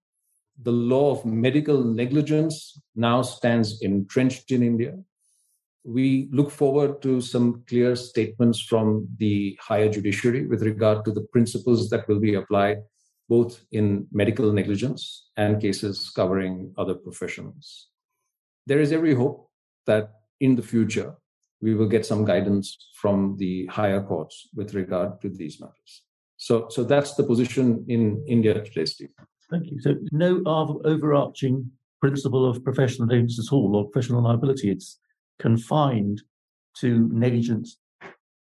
The 0.63 0.73
law 0.73 1.13
of 1.13 1.27
medical 1.27 1.85
negligence 1.85 2.81
now 2.97 3.21
stands 3.21 3.83
entrenched 3.83 4.51
in 4.51 4.63
India. 4.63 4.95
We 5.85 6.31
look 6.33 6.51
forward 6.51 7.03
to 7.03 7.21
some 7.21 7.63
clear 7.69 7.97
statements 7.97 8.63
from 8.63 9.09
the 9.19 9.59
higher 9.61 9.91
judiciary 9.91 10.47
with 10.47 10.63
regard 10.63 11.05
to 11.05 11.13
the 11.13 11.27
principles 11.35 11.91
that 11.91 12.09
will 12.09 12.19
be 12.19 12.35
applied 12.35 12.79
both 13.29 13.65
in 13.73 14.07
medical 14.11 14.51
negligence 14.53 15.29
and 15.37 15.61
cases 15.61 16.11
covering 16.11 16.73
other 16.79 16.95
professions. 16.95 17.89
There 18.67 18.81
is 18.81 18.93
every 18.93 19.15
hope 19.15 19.51
that 19.87 20.13
in 20.41 20.57
the 20.57 20.63
future 20.63 21.15
we 21.61 21.75
will 21.75 21.89
get 21.89 22.07
some 22.07 22.25
guidance 22.25 22.77
from 22.95 23.37
the 23.39 23.67
higher 23.67 24.03
courts 24.03 24.49
with 24.55 24.75
regard 24.75 25.21
to 25.23 25.29
these 25.29 25.61
matters. 25.61 26.03
So, 26.45 26.67
so 26.69 26.85
that's 26.85 27.15
the 27.15 27.25
position 27.25 27.87
in 27.89 28.23
India 28.29 28.53
today, 28.63 28.85
Steve. 28.85 29.15
Thank 29.51 29.71
you. 29.71 29.81
So, 29.81 29.95
no 30.13 30.43
overarching 30.45 31.71
principle 32.03 32.45
of 32.47 32.63
professional 32.63 33.09
negligence 33.09 33.39
at 33.47 33.51
all 33.51 33.75
or 33.75 33.89
professional 33.89 34.23
liability. 34.23 34.71
It's 34.71 35.01
confined 35.39 36.21
to 36.81 37.09
negligent 37.11 37.67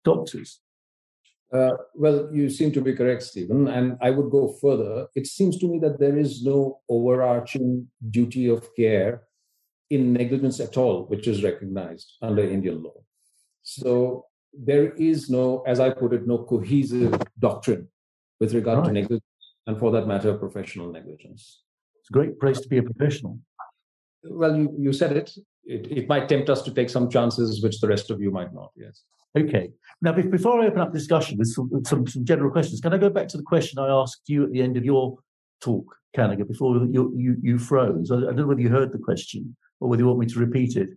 doctors. 0.03 0.59
Uh, 1.53 1.75
well, 1.93 2.29
you 2.33 2.49
seem 2.49 2.73
to 2.73 2.81
be 2.81 2.93
correct, 2.93 3.23
Stephen. 3.23 3.69
And 3.69 3.97
I 4.01 4.09
would 4.09 4.29
go 4.29 4.53
further. 4.61 5.07
It 5.15 5.25
seems 5.27 5.57
to 5.59 5.67
me 5.71 5.79
that 5.79 5.97
there 5.97 6.17
is 6.17 6.43
no 6.43 6.81
overarching 6.89 7.87
duty 8.09 8.49
of 8.49 8.67
care 8.75 9.23
in 9.89 10.11
negligence 10.11 10.59
at 10.59 10.75
all, 10.75 11.05
which 11.05 11.27
is 11.29 11.45
recognized 11.45 12.11
under 12.21 12.43
Indian 12.43 12.83
law. 12.83 12.99
So 13.63 14.25
there 14.57 14.91
is 14.93 15.29
no, 15.29 15.63
as 15.65 15.79
I 15.79 15.89
put 15.89 16.13
it, 16.13 16.27
no 16.27 16.39
cohesive 16.39 17.21
doctrine 17.39 17.87
with 18.39 18.53
regard 18.53 18.79
right. 18.79 18.87
to 18.87 18.93
negligence, 18.93 19.23
and 19.67 19.77
for 19.77 19.91
that 19.91 20.07
matter, 20.07 20.33
professional 20.35 20.91
negligence. 20.91 21.63
It's 21.99 22.09
a 22.09 22.13
great 22.13 22.39
place 22.39 22.59
to 22.59 22.67
be 22.67 22.77
a 22.77 22.83
professional. 22.83 23.39
Well, 24.23 24.55
you, 24.55 24.73
you 24.77 24.93
said 24.93 25.15
it. 25.15 25.35
it. 25.65 25.91
It 25.91 26.09
might 26.09 26.29
tempt 26.29 26.49
us 26.49 26.61
to 26.63 26.71
take 26.71 26.89
some 26.89 27.09
chances, 27.09 27.63
which 27.63 27.79
the 27.79 27.87
rest 27.87 28.11
of 28.11 28.21
you 28.21 28.31
might 28.31 28.53
not, 28.53 28.71
yes. 28.75 29.03
Okay. 29.37 29.69
Now, 30.01 30.13
before 30.13 30.61
I 30.61 30.67
open 30.67 30.79
up 30.79 30.93
discussion 30.93 31.37
with 31.37 31.49
some, 31.49 31.69
some, 31.85 32.07
some, 32.07 32.23
general 32.23 32.51
questions, 32.51 32.79
can 32.79 32.93
I 32.93 32.97
go 32.97 33.09
back 33.09 33.27
to 33.29 33.37
the 33.37 33.43
question 33.43 33.79
I 33.79 33.89
asked 33.89 34.21
you 34.27 34.45
at 34.45 34.51
the 34.51 34.61
end 34.61 34.77
of 34.77 34.85
your 34.85 35.17
talk, 35.61 35.93
Kanaga, 36.15 36.47
before 36.47 36.77
you, 36.77 37.13
you, 37.17 37.35
you 37.41 37.59
froze? 37.59 38.11
I, 38.11 38.15
I 38.15 38.19
don't 38.19 38.37
know 38.37 38.47
whether 38.47 38.61
you 38.61 38.69
heard 38.69 38.93
the 38.93 38.97
question 38.97 39.55
or 39.81 39.89
whether 39.89 40.03
you 40.03 40.07
want 40.07 40.19
me 40.19 40.27
to 40.27 40.39
repeat 40.39 40.77
it. 40.77 40.89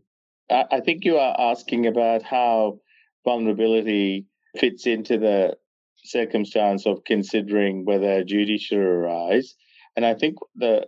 I 0.50 0.80
think 0.80 1.04
you 1.04 1.18
are 1.18 1.36
asking 1.38 1.86
about 1.86 2.22
how 2.22 2.78
vulnerability 3.24 4.26
fits 4.58 4.86
into 4.86 5.18
the 5.18 5.56
circumstance 6.04 6.86
of 6.86 7.04
considering 7.04 7.84
whether 7.84 8.12
a 8.12 8.24
duty 8.24 8.58
should 8.58 8.78
arise. 8.78 9.54
And 9.96 10.06
I 10.06 10.14
think 10.14 10.36
the 10.54 10.86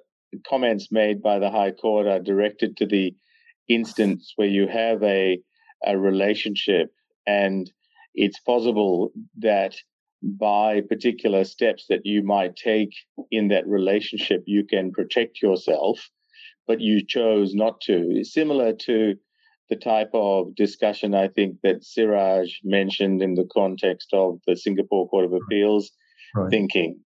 comments 0.48 0.88
made 0.90 1.22
by 1.22 1.38
the 1.38 1.50
High 1.50 1.72
Court 1.72 2.06
are 2.06 2.20
directed 2.20 2.76
to 2.78 2.86
the 2.86 3.14
instance 3.68 4.32
where 4.36 4.48
you 4.48 4.66
have 4.68 5.02
a, 5.02 5.40
a 5.84 5.98
relationship 5.98 6.90
and 7.26 7.70
it's 8.14 8.40
possible 8.40 9.12
that 9.38 9.74
by 10.22 10.80
particular 10.82 11.44
steps 11.44 11.86
that 11.88 12.04
you 12.04 12.22
might 12.22 12.56
take 12.56 12.92
in 13.30 13.48
that 13.48 13.66
relationship, 13.66 14.42
you 14.46 14.64
can 14.64 14.92
protect 14.92 15.40
yourself, 15.42 16.10
but 16.66 16.80
you 16.80 17.04
chose 17.06 17.54
not 17.54 17.80
to. 17.82 18.22
Similar 18.24 18.74
to 18.86 19.14
the 19.70 19.76
type 19.76 20.10
of 20.12 20.54
discussion 20.56 21.14
I 21.14 21.28
think 21.28 21.56
that 21.62 21.84
Siraj 21.84 22.50
mentioned 22.64 23.22
in 23.22 23.34
the 23.34 23.48
context 23.52 24.08
of 24.12 24.38
the 24.46 24.56
Singapore 24.56 25.08
Court 25.08 25.24
of 25.24 25.32
Appeals 25.32 25.90
right. 26.34 26.50
thinking. 26.50 27.00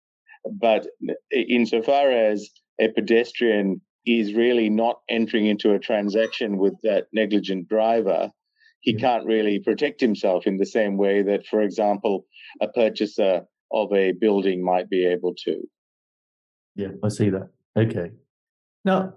But 0.51 0.87
insofar 1.31 2.11
as 2.11 2.49
a 2.81 2.89
pedestrian 2.89 3.81
is 4.07 4.35
really 4.35 4.69
not 4.69 5.01
entering 5.09 5.47
into 5.47 5.73
a 5.73 5.79
transaction 5.79 6.59
with 6.59 6.75
that 6.83 7.07
negligent 7.12 7.69
driver, 7.69 8.31
he 8.81 8.93
yeah. 8.93 8.99
can't 8.99 9.27
really 9.27 9.59
protect 9.59 10.01
himself 10.01 10.47
in 10.47 10.57
the 10.57 10.67
same 10.67 10.97
way 10.97 11.23
that, 11.23 11.47
for 11.47 11.62
example, 11.62 12.27
a 12.61 12.69
purchaser 12.69 13.43
of 13.73 13.93
a 13.93 14.12
building 14.12 14.65
might 14.65 14.89
be 14.91 15.07
able 15.07 15.35
to. 15.45 15.62
Yeah, 16.75 16.89
I 17.03 17.09
see 17.09 17.31
that. 17.31 17.49
Okay. 17.77 18.11
Now, 18.85 19.15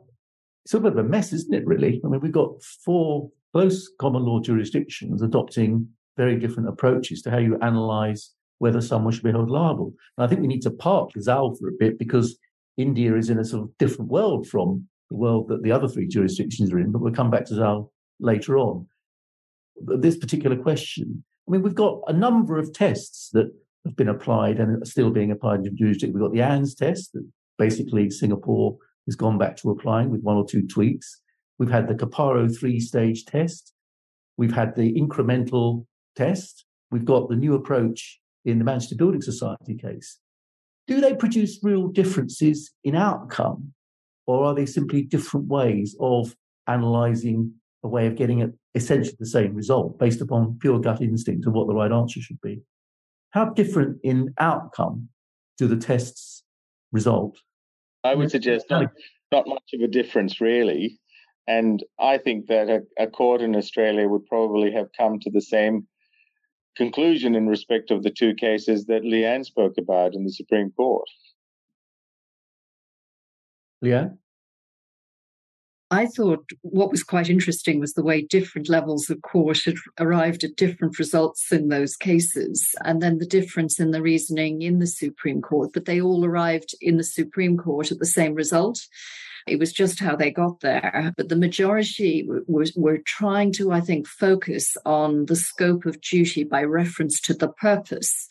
it's 0.64 0.74
a 0.74 0.80
bit 0.80 0.94
of 0.94 0.98
a 0.98 1.04
mess, 1.04 1.34
isn't 1.34 1.54
it, 1.54 1.66
really? 1.66 2.02
I 2.04 2.08
mean, 2.08 2.22
we've 2.22 2.32
got 2.32 2.62
four 2.84 3.30
close 3.58 3.90
common 4.00 4.24
law 4.24 4.40
jurisdictions 4.40 5.24
adopting 5.24 5.88
very 6.16 6.38
different 6.38 6.70
approaches 6.70 7.24
to 7.24 7.32
how 7.32 7.40
you 7.40 7.58
analyze 7.64 8.36
whether 8.60 8.80
someone 8.80 9.12
should 9.12 9.24
be 9.24 9.32
held 9.32 9.50
liable. 9.50 9.92
And 10.16 10.24
I 10.24 10.28
think 10.28 10.42
we 10.42 10.48
need 10.48 10.62
to 10.62 10.70
park 10.70 11.10
ZAL 11.20 11.56
for 11.56 11.68
a 11.68 11.80
bit 11.80 11.98
because 11.98 12.38
India 12.78 13.16
is 13.16 13.32
in 13.32 13.40
a 13.40 13.44
sort 13.44 13.64
of 13.64 13.76
different 13.80 14.12
world 14.12 14.48
from 14.48 14.88
the 15.10 15.18
world 15.18 15.48
that 15.48 15.64
the 15.64 15.72
other 15.72 15.88
three 15.88 16.08
jurisdictions 16.08 16.72
are 16.72 16.78
in, 16.78 16.92
but 16.92 17.02
we'll 17.02 17.14
come 17.14 17.32
back 17.32 17.46
to 17.46 17.56
ZAL 17.56 17.92
later 18.20 18.60
on 18.60 18.86
this 19.82 20.18
particular 20.18 20.56
question. 20.56 21.24
I 21.48 21.52
mean, 21.52 21.64
we've 21.64 21.74
got 21.74 22.02
a 22.06 22.14
number 22.14 22.60
of 22.60 22.72
tests 22.74 23.32
that 23.34 23.52
have 23.86 23.96
been 23.96 24.10
applied 24.10 24.60
and 24.60 24.84
are 24.84 24.86
still 24.86 25.10
being 25.10 25.32
applied 25.32 25.66
in 25.66 25.76
jurisdiction. 25.76 26.14
We've 26.14 26.22
got 26.22 26.34
the 26.34 26.44
Anns 26.44 26.76
test 26.76 27.14
that 27.14 27.28
basically 27.58 28.12
Singapore 28.12 28.78
has 29.08 29.16
gone 29.16 29.40
back 29.40 29.58
to 29.58 29.72
applying 29.72 30.12
with 30.12 30.22
one 30.22 30.38
or 30.38 30.46
two 30.46 30.68
tweaks. 30.68 31.22
We've 31.60 31.72
had 31.72 31.88
the 31.88 31.96
Caparo 31.96 32.56
three 32.56 32.80
stage 32.80 33.26
test. 33.26 33.74
We've 34.38 34.54
had 34.54 34.76
the 34.76 34.94
incremental 34.94 35.86
test. 36.16 36.66
We've 36.92 37.06
got 37.06 37.30
the 37.30 37.36
new 37.36 37.56
approach 37.56 38.20
in 38.46 38.60
the 38.60 38.66
Manchester 38.66 38.96
Building 38.96 39.22
Society 39.22 39.76
case. 39.76 40.20
Do 40.88 41.02
they 41.02 41.16
produce 41.16 41.60
real 41.64 41.88
differences 41.88 42.72
in 42.84 42.96
outcome, 42.96 43.74
or 44.26 44.46
are 44.46 44.56
they 44.56 44.66
simply 44.66 45.02
different 45.02 45.48
ways 45.48 45.96
of 46.00 46.36
analysing 46.68 47.54
a 47.84 47.88
way 47.88 48.08
of 48.08 48.16
getting 48.16 48.42
at 48.42 48.52
essentially 48.76 49.18
the 49.20 49.26
same 49.26 49.54
result 49.54 49.98
based 49.98 50.22
upon 50.22 50.58
pure 50.60 50.80
gut 50.80 51.02
instinct 51.02 51.48
of 51.48 51.54
what 51.54 51.68
the 51.68 51.74
right 51.74 51.92
answer 51.92 52.22
should 52.22 52.40
be. 52.42 52.62
How 53.32 53.46
different 53.46 53.98
in 54.04 54.34
outcome 54.40 55.10
do 55.58 55.68
the 55.68 55.78
tests 55.78 56.44
result? 56.92 57.38
I 58.04 58.16
would 58.16 58.32
suggest 58.32 58.68
not, 58.70 58.92
not 59.32 59.48
much 59.48 59.64
of 59.74 59.82
a 59.82 59.88
difference, 59.88 60.40
really. 60.40 61.00
And 61.48 61.84
I 61.98 62.18
think 62.18 62.48
that 62.48 62.70
a, 62.70 62.82
a 63.02 63.08
court 63.08 63.42
in 63.42 63.56
Australia 63.56 64.08
would 64.08 64.26
probably 64.26 64.72
have 64.74 64.88
come 64.98 65.20
to 65.20 65.30
the 65.30 65.42
same 65.42 65.88
conclusion 66.76 67.36
in 67.36 67.48
respect 67.48 67.90
of 67.90 68.04
the 68.04 68.12
two 68.12 68.36
cases 68.36 68.86
that 68.86 69.06
Leigh-Ann 69.06 69.44
spoke 69.44 69.78
about 69.78 70.14
in 70.14 70.26
the 70.26 70.32
Supreme 70.32 70.72
Court. 70.72 71.08
Leigh-Ann? 73.82 74.18
I 75.90 76.06
thought 76.06 76.44
what 76.64 76.92
was 76.92 77.02
quite 77.02 77.30
interesting 77.30 77.80
was 77.80 77.94
the 77.94 78.04
way 78.04 78.22
different 78.22 78.68
levels 78.68 79.10
of 79.10 79.22
court 79.22 79.60
had 79.64 79.76
arrived 79.98 80.44
at 80.44 80.58
different 80.58 81.00
results 81.00 81.50
in 81.50 81.70
those 81.70 81.96
cases, 81.96 82.76
and 82.84 83.02
then 83.02 83.20
the 83.20 83.26
difference 83.26 83.80
in 83.80 83.92
the 83.92 84.02
reasoning 84.02 84.64
in 84.64 84.80
the 84.80 84.88
Supreme 84.88 85.42
Court. 85.42 85.72
But 85.74 85.86
they 85.86 86.02
all 86.02 86.26
arrived 86.26 86.76
in 86.82 86.98
the 86.98 87.06
Supreme 87.06 87.56
Court 87.56 87.90
at 87.90 88.00
the 88.00 88.06
same 88.06 88.34
result. 88.34 88.82
It 89.48 89.60
was 89.60 89.72
just 89.72 90.00
how 90.00 90.16
they 90.16 90.32
got 90.32 90.60
there. 90.62 91.14
But 91.18 91.30
the 91.30 91.36
majority 91.36 92.28
were, 92.28 92.66
were 92.76 93.00
trying 93.00 93.52
to, 93.54 93.72
I 93.72 93.82
think, 93.82 94.08
focus 94.08 94.76
on 94.86 95.26
the 95.26 95.36
scope 95.36 95.86
of 95.86 96.02
duty 96.02 96.44
by 96.44 96.64
reference 96.64 97.20
to 97.22 97.34
the 97.34 97.50
purpose 97.50 98.28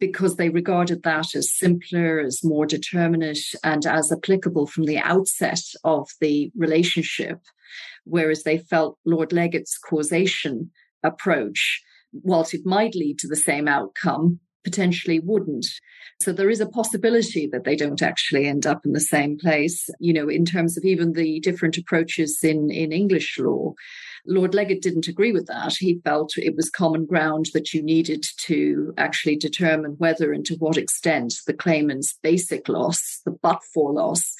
because 0.00 0.36
they 0.36 0.48
regarded 0.48 1.02
that 1.02 1.34
as 1.34 1.56
simpler, 1.56 2.20
as 2.20 2.44
more 2.44 2.66
determinate, 2.66 3.40
and 3.64 3.84
as 3.84 4.12
applicable 4.12 4.66
from 4.66 4.84
the 4.84 4.98
outset 4.98 5.60
of 5.84 6.08
the 6.20 6.52
relationship. 6.56 7.40
Whereas 8.04 8.44
they 8.44 8.58
felt 8.58 8.98
Lord 9.04 9.30
Leggatt's 9.30 9.76
causation 9.78 10.70
approach, 11.02 11.82
whilst 12.12 12.54
it 12.54 12.64
might 12.64 12.94
lead 12.94 13.18
to 13.18 13.28
the 13.28 13.36
same 13.36 13.68
outcome, 13.68 14.40
potentially 14.64 15.20
wouldn't. 15.20 15.66
So 16.20 16.32
there 16.32 16.50
is 16.50 16.60
a 16.60 16.68
possibility 16.68 17.46
that 17.48 17.64
they 17.64 17.76
don't 17.76 18.02
actually 18.02 18.46
end 18.46 18.66
up 18.66 18.84
in 18.84 18.92
the 18.92 19.00
same 19.00 19.38
place, 19.38 19.88
you 20.00 20.12
know, 20.12 20.28
in 20.28 20.44
terms 20.44 20.76
of 20.76 20.84
even 20.84 21.12
the 21.12 21.40
different 21.40 21.78
approaches 21.78 22.38
in, 22.42 22.70
in 22.70 22.92
English 22.92 23.38
law. 23.38 23.74
Lord 24.26 24.52
Leggatt 24.52 24.82
didn't 24.82 25.08
agree 25.08 25.32
with 25.32 25.46
that. 25.46 25.74
He 25.78 26.00
felt 26.04 26.36
it 26.36 26.56
was 26.56 26.70
common 26.70 27.06
ground 27.06 27.46
that 27.54 27.72
you 27.72 27.82
needed 27.82 28.24
to 28.38 28.92
actually 28.98 29.36
determine 29.36 29.92
whether 29.98 30.32
and 30.32 30.44
to 30.46 30.56
what 30.56 30.76
extent 30.76 31.34
the 31.46 31.54
claimant's 31.54 32.18
basic 32.22 32.68
loss, 32.68 33.20
the 33.24 33.30
but 33.30 33.62
for 33.72 33.92
loss, 33.92 34.34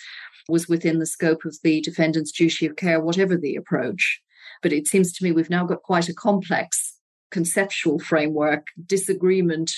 was 0.49 0.69
within 0.69 0.99
the 0.99 1.07
scope 1.07 1.45
of 1.45 1.57
the 1.63 1.81
defendant's 1.81 2.33
duty 2.33 2.67
of 2.67 2.77
care, 2.77 3.01
whatever 3.01 3.37
the 3.37 3.55
approach. 3.55 4.21
But 4.63 4.73
it 4.73 4.89
seems 4.89 5.13
to 5.13 5.25
me 5.25 5.31
we've 5.31 5.51
now 5.51 5.65
got 5.65 5.83
quite 5.83 6.09
a 6.09 6.15
complex 6.15 6.95
conceptual 7.31 7.99
framework, 7.99 8.69
disagreement 8.87 9.73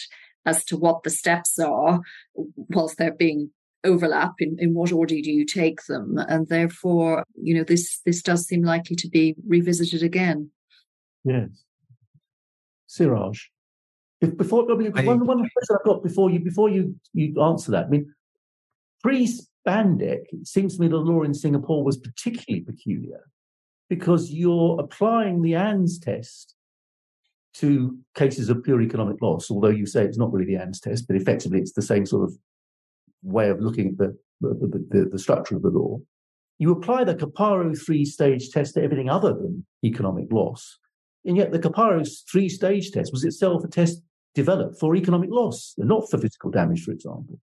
as 0.47 0.65
to 0.67 0.77
what 0.77 1.03
the 1.03 1.11
steps 1.11 1.59
are, 1.59 2.01
whilst 2.35 2.99
they're 2.99 3.13
being 3.13 3.51
overlap 3.85 4.35
in, 4.39 4.57
in 4.59 4.75
what 4.75 4.93
order 4.93 5.15
do 5.15 5.31
you 5.31 5.47
take 5.47 5.85
them? 5.87 6.19
And 6.29 6.49
therefore 6.49 7.25
you 7.41 7.55
know 7.55 7.65
this 7.65 8.01
this 8.05 8.23
does 8.23 8.47
seem 8.47 8.63
likely 8.63 8.97
to 8.97 9.09
be 9.09 9.37
revisited 9.47 10.03
again. 10.03 10.51
Yes. 11.25 11.65
Siraj 12.87 13.41
if 14.21 14.37
before 14.37 14.71
I 14.71 14.77
mean, 14.77 14.93
I, 14.95 15.05
one, 15.05 15.27
one 15.27 15.39
question 15.39 15.77
I've 15.79 15.85
got 15.85 16.03
before 16.03 16.31
you 16.31 16.41
before 16.41 16.69
you 16.69 16.97
you 17.13 17.41
answer 17.43 17.71
that 17.73 17.87
I 17.87 17.89
mean 17.89 18.15
pre 19.03 19.27
Spandeck 19.27 20.25
it 20.33 20.47
seems 20.47 20.77
to 20.77 20.83
me 20.83 20.89
the 20.89 20.97
law 20.97 21.23
in 21.23 21.35
Singapore 21.35 21.85
was 21.85 21.97
particularly 21.97 22.65
peculiar 22.65 23.25
because 23.89 24.31
you're 24.31 24.79
applying 24.81 25.43
the 25.43 25.55
Anns 25.55 25.99
test 25.99 26.55
to 27.53 27.99
cases 28.15 28.49
of 28.49 28.63
pure 28.63 28.81
economic 28.81 29.21
loss 29.21 29.51
although 29.51 29.69
you 29.69 29.87
say 29.87 30.05
it's 30.05 30.19
not 30.19 30.33
really 30.33 30.47
the 30.47 30.61
Anns 30.61 30.81
test 30.81 31.07
but 31.07 31.17
effectively 31.17 31.59
it's 31.59 31.73
the 31.73 31.83
same 31.83 32.07
sort 32.07 32.25
of 32.25 32.37
way 33.23 33.51
of 33.51 33.61
looking 33.61 33.89
at 33.89 33.99
the, 33.99 34.17
the, 34.41 34.87
the, 34.91 35.09
the 35.13 35.19
structure 35.19 35.57
of 35.57 35.63
the 35.63 35.69
law. 35.69 35.99
You 36.59 36.73
apply 36.73 37.05
the 37.05 37.15
Caparo 37.15 37.77
three 37.79 38.05
stage 38.05 38.51
test 38.51 38.75
to 38.75 38.83
everything 38.83 39.09
other 39.09 39.33
than 39.33 39.67
economic 39.85 40.31
loss. 40.31 40.79
And 41.25 41.37
yet 41.37 41.53
the 41.53 41.59
Caparo 41.59 42.07
three 42.31 42.49
stage 42.49 42.91
test 42.91 43.13
was 43.13 43.25
itself 43.25 43.65
a 43.65 43.69
test 43.69 44.03
developed 44.35 44.79
for 44.79 44.95
economic 44.95 45.31
loss 45.31 45.75
not 45.77 46.11
for 46.11 46.19
physical 46.19 46.51
damage, 46.51 46.85
for 46.85 46.93
example. 46.93 47.41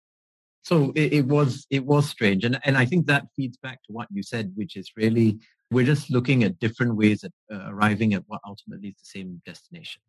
So 0.63 0.93
it, 0.95 1.13
it, 1.13 1.25
was 1.25 1.67
it 1.69 1.85
was 1.85 2.09
strange, 2.09 2.45
and 2.45 2.57
and 2.63 2.77
I 2.77 2.85
think 2.85 3.05
that 3.07 3.27
feeds 3.35 3.57
back 3.57 3.83
to 3.83 3.91
what 3.91 4.07
you 4.13 4.23
said, 4.23 4.53
which 4.55 4.77
is 4.77 4.93
really 4.95 5.37
we're 5.73 5.85
just 5.85 6.09
looking 6.09 6.43
at 6.43 6.59
different 6.59 6.95
ways 6.95 7.23
of 7.23 7.31
uh, 7.53 7.65
arriving 7.67 8.13
at 8.13 8.23
what 8.27 8.41
ultimately 8.47 8.89
is 8.89 8.95
the 8.95 9.05
same 9.05 9.41
destination. 9.45 10.01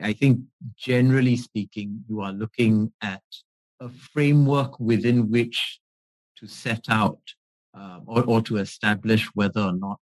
I 0.00 0.12
think 0.12 0.40
generally 0.76 1.36
speaking, 1.36 2.04
you 2.08 2.20
are 2.20 2.32
looking 2.32 2.92
at 3.02 3.22
a 3.80 3.88
framework 3.88 4.78
within 4.78 5.30
which 5.30 5.80
to 6.38 6.46
set 6.46 6.84
out 6.90 7.20
uh, 7.78 8.00
or, 8.06 8.22
or 8.24 8.42
to 8.42 8.58
establish 8.58 9.26
whether 9.34 9.60
or 9.60 9.72
not 9.72 10.00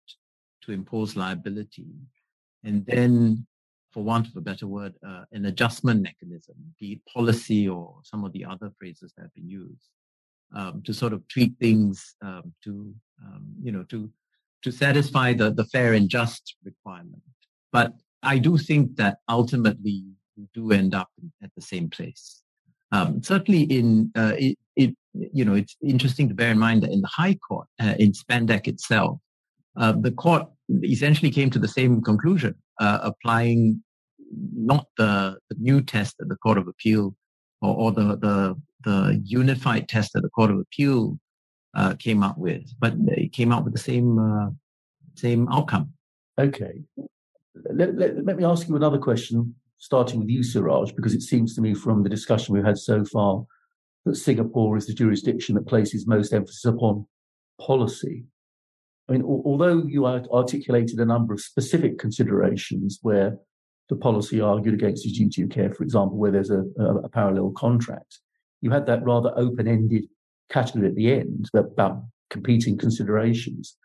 to 0.62 0.72
impose 0.72 1.16
liability. 1.16 1.86
And 2.64 2.84
then, 2.86 3.46
for 3.92 4.02
want 4.02 4.26
of 4.26 4.36
a 4.36 4.40
better 4.40 4.66
word, 4.66 4.94
uh, 5.06 5.24
an 5.32 5.46
adjustment 5.46 6.02
mechanism, 6.02 6.56
be 6.80 6.94
it 6.94 7.00
policy 7.12 7.68
or 7.68 7.98
some 8.02 8.24
of 8.24 8.32
the 8.32 8.44
other 8.44 8.72
phrases 8.78 9.12
that 9.16 9.22
have 9.22 9.34
been 9.34 9.48
used, 9.48 9.88
um, 10.56 10.82
to 10.82 10.92
sort 10.92 11.12
of 11.12 11.26
tweak 11.28 11.52
things 11.60 12.16
um, 12.22 12.52
to, 12.64 12.92
um, 13.24 13.44
you 13.62 13.70
know, 13.70 13.84
to 13.84 14.10
to 14.64 14.72
satisfy 14.72 15.32
the, 15.34 15.52
the 15.52 15.64
fair 15.66 15.92
and 15.92 16.08
just 16.08 16.56
requirement. 16.64 17.22
But 17.72 17.92
I 18.22 18.38
do 18.38 18.58
think 18.58 18.96
that 18.96 19.18
ultimately 19.28 20.04
we 20.36 20.48
do 20.54 20.72
end 20.72 20.94
up 20.94 21.10
at 21.42 21.50
the 21.54 21.62
same 21.62 21.88
place. 21.88 22.42
Um, 22.90 23.22
certainly, 23.22 23.62
in 23.62 24.10
uh, 24.16 24.34
it, 24.38 24.58
it, 24.76 24.96
you 25.12 25.44
know, 25.44 25.54
it's 25.54 25.76
interesting 25.82 26.28
to 26.28 26.34
bear 26.34 26.50
in 26.50 26.58
mind 26.58 26.82
that 26.82 26.92
in 26.92 27.02
the 27.02 27.08
High 27.08 27.34
Court, 27.34 27.66
uh, 27.80 27.94
in 27.98 28.12
Spandeck 28.12 28.66
itself, 28.66 29.18
uh, 29.76 29.92
the 29.92 30.12
court 30.12 30.46
essentially 30.82 31.30
came 31.30 31.50
to 31.50 31.58
the 31.58 31.68
same 31.68 32.00
conclusion, 32.00 32.54
uh, 32.80 33.00
applying 33.02 33.82
not 34.56 34.86
the, 34.96 35.36
the, 35.50 35.56
new 35.58 35.82
test 35.82 36.16
that 36.18 36.28
the 36.28 36.36
Court 36.36 36.58
of 36.58 36.68
Appeal 36.68 37.14
or, 37.60 37.74
or 37.76 37.92
the, 37.92 38.16
the, 38.16 38.54
the 38.84 39.20
unified 39.24 39.88
test 39.88 40.12
that 40.14 40.22
the 40.22 40.30
Court 40.30 40.50
of 40.50 40.58
Appeal 40.58 41.18
uh, 41.74 41.94
came 41.94 42.22
up 42.22 42.38
with, 42.38 42.72
but 42.78 42.94
it 43.08 43.32
came 43.32 43.52
out 43.52 43.64
with 43.64 43.72
the 43.72 43.80
same 43.80 44.18
uh, 44.18 44.50
same 45.14 45.48
outcome. 45.48 45.92
Okay. 46.38 46.82
Let, 47.72 47.96
let, 47.96 48.24
let 48.24 48.36
me 48.36 48.44
ask 48.44 48.68
you 48.68 48.76
another 48.76 48.98
question 48.98 49.54
starting 49.78 50.18
with 50.18 50.28
you, 50.28 50.42
Siraj, 50.42 50.92
because 50.92 51.14
it 51.14 51.22
seems 51.22 51.54
to 51.54 51.60
me 51.60 51.74
from 51.74 52.02
the 52.02 52.08
discussion 52.08 52.54
we've 52.54 52.64
had 52.64 52.78
so 52.78 53.04
far 53.04 53.44
that 54.04 54.16
Singapore 54.16 54.76
is 54.76 54.86
the 54.86 54.94
jurisdiction 54.94 55.54
that 55.54 55.66
places 55.66 56.06
most 56.06 56.32
emphasis 56.32 56.64
upon 56.64 57.06
policy. 57.60 58.24
I 59.08 59.12
mean, 59.12 59.22
although 59.22 59.84
you 59.86 60.06
articulated 60.06 60.98
a 60.98 61.04
number 61.04 61.34
of 61.34 61.40
specific 61.40 61.98
considerations 61.98 62.98
where 63.02 63.36
the 63.90 63.96
policy 63.96 64.40
argued 64.40 64.74
against 64.74 65.04
his 65.04 65.12
duty 65.12 65.42
of 65.42 65.50
care, 65.50 65.72
for 65.72 65.82
example, 65.82 66.16
where 66.16 66.30
there's 66.30 66.50
a, 66.50 66.64
a, 66.78 66.96
a 67.00 67.08
parallel 67.10 67.52
contract, 67.56 68.20
you 68.62 68.70
had 68.70 68.86
that 68.86 69.04
rather 69.04 69.32
open-ended 69.36 70.06
category 70.50 70.88
at 70.88 70.94
the 70.94 71.12
end 71.12 71.48
about 71.54 72.02
competing 72.30 72.76
considerations. 72.76 73.76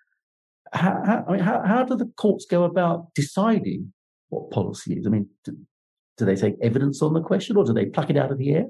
How, 0.73 1.01
how, 1.05 1.25
I 1.27 1.31
mean, 1.31 1.41
how, 1.41 1.63
how 1.65 1.83
do 1.83 1.95
the 1.95 2.11
courts 2.17 2.45
go 2.45 2.63
about 2.63 3.13
deciding 3.15 3.93
what 4.29 4.51
policy 4.51 4.93
is? 4.93 5.07
I 5.07 5.09
mean, 5.09 5.27
do 5.45 6.25
they 6.25 6.35
take 6.35 6.55
evidence 6.61 7.01
on 7.01 7.13
the 7.13 7.21
question 7.21 7.57
or 7.57 7.63
do 7.63 7.73
they 7.73 7.85
pluck 7.85 8.09
it 8.09 8.17
out 8.17 8.31
of 8.31 8.37
the 8.37 8.51
air? 8.51 8.65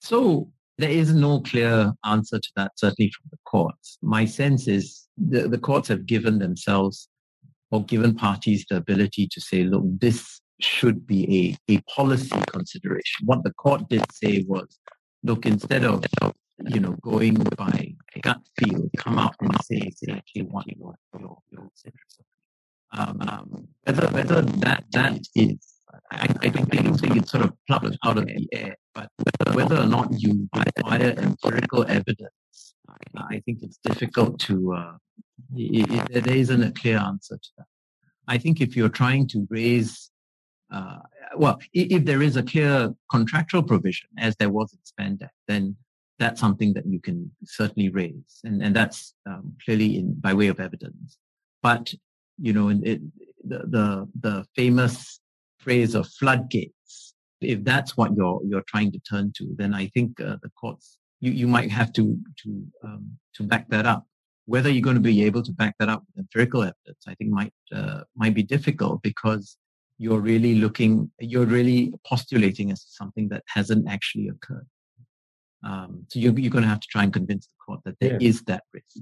So 0.00 0.50
there 0.78 0.90
is 0.90 1.14
no 1.14 1.40
clear 1.40 1.92
answer 2.04 2.38
to 2.38 2.48
that, 2.56 2.72
certainly 2.76 3.10
from 3.10 3.28
the 3.30 3.38
courts. 3.44 3.98
My 4.02 4.24
sense 4.24 4.66
is 4.66 5.06
the, 5.16 5.48
the 5.48 5.58
courts 5.58 5.88
have 5.88 6.06
given 6.06 6.38
themselves 6.38 7.08
or 7.70 7.84
given 7.84 8.14
parties 8.14 8.64
the 8.68 8.76
ability 8.76 9.28
to 9.30 9.40
say, 9.40 9.64
look, 9.64 9.84
this 10.00 10.40
should 10.60 11.06
be 11.06 11.58
a, 11.68 11.74
a 11.74 11.80
policy 11.82 12.40
consideration. 12.48 13.26
What 13.26 13.44
the 13.44 13.52
court 13.52 13.88
did 13.88 14.04
say 14.12 14.44
was, 14.48 14.78
look, 15.22 15.46
instead 15.46 15.84
of 15.84 16.04
you 16.66 16.80
know 16.80 16.96
going 17.02 17.34
by 17.34 17.94
gut 18.22 18.40
feel, 18.58 18.88
come 18.96 19.18
out 19.18 19.34
and 19.40 19.64
say 19.64 19.76
exactly 19.76 20.42
what 20.42 20.66
your 20.76 20.94
your 21.18 21.38
your 21.50 21.70
um, 22.92 23.20
um, 23.28 23.68
whether 23.84 24.06
whether 24.08 24.42
that 24.42 24.84
that 24.92 25.20
is 25.34 25.74
I, 26.10 26.28
I 26.42 26.48
don't 26.48 27.00
think 27.00 27.16
it's 27.16 27.30
sort 27.30 27.44
of 27.44 27.52
plucked 27.66 27.96
out 28.04 28.18
of 28.18 28.26
the 28.26 28.48
air, 28.52 28.76
but 28.94 29.08
whether 29.18 29.56
whether 29.56 29.82
or 29.82 29.86
not 29.86 30.08
you 30.12 30.48
require 30.54 31.14
empirical 31.18 31.84
evidence, 31.88 32.74
I 33.16 33.40
think 33.44 33.62
it's 33.62 33.78
difficult 33.82 34.38
to, 34.40 34.74
uh, 34.74 34.92
it, 35.54 35.90
it, 35.90 36.24
there 36.24 36.36
isn't 36.36 36.62
a 36.62 36.72
clear 36.72 36.98
answer 36.98 37.36
to 37.36 37.48
that. 37.58 37.66
I 38.26 38.38
think 38.38 38.60
if 38.60 38.76
you're 38.76 38.88
trying 38.88 39.28
to 39.28 39.46
raise, 39.50 40.10
uh, 40.72 40.98
well, 41.36 41.60
if, 41.72 41.90
if 41.90 42.04
there 42.04 42.22
is 42.22 42.36
a 42.36 42.42
clear 42.42 42.94
contractual 43.10 43.62
provision, 43.62 44.08
as 44.18 44.34
there 44.36 44.50
was 44.50 44.72
in 44.72 44.80
Spandeck, 44.84 45.30
then 45.46 45.76
that's 46.18 46.40
something 46.40 46.74
that 46.74 46.86
you 46.86 47.00
can 47.00 47.30
certainly 47.44 47.88
raise, 47.88 48.40
and 48.44 48.62
and 48.62 48.74
that's 48.74 49.14
um, 49.26 49.54
clearly 49.64 49.98
in 49.98 50.14
by 50.20 50.32
way 50.34 50.48
of 50.48 50.60
evidence. 50.60 51.18
But 51.62 51.92
you 52.38 52.52
know, 52.52 52.68
it, 52.68 53.00
the 53.42 53.58
the 53.66 54.08
the 54.20 54.44
famous 54.56 55.20
phrase 55.58 55.94
of 55.94 56.08
floodgates. 56.08 57.14
If 57.40 57.64
that's 57.64 57.96
what 57.96 58.14
you're 58.16 58.40
you're 58.44 58.64
trying 58.68 58.92
to 58.92 59.00
turn 59.00 59.32
to, 59.38 59.54
then 59.56 59.74
I 59.74 59.88
think 59.88 60.20
uh, 60.20 60.36
the 60.42 60.50
courts 60.60 60.98
you, 61.20 61.32
you 61.32 61.46
might 61.46 61.70
have 61.70 61.92
to 61.94 62.18
to 62.42 62.66
um, 62.84 63.18
to 63.36 63.42
back 63.42 63.68
that 63.70 63.86
up. 63.86 64.06
whether 64.46 64.70
you're 64.70 64.82
going 64.82 64.96
to 64.96 65.00
be 65.00 65.24
able 65.24 65.42
to 65.42 65.52
back 65.52 65.74
that 65.78 65.88
up 65.88 66.02
with 66.06 66.18
empirical 66.24 66.62
evidence, 66.62 67.04
I 67.06 67.14
think 67.14 67.30
might 67.30 67.52
uh, 67.72 68.02
might 68.16 68.34
be 68.34 68.42
difficult 68.42 69.02
because 69.02 69.56
you're 69.98 70.20
really 70.20 70.56
looking, 70.56 71.10
you're 71.20 71.46
really 71.46 71.92
postulating 72.06 72.70
as 72.72 72.84
something 72.88 73.28
that 73.28 73.44
hasn't 73.46 73.88
actually 73.88 74.28
occurred. 74.28 74.66
Um, 75.64 76.06
so 76.08 76.18
you're, 76.18 76.38
you're 76.38 76.50
going 76.50 76.64
to 76.64 76.68
have 76.68 76.80
to 76.80 76.88
try 76.88 77.04
and 77.04 77.12
convince 77.12 77.46
the 77.46 77.52
court 77.64 77.80
that 77.84 77.98
there 78.00 78.18
yeah. 78.20 78.28
is 78.28 78.42
that 78.42 78.64
risk. 78.72 78.98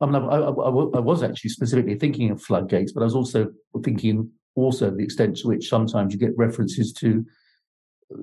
I 0.00 0.06
mean, 0.06 0.16
I, 0.16 0.18
I, 0.18 0.48
I, 0.48 1.00
was 1.00 1.22
actually 1.22 1.50
specifically 1.50 1.96
thinking 1.96 2.30
of 2.30 2.42
floodgates, 2.42 2.92
but 2.92 3.00
I 3.00 3.04
was 3.04 3.14
also 3.14 3.48
thinking 3.82 4.30
also 4.54 4.90
the 4.90 5.02
extent 5.02 5.36
to 5.38 5.48
which 5.48 5.68
sometimes 5.68 6.12
you 6.12 6.20
get 6.20 6.36
references 6.36 6.92
to 6.94 7.24
uh, 8.12 8.18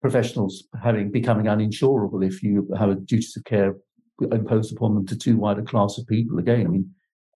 professionals 0.00 0.64
having 0.82 1.10
becoming 1.10 1.46
uninsurable 1.46 2.24
if 2.24 2.42
you 2.42 2.68
have 2.76 2.90
a 2.90 2.94
duties 2.94 3.36
of 3.36 3.44
care 3.44 3.74
imposed 4.32 4.72
upon 4.72 4.94
them 4.94 5.06
to 5.06 5.16
too 5.16 5.36
wide 5.36 5.58
a 5.58 5.62
class 5.62 5.98
of 5.98 6.06
people. 6.06 6.38
Again, 6.38 6.66
I 6.66 6.68
mean, 6.68 6.90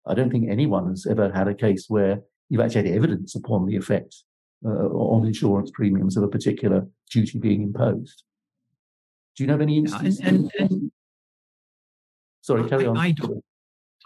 I 0.06 0.14
don't 0.14 0.30
think 0.30 0.48
anyone 0.48 0.88
has 0.88 1.06
ever 1.08 1.30
had 1.30 1.48
a 1.48 1.54
case 1.54 1.86
where 1.88 2.20
you've 2.48 2.60
actually 2.60 2.88
had 2.88 2.96
evidence 2.96 3.34
upon 3.34 3.66
the 3.66 3.76
effect 3.76 4.14
uh, 4.64 4.68
on 4.68 5.26
insurance 5.26 5.70
premiums 5.72 6.16
of 6.16 6.24
a 6.24 6.28
particular 6.28 6.86
duty 7.10 7.38
being 7.38 7.62
imposed. 7.62 8.24
Do 9.36 9.42
you 9.42 9.46
know 9.46 9.54
of 9.54 9.60
any 9.60 9.78
instances? 9.78 10.20
And, 10.20 10.50
and, 10.58 10.70
and 10.70 10.92
Sorry, 12.42 12.68
carry 12.68 12.86
on. 12.86 12.96
I, 12.96 13.06
I 13.06 13.10
do. 13.12 13.42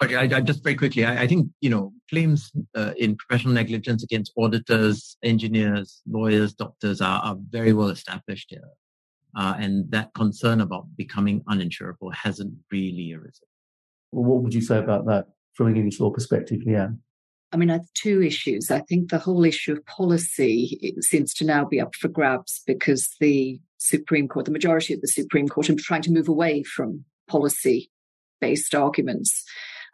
Sorry, 0.00 0.16
I, 0.16 0.22
I, 0.22 0.40
just 0.40 0.62
very 0.62 0.74
quickly. 0.74 1.04
I, 1.04 1.22
I 1.22 1.26
think 1.26 1.48
you 1.60 1.70
know 1.70 1.92
claims 2.10 2.52
uh, 2.74 2.92
in 2.98 3.16
professional 3.16 3.54
negligence 3.54 4.04
against 4.04 4.32
auditors, 4.36 5.16
engineers, 5.22 6.02
lawyers, 6.06 6.52
doctors 6.54 7.00
are, 7.00 7.20
are 7.22 7.36
very 7.50 7.72
well 7.72 7.88
established 7.88 8.48
here. 8.50 8.68
Uh, 9.36 9.54
and 9.58 9.90
that 9.90 10.12
concern 10.14 10.60
about 10.60 10.86
becoming 10.96 11.42
uninsurable 11.42 12.14
hasn't 12.14 12.54
really 12.70 13.12
arisen. 13.12 13.46
Well, 14.12 14.24
what 14.24 14.42
would 14.42 14.54
you 14.54 14.62
say 14.62 14.78
about 14.78 15.06
that 15.06 15.26
from 15.52 15.68
an 15.68 15.76
English 15.76 16.00
law 16.00 16.10
perspective, 16.10 16.60
Leigh-Ann? 16.64 17.00
I 17.56 17.58
mean, 17.58 17.70
I 17.70 17.74
have 17.74 17.92
two 17.94 18.22
issues. 18.22 18.70
I 18.70 18.80
think 18.80 19.08
the 19.08 19.18
whole 19.18 19.42
issue 19.42 19.72
of 19.72 19.86
policy 19.86 20.94
seems 21.00 21.32
to 21.34 21.44
now 21.46 21.64
be 21.64 21.80
up 21.80 21.94
for 21.94 22.08
grabs 22.08 22.60
because 22.66 23.08
the 23.18 23.58
Supreme 23.78 24.28
Court, 24.28 24.44
the 24.44 24.52
majority 24.52 24.92
of 24.92 25.00
the 25.00 25.08
Supreme 25.08 25.48
Court, 25.48 25.70
are 25.70 25.76
trying 25.78 26.02
to 26.02 26.12
move 26.12 26.28
away 26.28 26.64
from 26.64 27.06
policy 27.28 27.90
based 28.42 28.74
arguments. 28.74 29.42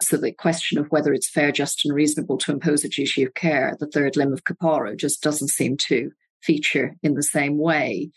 So 0.00 0.16
the 0.16 0.32
question 0.32 0.76
of 0.76 0.88
whether 0.88 1.12
it's 1.12 1.30
fair, 1.30 1.52
just, 1.52 1.84
and 1.84 1.94
reasonable 1.94 2.36
to 2.38 2.50
impose 2.50 2.82
a 2.82 2.88
duty 2.88 3.22
of 3.22 3.34
care, 3.34 3.76
the 3.78 3.86
third 3.86 4.16
limb 4.16 4.32
of 4.32 4.42
Caparo, 4.42 4.96
just 4.96 5.22
doesn't 5.22 5.50
seem 5.50 5.76
to 5.86 6.10
feature 6.42 6.96
in 7.04 7.14
the 7.14 7.22
same 7.22 7.58
way 7.58 8.10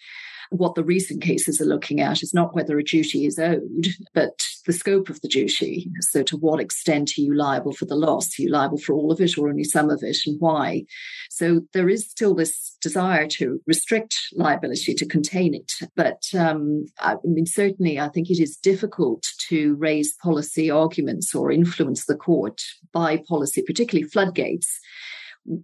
what 0.50 0.76
the 0.76 0.84
recent 0.84 1.22
cases 1.22 1.62
are 1.62 1.66
looking 1.66 2.02
at 2.02 2.24
is 2.24 2.34
not 2.34 2.56
whether 2.56 2.78
a 2.78 2.84
duty 2.84 3.26
is 3.26 3.40
owed, 3.40 3.88
but 4.14 4.44
the 4.66 4.74
scope 4.74 5.10
of 5.10 5.22
the 5.22 5.28
duty. 5.28 5.90
So, 6.02 6.24
to 6.24 6.38
what 6.38 6.60
extent 6.60 7.12
are 7.18 7.22
you 7.22 7.36
liable 7.36 7.74
for 7.74 7.86
the 7.86 7.96
loss? 7.96 8.38
Are 8.38 8.42
you 8.42 8.50
liable 8.50 8.78
for 8.78 8.94
all 8.94 9.12
of 9.12 9.22
it 9.22 9.38
or 9.38 9.50
only 9.50 9.64
some 9.64 9.90
of 9.90 10.00
it, 10.02 10.18
and 10.26 10.40
why? 10.40 10.86
So, 11.30 11.62
there 11.74 11.90
is 11.90 12.10
still 12.10 12.36
this 12.36 12.76
desire 12.82 13.28
to 13.28 13.62
restrict 13.68 14.16
liability 14.34 14.94
to 14.96 15.06
contain 15.06 15.54
it. 15.54 15.72
But 15.96 16.24
um, 16.38 16.86
I 17.00 17.16
mean, 17.24 17.46
certainly, 17.46 18.00
I 18.00 18.10
think 18.10 18.30
it 18.30 18.42
is 18.42 18.58
difficult 18.58 19.26
to 19.50 19.76
raise 19.76 20.14
policy 20.22 20.70
arguments 20.70 21.34
or 21.36 21.52
influence 21.52 22.06
the 22.06 22.16
court 22.16 22.62
by 22.92 23.22
policy, 23.28 23.62
particularly 23.62 24.08
floodgates, 24.08 24.80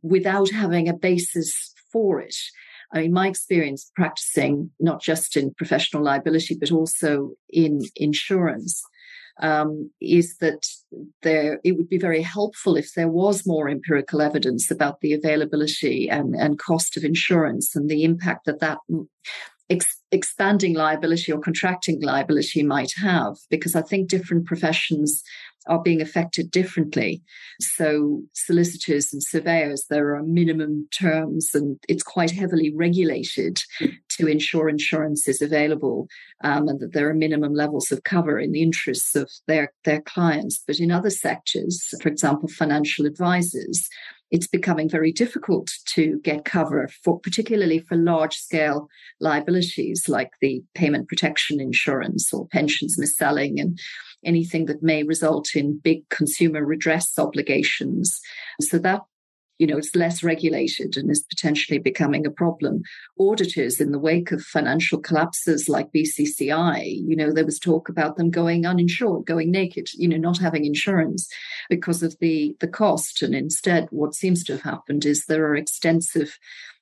without 0.02 0.52
having 0.52 0.88
a 0.88 0.94
basis 0.94 1.74
for 1.92 2.22
it. 2.22 2.36
I 2.94 3.02
mean, 3.02 3.14
my 3.14 3.28
experience 3.28 3.90
practicing 3.96 4.70
not 4.80 5.02
just 5.02 5.38
in 5.38 5.54
professional 5.54 6.04
liability, 6.04 6.58
but 6.60 6.72
also 6.72 7.32
in 7.50 7.82
insurance, 7.96 8.84
um, 9.42 9.90
is 10.00 10.38
that 10.38 10.68
there 11.22 11.60
it 11.64 11.74
would 11.74 11.90
be 11.90 11.98
very 11.98 12.22
helpful 12.22 12.76
if 12.76 12.94
there 12.94 13.08
was 13.08 13.46
more 13.46 13.70
empirical 13.70 14.22
evidence 14.22 14.70
about 14.70 15.02
the 15.02 15.14
availability 15.14 16.10
and, 16.10 16.36
and 16.36 16.60
cost 16.60 16.98
of 16.98 17.04
insurance 17.04 17.76
and 17.76 17.90
the 17.90 18.04
impact 18.04 18.46
that 18.46 18.60
that 18.60 18.80
ex- 19.72 20.02
expanding 20.12 20.76
liability 20.76 21.32
or 21.32 21.40
contracting 21.40 22.02
liability 22.02 22.64
might 22.64 22.92
have, 22.98 23.36
because 23.50 23.76
I 23.76 23.82
think 23.82 24.10
different 24.10 24.46
professions 24.46 25.24
are 25.68 25.82
being 25.82 26.02
affected 26.02 26.50
differently. 26.50 27.22
So, 27.60 28.24
solicitors 28.34 29.14
and 29.14 29.22
surveyors, 29.24 29.86
there 29.90 30.16
are 30.16 30.24
minimum 30.24 30.88
terms, 30.98 31.52
and 31.54 31.78
it's 31.88 32.04
quite 32.04 32.32
heavily 32.32 32.74
regulated 32.76 33.60
to 34.18 34.28
ensure 34.28 34.70
insurance 34.70 35.28
is 35.28 35.42
available 35.42 36.08
um, 36.44 36.68
and 36.68 36.80
that 36.80 36.94
there 36.94 37.10
are 37.10 37.14
minimum 37.14 37.54
levels 37.54 37.92
of 37.92 38.04
cover 38.04 38.40
in 38.40 38.52
the 38.52 38.64
interests 38.64 39.16
of 39.16 39.30
their, 39.48 39.72
their 39.86 40.02
clients. 40.02 40.62
But 40.66 40.80
in 40.80 40.92
other 40.92 41.12
sectors, 41.12 41.94
for 42.02 42.10
example, 42.10 42.50
financial 42.50 43.06
advisors, 43.06 43.88
it's 44.32 44.48
becoming 44.48 44.90
very 44.90 45.12
difficult 45.12 45.72
to 45.86 46.20
get 46.24 46.46
cover 46.46 46.90
for 47.04 47.20
particularly 47.20 47.80
for 47.80 47.96
large 47.98 48.36
scale 48.36 48.88
liabilities 49.20 50.08
like 50.08 50.32
the 50.42 50.64
payment 50.74 51.08
protection 51.08 51.60
insurance 51.60 52.34
or 52.34 52.48
pensions 52.48 52.98
mis-selling 52.98 53.60
and 53.60 53.78
anything 54.24 54.66
that 54.66 54.82
may 54.82 55.04
result 55.04 55.56
in 55.56 55.80
big 55.84 56.08
consumer 56.10 56.66
redress 56.66 57.18
obligations. 57.18 58.20
So 58.62 58.78
that 58.80 59.02
you 59.62 59.68
know, 59.68 59.78
it's 59.78 59.96
less 59.96 60.24
regulated 60.24 60.98
and 60.98 61.12
is 61.12 61.22
potentially 61.22 61.78
becoming 61.78 62.26
a 62.26 62.32
problem. 62.32 62.82
Auditors, 63.20 63.80
in 63.80 63.92
the 63.92 64.00
wake 64.00 64.32
of 64.32 64.42
financial 64.42 64.98
collapses 64.98 65.70
like 65.70 65.94
BCCI, 65.94 67.08
you 67.08 67.16
know, 67.16 67.32
there 67.32 67.46
was 67.46 67.60
talk 67.60 67.88
about 67.88 68.18
them 68.18 68.32
going 68.32 68.66
uninsured, 68.66 69.28
going 69.28 69.52
naked, 69.52 69.88
you 69.94 70.08
know, 70.08 70.18
not 70.18 70.40
having 70.40 70.66
insurance 70.66 71.32
because 71.70 72.02
of 72.02 72.18
the 72.20 72.58
the 72.60 72.68
cost. 72.68 73.22
And 73.22 73.36
instead, 73.36 73.88
what 73.92 74.16
seems 74.16 74.44
to 74.46 74.54
have 74.54 74.64
happened 74.64 75.06
is 75.06 75.26
there 75.26 75.46
are 75.46 75.56
extensive 75.56 76.40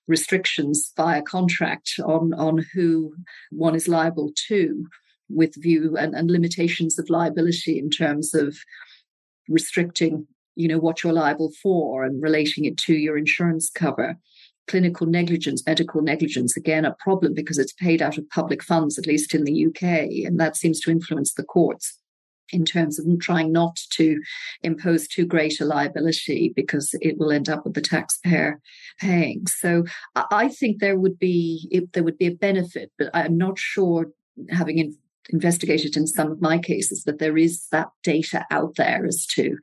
restrictions 0.07 0.93
via 0.95 1.21
contract 1.21 1.95
on 2.05 2.33
on 2.35 2.65
who 2.73 3.13
one 3.51 3.75
is 3.75 3.89
liable 3.89 4.31
to 4.47 4.85
with 5.27 5.61
view 5.61 5.97
and, 5.97 6.15
and 6.15 6.31
limitations 6.31 6.97
of 6.97 7.09
liability 7.09 7.77
in 7.77 7.89
terms 7.89 8.33
of 8.33 8.55
restricting 9.49 10.27
you 10.59 10.67
know 10.67 10.77
what 10.77 11.03
you're 11.03 11.13
liable 11.13 11.51
for 11.63 12.03
and 12.03 12.21
relating 12.21 12.65
it 12.65 12.77
to 12.77 12.93
your 12.93 13.17
insurance 13.17 13.69
cover 13.69 14.17
clinical 14.67 15.07
negligence 15.07 15.63
medical 15.65 16.01
negligence 16.01 16.55
again 16.57 16.85
a 16.85 16.95
problem 16.99 17.33
because 17.33 17.57
it's 17.57 17.73
paid 17.73 18.01
out 18.01 18.17
of 18.17 18.29
public 18.29 18.61
funds 18.63 18.99
at 18.99 19.07
least 19.07 19.33
in 19.33 19.43
the 19.45 19.65
uk 19.67 19.81
and 19.81 20.39
that 20.39 20.55
seems 20.55 20.79
to 20.79 20.91
influence 20.91 21.33
the 21.33 21.43
courts 21.43 21.97
in 22.51 22.65
terms 22.65 22.99
of 22.99 23.05
trying 23.19 23.51
not 23.51 23.79
to 23.91 24.21
impose 24.63 25.07
too 25.07 25.25
great 25.25 25.59
a 25.59 25.65
liability 25.65 26.51
because 26.55 26.95
it 27.01 27.17
will 27.17 27.31
end 27.31 27.49
up 27.49 27.63
with 27.63 27.73
the 27.73 27.81
taxpayer 27.81 28.59
paying. 28.99 29.45
So 29.47 29.85
I 30.15 30.49
think 30.49 30.79
there 30.79 30.97
would 30.97 31.19
be 31.19 31.87
there 31.93 32.03
would 32.03 32.17
be 32.17 32.27
a 32.27 32.33
benefit, 32.33 32.91
but 32.97 33.09
I'm 33.13 33.37
not 33.37 33.59
sure 33.59 34.07
having 34.49 34.79
in, 34.79 34.97
investigated 35.29 35.95
in 35.95 36.07
some 36.07 36.31
of 36.31 36.41
my 36.41 36.57
cases 36.57 37.03
that 37.03 37.19
there 37.19 37.37
is 37.37 37.67
that 37.71 37.89
data 38.03 38.45
out 38.51 38.75
there 38.75 39.05
as 39.05 39.25
to 39.27 39.57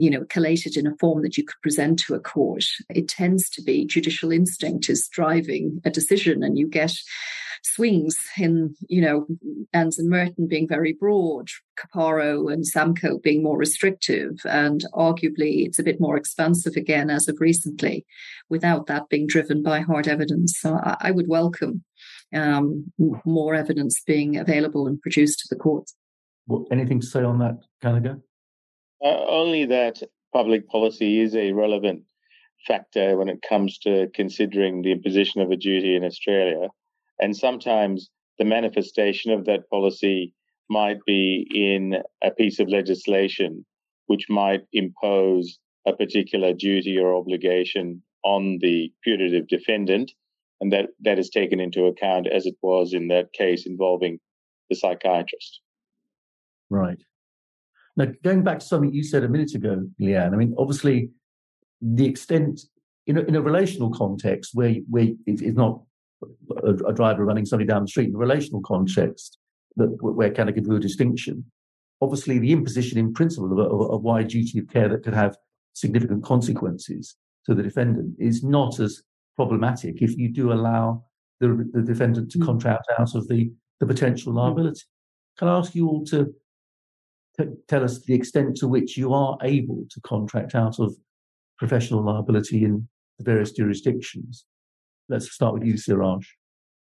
you 0.00 0.10
know 0.10 0.24
collated 0.28 0.76
in 0.76 0.86
a 0.86 0.96
form 0.98 1.22
that 1.22 1.36
you 1.36 1.44
could 1.44 1.60
present 1.62 1.98
to 1.98 2.14
a 2.14 2.20
court 2.20 2.64
it 2.88 3.08
tends 3.08 3.48
to 3.50 3.62
be 3.62 3.86
judicial 3.86 4.32
instinct 4.32 4.88
is 4.88 5.08
driving 5.12 5.80
a 5.84 5.90
decision 5.90 6.42
and 6.42 6.58
you 6.58 6.66
get 6.66 6.92
swings 7.62 8.16
in 8.38 8.74
you 8.88 9.02
know 9.02 9.26
Anns 9.74 9.98
and 9.98 10.08
Merton 10.08 10.48
being 10.48 10.66
very 10.66 10.94
broad 10.94 11.48
caparo 11.78 12.50
and 12.50 12.64
SAAMCO 12.64 13.22
being 13.22 13.42
more 13.42 13.58
restrictive 13.58 14.40
and 14.44 14.84
arguably 14.94 15.66
it's 15.66 15.78
a 15.78 15.82
bit 15.82 16.00
more 16.00 16.16
expansive 16.16 16.74
again 16.76 17.10
as 17.10 17.28
of 17.28 17.36
recently 17.38 18.06
without 18.48 18.86
that 18.86 19.10
being 19.10 19.26
driven 19.26 19.62
by 19.62 19.80
hard 19.80 20.08
evidence 20.08 20.56
so 20.58 20.74
i, 20.82 20.96
I 21.00 21.10
would 21.10 21.28
welcome 21.28 21.84
um, 22.34 22.92
more 23.24 23.54
evidence 23.54 24.00
being 24.06 24.36
available 24.36 24.86
and 24.86 25.00
produced 25.00 25.40
to 25.40 25.54
the 25.54 25.60
courts. 25.60 25.94
Well, 26.46 26.66
anything 26.70 27.00
to 27.00 27.06
say 27.06 27.22
on 27.22 27.38
that, 27.38 27.58
Gallagher? 27.82 28.20
Uh, 29.04 29.24
only 29.26 29.64
that 29.66 30.02
public 30.32 30.68
policy 30.68 31.20
is 31.20 31.34
a 31.34 31.52
relevant 31.52 32.02
factor 32.66 33.16
when 33.16 33.28
it 33.28 33.40
comes 33.48 33.78
to 33.78 34.08
considering 34.14 34.82
the 34.82 34.92
imposition 34.92 35.40
of 35.40 35.50
a 35.50 35.56
duty 35.56 35.96
in 35.96 36.04
Australia. 36.04 36.68
And 37.18 37.36
sometimes 37.36 38.10
the 38.38 38.44
manifestation 38.44 39.32
of 39.32 39.46
that 39.46 39.68
policy 39.70 40.34
might 40.68 40.98
be 41.06 41.46
in 41.52 42.02
a 42.22 42.30
piece 42.30 42.60
of 42.60 42.68
legislation 42.68 43.64
which 44.06 44.26
might 44.28 44.62
impose 44.72 45.58
a 45.86 45.92
particular 45.92 46.52
duty 46.52 46.98
or 46.98 47.14
obligation 47.14 48.02
on 48.24 48.58
the 48.60 48.92
putative 49.02 49.46
defendant 49.48 50.12
and 50.60 50.72
that 50.72 50.86
that 51.00 51.18
is 51.18 51.30
taken 51.30 51.58
into 51.60 51.86
account 51.86 52.26
as 52.26 52.44
it 52.46 52.54
was 52.62 52.92
in 52.92 53.08
that 53.08 53.32
case 53.32 53.66
involving 53.66 54.18
the 54.68 54.76
psychiatrist. 54.76 55.60
Right. 56.68 56.98
Now, 57.96 58.06
going 58.22 58.42
back 58.42 58.60
to 58.60 58.66
something 58.66 58.92
you 58.92 59.02
said 59.02 59.24
a 59.24 59.28
minute 59.28 59.54
ago, 59.54 59.84
Leigh-Ann, 59.98 60.32
I 60.32 60.36
mean, 60.36 60.54
obviously, 60.58 61.10
the 61.82 62.06
extent 62.06 62.60
in 63.06 63.18
a, 63.18 63.22
in 63.22 63.36
a 63.36 63.42
relational 63.42 63.90
context 63.90 64.52
where 64.54 64.74
where 64.88 65.08
it's 65.26 65.56
not 65.56 65.82
a, 66.64 66.74
a, 66.86 66.92
driver 66.92 67.24
running 67.24 67.46
somebody 67.46 67.66
down 67.66 67.82
the 67.82 67.88
street, 67.88 68.10
in 68.10 68.14
a 68.14 68.18
relational 68.18 68.60
context 68.62 69.38
that 69.76 69.88
where 70.00 70.30
can 70.30 70.48
I 70.48 70.52
give 70.52 70.66
you 70.66 70.76
a 70.76 70.80
distinction? 70.80 71.44
obviously 72.00 72.38
the 72.38 72.52
imposition 72.52 72.98
in 72.98 73.12
principle 73.12 73.52
of 73.52 73.58
a, 73.58 73.94
a 73.94 73.96
wide 73.96 74.28
duty 74.28 74.58
of 74.58 74.68
care 74.68 74.88
that 74.88 75.02
could 75.02 75.14
have 75.14 75.36
significant 75.74 76.24
consequences 76.24 77.16
to 77.46 77.54
the 77.54 77.62
defendant 77.62 78.14
is 78.18 78.42
not 78.42 78.80
as 78.80 79.02
problematic 79.36 80.02
if 80.02 80.16
you 80.16 80.28
do 80.28 80.52
allow 80.52 81.02
the, 81.40 81.68
the 81.72 81.82
defendant 81.82 82.30
to 82.30 82.38
hmm. 82.38 82.44
contract 82.44 82.86
out 82.98 83.14
of 83.14 83.26
the, 83.28 83.50
the 83.80 83.86
potential 83.86 84.32
hmm. 84.32 84.38
liability. 84.38 84.82
Can 85.38 85.48
I 85.48 85.58
ask 85.58 85.74
you 85.74 85.88
all 85.88 86.04
to 86.06 86.34
tell 87.68 87.84
us 87.84 88.02
the 88.04 88.14
extent 88.14 88.56
to 88.56 88.68
which 88.68 88.96
you 88.96 89.12
are 89.14 89.38
able 89.42 89.84
to 89.90 90.00
contract 90.00 90.54
out 90.54 90.78
of 90.78 90.94
professional 91.58 92.02
liability 92.02 92.64
in 92.64 92.88
the 93.18 93.24
various 93.24 93.52
jurisdictions? 93.52 94.44
Let's 95.08 95.30
start 95.30 95.54
with 95.54 95.64
you, 95.64 95.76
Siraj. 95.76 96.26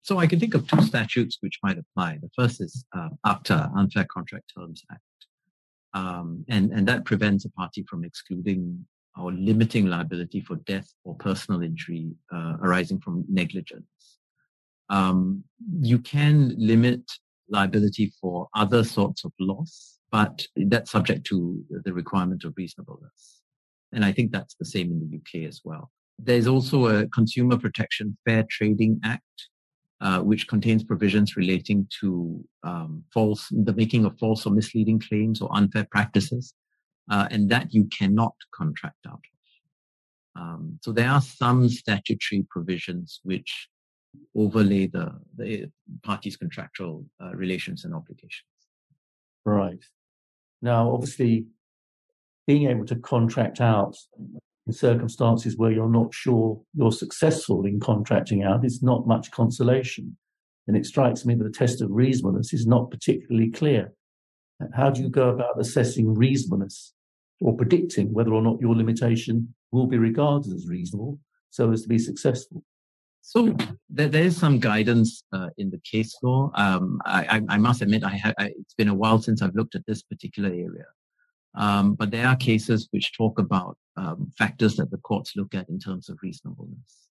So 0.02 0.18
I 0.18 0.26
can 0.26 0.38
think 0.38 0.54
of 0.54 0.68
two 0.68 0.82
statutes 0.82 1.38
which 1.40 1.58
might 1.62 1.78
apply. 1.78 2.18
The 2.22 2.30
first 2.36 2.60
is 2.60 2.84
uh, 2.96 3.08
UCTA, 3.26 3.76
Unfair 3.76 4.06
Contract 4.08 4.52
Terms 4.56 4.84
Act. 4.90 5.00
Um, 5.94 6.44
and, 6.48 6.70
and 6.72 6.86
that 6.86 7.04
prevents 7.04 7.44
a 7.44 7.50
party 7.50 7.84
from 7.88 8.04
excluding 8.04 8.86
or 9.16 9.32
limiting 9.32 9.86
liability 9.86 10.40
for 10.40 10.56
death 10.56 10.92
or 11.04 11.14
personal 11.16 11.62
injury 11.62 12.12
uh, 12.32 12.56
arising 12.62 13.00
from 13.00 13.24
negligence. 13.28 13.86
Um, 14.90 15.42
you 15.80 15.98
can 15.98 16.54
limit 16.56 17.00
liability 17.48 18.12
for 18.20 18.48
other 18.54 18.84
sorts 18.84 19.24
of 19.24 19.32
loss, 19.40 19.95
but 20.10 20.46
that's 20.56 20.90
subject 20.90 21.26
to 21.26 21.64
the 21.70 21.92
requirement 21.92 22.44
of 22.44 22.54
reasonableness. 22.56 23.42
And 23.92 24.04
I 24.04 24.12
think 24.12 24.32
that's 24.32 24.54
the 24.54 24.64
same 24.64 24.90
in 24.90 25.00
the 25.00 25.16
UK 25.16 25.48
as 25.48 25.60
well. 25.64 25.90
There's 26.18 26.46
also 26.46 26.86
a 26.86 27.06
Consumer 27.08 27.58
Protection 27.58 28.16
Fair 28.24 28.44
Trading 28.48 29.00
Act, 29.04 29.48
uh, 30.00 30.20
which 30.20 30.48
contains 30.48 30.84
provisions 30.84 31.36
relating 31.36 31.86
to 32.00 32.44
um, 32.62 33.04
false, 33.12 33.48
the 33.50 33.72
making 33.72 34.04
of 34.04 34.18
false 34.18 34.46
or 34.46 34.50
misleading 34.52 35.00
claims 35.00 35.40
or 35.40 35.54
unfair 35.54 35.86
practices, 35.90 36.54
uh, 37.10 37.28
and 37.30 37.50
that 37.50 37.72
you 37.72 37.84
cannot 37.86 38.34
contract 38.54 39.06
out 39.06 39.14
of. 39.14 40.42
Um, 40.42 40.78
so 40.82 40.92
there 40.92 41.08
are 41.08 41.22
some 41.22 41.68
statutory 41.68 42.46
provisions 42.50 43.20
which 43.22 43.68
overlay 44.34 44.86
the, 44.86 45.14
the 45.36 45.70
parties' 46.02 46.36
contractual 46.36 47.06
uh, 47.22 47.34
relations 47.34 47.84
and 47.84 47.94
obligations. 47.94 48.44
Right. 49.46 49.78
Now, 50.60 50.92
obviously, 50.92 51.46
being 52.48 52.68
able 52.68 52.84
to 52.86 52.96
contract 52.96 53.60
out 53.60 53.96
in 54.66 54.72
circumstances 54.72 55.56
where 55.56 55.70
you're 55.70 55.88
not 55.88 56.12
sure 56.12 56.60
you're 56.74 56.90
successful 56.90 57.64
in 57.64 57.78
contracting 57.78 58.42
out 58.42 58.64
is 58.64 58.82
not 58.82 59.06
much 59.06 59.30
consolation. 59.30 60.16
And 60.66 60.76
it 60.76 60.84
strikes 60.84 61.24
me 61.24 61.36
that 61.36 61.44
the 61.44 61.50
test 61.50 61.80
of 61.80 61.92
reasonableness 61.92 62.52
is 62.52 62.66
not 62.66 62.90
particularly 62.90 63.50
clear. 63.50 63.92
How 64.74 64.90
do 64.90 65.00
you 65.00 65.08
go 65.08 65.28
about 65.28 65.60
assessing 65.60 66.12
reasonableness 66.12 66.92
or 67.40 67.56
predicting 67.56 68.12
whether 68.12 68.34
or 68.34 68.42
not 68.42 68.60
your 68.60 68.74
limitation 68.74 69.54
will 69.70 69.86
be 69.86 69.98
regarded 69.98 70.52
as 70.52 70.66
reasonable 70.66 71.20
so 71.50 71.70
as 71.70 71.82
to 71.82 71.88
be 71.88 71.98
successful? 71.98 72.64
So 73.28 73.56
there, 73.90 74.08
there 74.08 74.22
is 74.22 74.36
some 74.36 74.60
guidance 74.60 75.24
uh, 75.32 75.48
in 75.58 75.68
the 75.68 75.80
case 75.80 76.16
law. 76.22 76.52
Um, 76.54 77.00
I, 77.04 77.42
I, 77.48 77.58
must 77.58 77.82
admit, 77.82 78.04
I 78.04 78.16
ha- 78.16 78.34
I, 78.38 78.52
it's 78.56 78.74
been 78.74 78.86
a 78.86 78.94
while 78.94 79.20
since 79.20 79.42
I've 79.42 79.56
looked 79.56 79.74
at 79.74 79.84
this 79.84 80.00
particular 80.00 80.48
area. 80.48 80.86
Um, 81.56 81.94
but 81.94 82.12
there 82.12 82.28
are 82.28 82.36
cases 82.36 82.86
which 82.92 83.16
talk 83.16 83.40
about 83.40 83.76
um, 83.96 84.30
factors 84.38 84.76
that 84.76 84.92
the 84.92 84.98
courts 84.98 85.32
look 85.34 85.56
at 85.56 85.68
in 85.68 85.80
terms 85.80 86.08
of 86.08 86.18
reasonableness. 86.22 87.08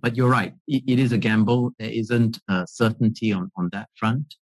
But 0.00 0.16
you're 0.16 0.30
right, 0.30 0.54
it, 0.68 0.84
it 0.86 1.00
is 1.00 1.10
a 1.10 1.18
gamble. 1.18 1.72
There 1.80 1.90
isn't 1.90 2.38
a 2.48 2.64
certainty 2.68 3.32
on, 3.32 3.50
on 3.56 3.68
that 3.72 3.88
front, 3.96 4.36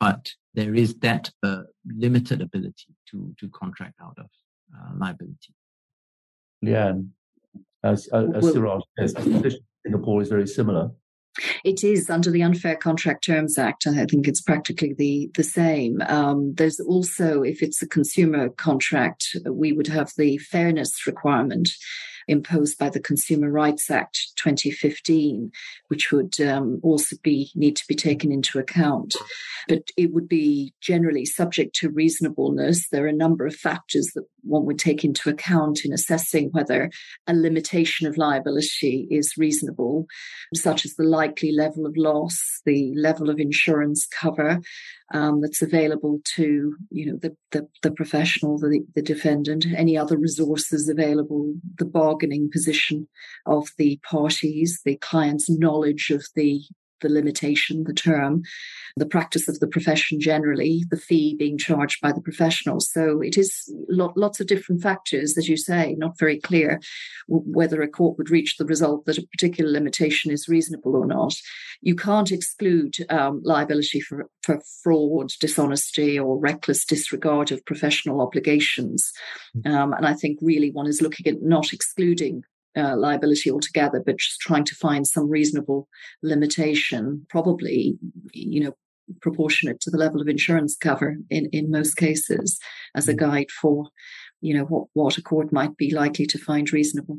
but 0.00 0.26
there 0.54 0.74
is 0.74 0.94
that 1.00 1.30
uh, 1.42 1.64
limited 1.84 2.40
ability 2.40 2.96
to, 3.10 3.34
to 3.40 3.48
contract 3.50 3.96
out 4.02 4.16
of 4.16 4.26
uh, 4.74 4.92
liability. 4.96 5.54
Leigh-Ann, 6.62 7.10
as, 7.84 8.08
as, 8.08 8.26
as 8.36 8.52
Siraj 8.52 8.82
says, 8.98 9.14
Singapore 9.84 10.22
is 10.22 10.28
very 10.28 10.46
similar. 10.46 10.90
It 11.64 11.82
is 11.82 12.10
under 12.10 12.30
the 12.30 12.42
Unfair 12.42 12.76
Contract 12.76 13.24
Terms 13.24 13.56
Act. 13.56 13.86
I 13.86 14.04
think 14.04 14.28
it's 14.28 14.42
practically 14.42 14.92
the, 14.92 15.30
the 15.34 15.42
same. 15.42 16.02
Um, 16.02 16.54
there's 16.56 16.78
also, 16.78 17.42
if 17.42 17.62
it's 17.62 17.80
a 17.82 17.88
consumer 17.88 18.50
contract, 18.50 19.36
we 19.50 19.72
would 19.72 19.86
have 19.86 20.12
the 20.18 20.36
fairness 20.38 21.06
requirement 21.06 21.70
imposed 22.28 22.78
by 22.78 22.88
the 22.88 23.00
Consumer 23.00 23.50
Rights 23.50 23.90
Act 23.90 24.32
2015, 24.36 25.50
which 25.88 26.12
would 26.12 26.40
um, 26.40 26.80
also 26.82 27.16
be 27.22 27.50
need 27.54 27.76
to 27.76 27.86
be 27.88 27.94
taken 27.94 28.32
into 28.32 28.58
account. 28.58 29.14
But 29.68 29.88
it 29.96 30.12
would 30.12 30.28
be 30.28 30.74
generally 30.80 31.24
subject 31.24 31.74
to 31.76 31.90
reasonableness. 31.90 32.88
There 32.88 33.04
are 33.04 33.08
a 33.08 33.12
number 33.12 33.46
of 33.46 33.54
factors 33.54 34.10
that 34.14 34.24
one 34.42 34.64
would 34.66 34.78
take 34.78 35.04
into 35.04 35.30
account 35.30 35.84
in 35.84 35.92
assessing 35.92 36.50
whether 36.50 36.90
a 37.26 37.34
limitation 37.34 38.06
of 38.06 38.16
liability 38.16 39.06
is 39.10 39.34
reasonable, 39.36 40.06
such 40.54 40.84
as 40.84 40.94
the 40.94 41.04
likely 41.04 41.52
level 41.52 41.86
of 41.86 41.96
loss, 41.96 42.60
the 42.66 42.92
level 42.96 43.30
of 43.30 43.38
insurance 43.38 44.06
cover, 44.06 44.60
um, 45.12 45.40
that's 45.40 45.62
available 45.62 46.20
to 46.36 46.74
you 46.90 47.06
know 47.06 47.18
the 47.20 47.36
the, 47.50 47.68
the 47.82 47.90
professional, 47.90 48.58
the, 48.58 48.84
the 48.94 49.02
defendant, 49.02 49.66
any 49.76 49.96
other 49.96 50.16
resources 50.16 50.88
available, 50.88 51.54
the 51.78 51.84
bargaining 51.84 52.50
position 52.50 53.08
of 53.46 53.68
the 53.78 54.00
parties, 54.08 54.80
the 54.84 54.96
client's 54.96 55.50
knowledge 55.50 56.10
of 56.10 56.24
the 56.34 56.62
the 57.02 57.08
limitation, 57.08 57.84
the 57.84 57.92
term, 57.92 58.42
the 58.96 59.06
practice 59.06 59.48
of 59.48 59.58
the 59.60 59.66
profession 59.66 60.20
generally, 60.20 60.84
the 60.90 60.96
fee 60.96 61.34
being 61.38 61.58
charged 61.58 62.00
by 62.00 62.12
the 62.12 62.20
professionals. 62.20 62.90
So 62.90 63.20
it 63.20 63.38
is 63.38 63.72
lots 63.88 64.40
of 64.40 64.46
different 64.46 64.82
factors, 64.82 65.36
as 65.38 65.48
you 65.48 65.56
say, 65.56 65.94
not 65.98 66.18
very 66.18 66.38
clear 66.40 66.80
whether 67.28 67.80
a 67.82 67.88
court 67.88 68.18
would 68.18 68.30
reach 68.30 68.56
the 68.56 68.66
result 68.66 69.06
that 69.06 69.18
a 69.18 69.26
particular 69.26 69.70
limitation 69.70 70.30
is 70.30 70.48
reasonable 70.48 70.96
or 70.96 71.06
not. 71.06 71.34
You 71.80 71.96
can't 71.96 72.30
exclude 72.30 72.94
um, 73.08 73.40
liability 73.44 74.00
for, 74.00 74.28
for 74.42 74.62
fraud, 74.82 75.30
dishonesty, 75.40 76.18
or 76.18 76.38
reckless 76.38 76.84
disregard 76.84 77.50
of 77.50 77.64
professional 77.64 78.20
obligations. 78.20 79.10
Mm. 79.56 79.72
Um, 79.72 79.92
and 79.94 80.06
I 80.06 80.14
think 80.14 80.38
really 80.42 80.70
one 80.70 80.86
is 80.86 81.02
looking 81.02 81.26
at 81.26 81.42
not 81.42 81.72
excluding 81.72 82.42
uh, 82.76 82.96
liability 82.96 83.50
altogether, 83.50 84.02
but 84.04 84.18
just 84.18 84.40
trying 84.40 84.64
to 84.64 84.74
find 84.74 85.06
some 85.06 85.28
reasonable 85.28 85.88
limitation, 86.22 87.26
probably, 87.28 87.96
you 88.32 88.60
know, 88.62 88.76
proportionate 89.20 89.80
to 89.80 89.90
the 89.90 89.98
level 89.98 90.20
of 90.20 90.28
insurance 90.28 90.76
cover 90.76 91.16
in, 91.28 91.46
in 91.46 91.70
most 91.70 91.96
cases 91.96 92.58
as 92.94 93.08
a 93.08 93.14
mm. 93.14 93.18
guide 93.18 93.50
for, 93.50 93.88
you 94.40 94.54
know, 94.54 94.64
what, 94.64 94.86
what 94.94 95.18
a 95.18 95.22
court 95.22 95.52
might 95.52 95.76
be 95.76 95.92
likely 95.92 96.26
to 96.26 96.38
find 96.38 96.72
reasonable. 96.72 97.18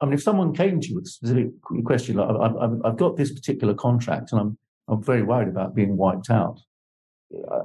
I 0.00 0.04
mean, 0.04 0.14
if 0.14 0.22
someone 0.22 0.52
came 0.52 0.80
to 0.80 0.88
you 0.88 0.96
with 0.96 1.04
a 1.04 1.10
specific 1.10 1.48
question, 1.84 2.16
like 2.16 2.28
I've, 2.28 2.56
I've, 2.56 2.80
I've 2.84 2.96
got 2.96 3.16
this 3.16 3.32
particular 3.32 3.74
contract 3.74 4.32
and 4.32 4.40
I'm, 4.40 4.58
I'm 4.88 5.02
very 5.02 5.22
worried 5.22 5.48
about 5.48 5.74
being 5.74 5.96
wiped 5.96 6.28
out. 6.28 6.60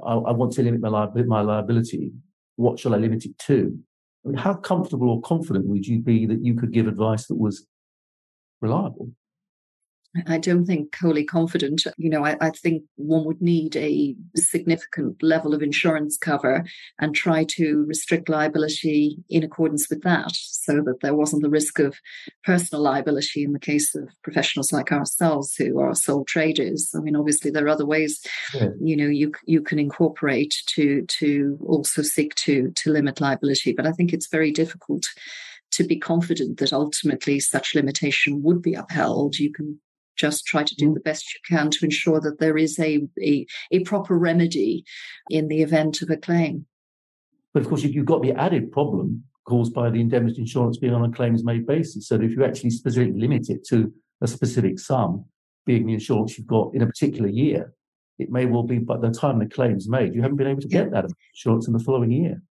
I, 0.06 0.12
I 0.14 0.32
want 0.32 0.52
to 0.52 0.62
limit 0.62 0.80
my, 0.80 0.88
li- 0.88 1.22
my 1.24 1.40
liability. 1.40 2.12
What 2.56 2.78
shall 2.78 2.94
I 2.94 2.98
limit 2.98 3.24
it 3.24 3.38
to? 3.38 3.78
How 4.36 4.54
comfortable 4.54 5.10
or 5.10 5.20
confident 5.22 5.66
would 5.66 5.86
you 5.86 6.00
be 6.00 6.26
that 6.26 6.44
you 6.44 6.54
could 6.54 6.72
give 6.72 6.86
advice 6.86 7.26
that 7.26 7.36
was 7.36 7.66
reliable? 8.60 9.10
I 10.26 10.38
don't 10.38 10.64
think 10.64 10.96
wholly 10.96 11.24
confident. 11.24 11.86
You 11.98 12.08
know, 12.08 12.24
I, 12.24 12.36
I, 12.40 12.50
think 12.50 12.82
one 12.96 13.24
would 13.26 13.42
need 13.42 13.76
a 13.76 14.16
significant 14.36 15.22
level 15.22 15.54
of 15.54 15.62
insurance 15.62 16.16
cover 16.16 16.64
and 16.98 17.14
try 17.14 17.44
to 17.50 17.84
restrict 17.86 18.28
liability 18.28 19.18
in 19.28 19.42
accordance 19.42 19.88
with 19.90 20.02
that 20.02 20.32
so 20.34 20.76
that 20.76 21.00
there 21.02 21.14
wasn't 21.14 21.42
the 21.42 21.50
risk 21.50 21.78
of 21.78 21.96
personal 22.42 22.82
liability 22.82 23.44
in 23.44 23.52
the 23.52 23.58
case 23.58 23.94
of 23.94 24.08
professionals 24.22 24.72
like 24.72 24.92
ourselves 24.92 25.54
who 25.56 25.78
are 25.78 25.94
sole 25.94 26.24
traders. 26.24 26.90
I 26.96 27.00
mean, 27.00 27.14
obviously 27.14 27.50
there 27.50 27.66
are 27.66 27.70
other 27.70 27.86
ways, 27.86 28.20
yeah. 28.54 28.70
you 28.80 28.96
know, 28.96 29.08
you 29.08 29.32
you 29.44 29.60
can 29.60 29.78
incorporate 29.78 30.54
to 30.68 31.04
to 31.06 31.58
also 31.66 32.02
seek 32.02 32.34
to 32.36 32.72
to 32.76 32.90
limit 32.90 33.20
liability. 33.20 33.72
But 33.72 33.86
I 33.86 33.92
think 33.92 34.12
it's 34.12 34.28
very 34.28 34.52
difficult 34.52 35.04
to 35.70 35.84
be 35.84 35.98
confident 35.98 36.58
that 36.58 36.72
ultimately 36.72 37.38
such 37.40 37.74
limitation 37.74 38.42
would 38.42 38.62
be 38.62 38.72
upheld. 38.72 39.36
You 39.36 39.52
can 39.52 39.78
just 40.18 40.44
try 40.46 40.62
to 40.62 40.74
do 40.74 40.90
mm. 40.90 40.94
the 40.94 41.00
best 41.00 41.32
you 41.34 41.40
can 41.56 41.70
to 41.70 41.84
ensure 41.84 42.20
that 42.20 42.38
there 42.38 42.58
is 42.58 42.78
a, 42.78 43.00
a, 43.22 43.46
a 43.70 43.80
proper 43.80 44.18
remedy 44.18 44.84
in 45.30 45.48
the 45.48 45.62
event 45.62 46.02
of 46.02 46.10
a 46.10 46.16
claim. 46.16 46.66
But 47.54 47.62
of 47.62 47.68
course, 47.68 47.82
you've 47.82 48.04
got 48.04 48.22
the 48.22 48.32
added 48.32 48.70
problem 48.72 49.24
caused 49.46 49.72
by 49.72 49.88
the 49.88 50.00
indemnity 50.00 50.42
insurance 50.42 50.76
being 50.76 50.92
on 50.92 51.08
a 51.08 51.12
claims 51.12 51.42
made 51.42 51.66
basis. 51.66 52.08
So 52.08 52.16
if 52.16 52.32
you 52.32 52.44
actually 52.44 52.70
specifically 52.70 53.18
limit 53.18 53.48
it 53.48 53.64
to 53.68 53.92
a 54.20 54.26
specific 54.26 54.78
sum, 54.78 55.24
being 55.64 55.86
the 55.86 55.94
insurance 55.94 56.36
you've 56.36 56.46
got 56.46 56.74
in 56.74 56.82
a 56.82 56.86
particular 56.86 57.28
year, 57.28 57.72
it 58.18 58.30
may 58.30 58.46
well 58.46 58.64
be 58.64 58.78
by 58.78 58.98
the 58.98 59.10
time 59.10 59.38
the 59.38 59.46
claim's 59.46 59.88
made, 59.88 60.14
you 60.14 60.22
haven't 60.22 60.36
been 60.36 60.48
able 60.48 60.60
to 60.60 60.68
get 60.68 60.90
that 60.90 61.06
insurance 61.34 61.66
in 61.66 61.72
the 61.72 61.78
following 61.78 62.10
year. 62.10 62.42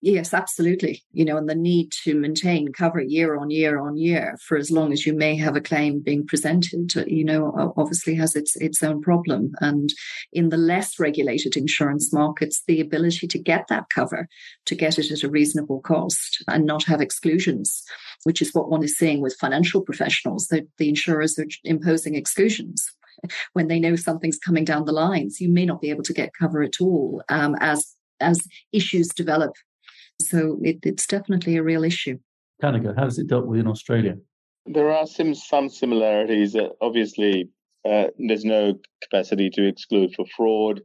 Yes, 0.00 0.34
absolutely. 0.34 1.02
You 1.12 1.24
know, 1.24 1.36
and 1.36 1.48
the 1.48 1.54
need 1.54 1.92
to 2.04 2.14
maintain 2.14 2.72
cover 2.72 3.00
year 3.00 3.36
on 3.36 3.50
year 3.50 3.80
on 3.80 3.96
year 3.96 4.36
for 4.40 4.56
as 4.56 4.70
long 4.70 4.92
as 4.92 5.06
you 5.06 5.12
may 5.12 5.36
have 5.36 5.56
a 5.56 5.60
claim 5.60 6.00
being 6.00 6.26
presented, 6.26 6.92
you 7.06 7.24
know, 7.24 7.72
obviously 7.76 8.14
has 8.16 8.34
its 8.34 8.56
its 8.56 8.82
own 8.82 9.00
problem. 9.00 9.52
And 9.60 9.92
in 10.32 10.48
the 10.48 10.56
less 10.56 10.98
regulated 10.98 11.56
insurance 11.56 12.12
markets, 12.12 12.62
the 12.66 12.80
ability 12.80 13.26
to 13.28 13.38
get 13.38 13.68
that 13.68 13.86
cover, 13.94 14.28
to 14.66 14.74
get 14.74 14.98
it 14.98 15.10
at 15.10 15.22
a 15.22 15.30
reasonable 15.30 15.80
cost 15.80 16.42
and 16.48 16.64
not 16.64 16.84
have 16.84 17.00
exclusions, 17.00 17.82
which 18.24 18.42
is 18.42 18.52
what 18.52 18.70
one 18.70 18.82
is 18.82 18.96
seeing 18.96 19.20
with 19.20 19.36
financial 19.40 19.82
professionals, 19.82 20.46
that 20.48 20.66
the 20.78 20.88
insurers 20.88 21.38
are 21.38 21.46
imposing 21.64 22.14
exclusions 22.14 22.84
when 23.52 23.68
they 23.68 23.78
know 23.78 23.96
something's 23.96 24.38
coming 24.38 24.64
down 24.64 24.84
the 24.84 24.92
lines. 24.92 25.40
You 25.40 25.48
may 25.48 25.64
not 25.64 25.80
be 25.80 25.90
able 25.90 26.02
to 26.04 26.12
get 26.12 26.34
cover 26.38 26.62
at 26.62 26.80
all 26.80 27.22
um, 27.28 27.56
as 27.60 27.94
as 28.20 28.40
issues 28.72 29.08
develop 29.08 29.52
so 30.20 30.58
it, 30.62 30.78
it's 30.82 31.06
definitely 31.06 31.56
a 31.56 31.62
real 31.62 31.84
issue. 31.84 32.18
Kanaga, 32.62 32.96
how 32.96 33.06
is 33.06 33.18
it 33.18 33.28
dealt 33.28 33.46
with 33.46 33.60
in 33.60 33.66
Australia? 33.66 34.16
There 34.66 34.90
are 34.90 35.06
some 35.06 35.34
some 35.34 35.68
similarities. 35.68 36.54
Uh, 36.54 36.68
obviously, 36.80 37.50
uh, 37.84 38.06
there's 38.18 38.44
no 38.44 38.78
capacity 39.02 39.50
to 39.50 39.66
exclude 39.66 40.14
for 40.14 40.24
fraud. 40.36 40.80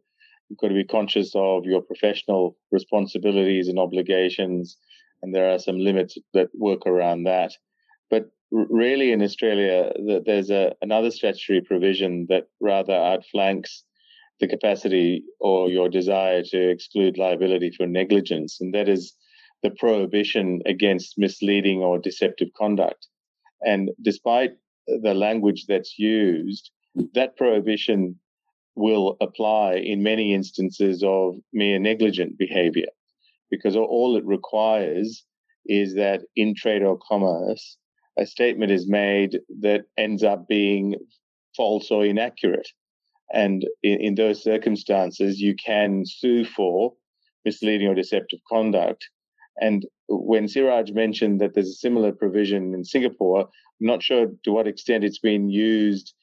You've 0.50 0.60
got 0.60 0.70
to 0.70 0.74
be 0.74 0.86
conscious 0.86 1.34
of 1.36 1.66
your 1.66 1.82
professional 1.82 2.58
responsibilities 2.72 3.68
and 3.68 3.78
obligations, 3.78 4.78
and 5.22 5.36
there 5.36 5.52
are 5.54 5.60
some 5.60 5.78
limits 5.78 6.18
that 6.34 6.48
work 6.56 6.88
around 6.88 7.24
that. 7.24 7.52
But 8.10 8.32
really, 8.52 9.12
in 9.12 9.22
Australia, 9.22 9.92
there's 10.26 10.50
a, 10.50 10.74
another 10.82 11.12
statutory 11.12 11.62
provision 11.62 12.26
that 12.30 12.48
rather 12.60 12.94
outflanks 12.94 13.84
the 14.40 14.48
capacity 14.48 15.24
or 15.40 15.70
your 15.70 15.90
desire 15.90 16.44
to 16.44 16.70
exclude 16.70 17.18
liability 17.18 17.72
for 17.76 17.88
negligence, 17.88 18.60
and 18.62 18.74
that 18.74 18.88
is 18.88 19.14
the 19.64 19.72
prohibition 19.72 20.62
against 20.66 21.18
misleading 21.18 21.82
or 21.82 21.98
deceptive 21.98 22.50
conduct. 22.56 23.08
And 23.62 23.90
despite 24.02 24.52
the 24.88 25.14
language 25.14 25.66
that's 25.68 25.98
used, 25.98 26.72
that 27.14 27.36
prohibition 27.38 28.20
will 28.76 29.18
apply 29.22 29.76
in 29.76 30.04
many 30.04 30.34
instances 30.34 31.04
of 31.04 31.36
mere 31.52 31.80
negligent 31.80 32.38
behavior 32.38 32.88
because 33.50 33.76
all 33.76 34.16
it 34.18 34.26
requires 34.26 35.26
is 35.66 35.96
that 35.96 36.22
in 36.36 36.54
trade 36.56 36.84
or 36.84 36.98
commerce, 37.08 37.78
a 38.18 38.26
statement 38.26 38.72
is 38.72 38.88
made 38.88 39.40
that 39.62 39.86
ends 39.98 40.24
up 40.24 40.48
being 40.48 40.96
false 41.56 41.92
or 41.92 42.06
inaccurate. 42.06 42.68
And 43.34 43.66
in, 43.84 44.02
in 44.02 44.16
those 44.16 44.44
circumstances, 44.44 45.40
you 45.40 45.56
can 45.56 46.06
sue 46.06 46.46
for 46.46 46.94
misleading 47.46 47.88
or 47.88 47.96
deceptive 47.96 48.40
conduct 48.50 49.08
and 49.60 49.86
when 50.08 50.48
Siraj 50.48 50.92
mentioned 50.92 51.42
that 51.42 51.54
there's 51.54 51.70
a 51.70 51.74
similar 51.74 52.12
provision 52.12 52.74
in 52.74 52.84
Singapore, 52.84 53.42
I'm 53.42 53.88
not 53.88 54.04
sure 54.04 54.28
to 54.44 54.52
what 54.52 54.68
extent 54.68 55.04
it's 55.04 55.20
been 55.20 55.50
used 55.50 56.14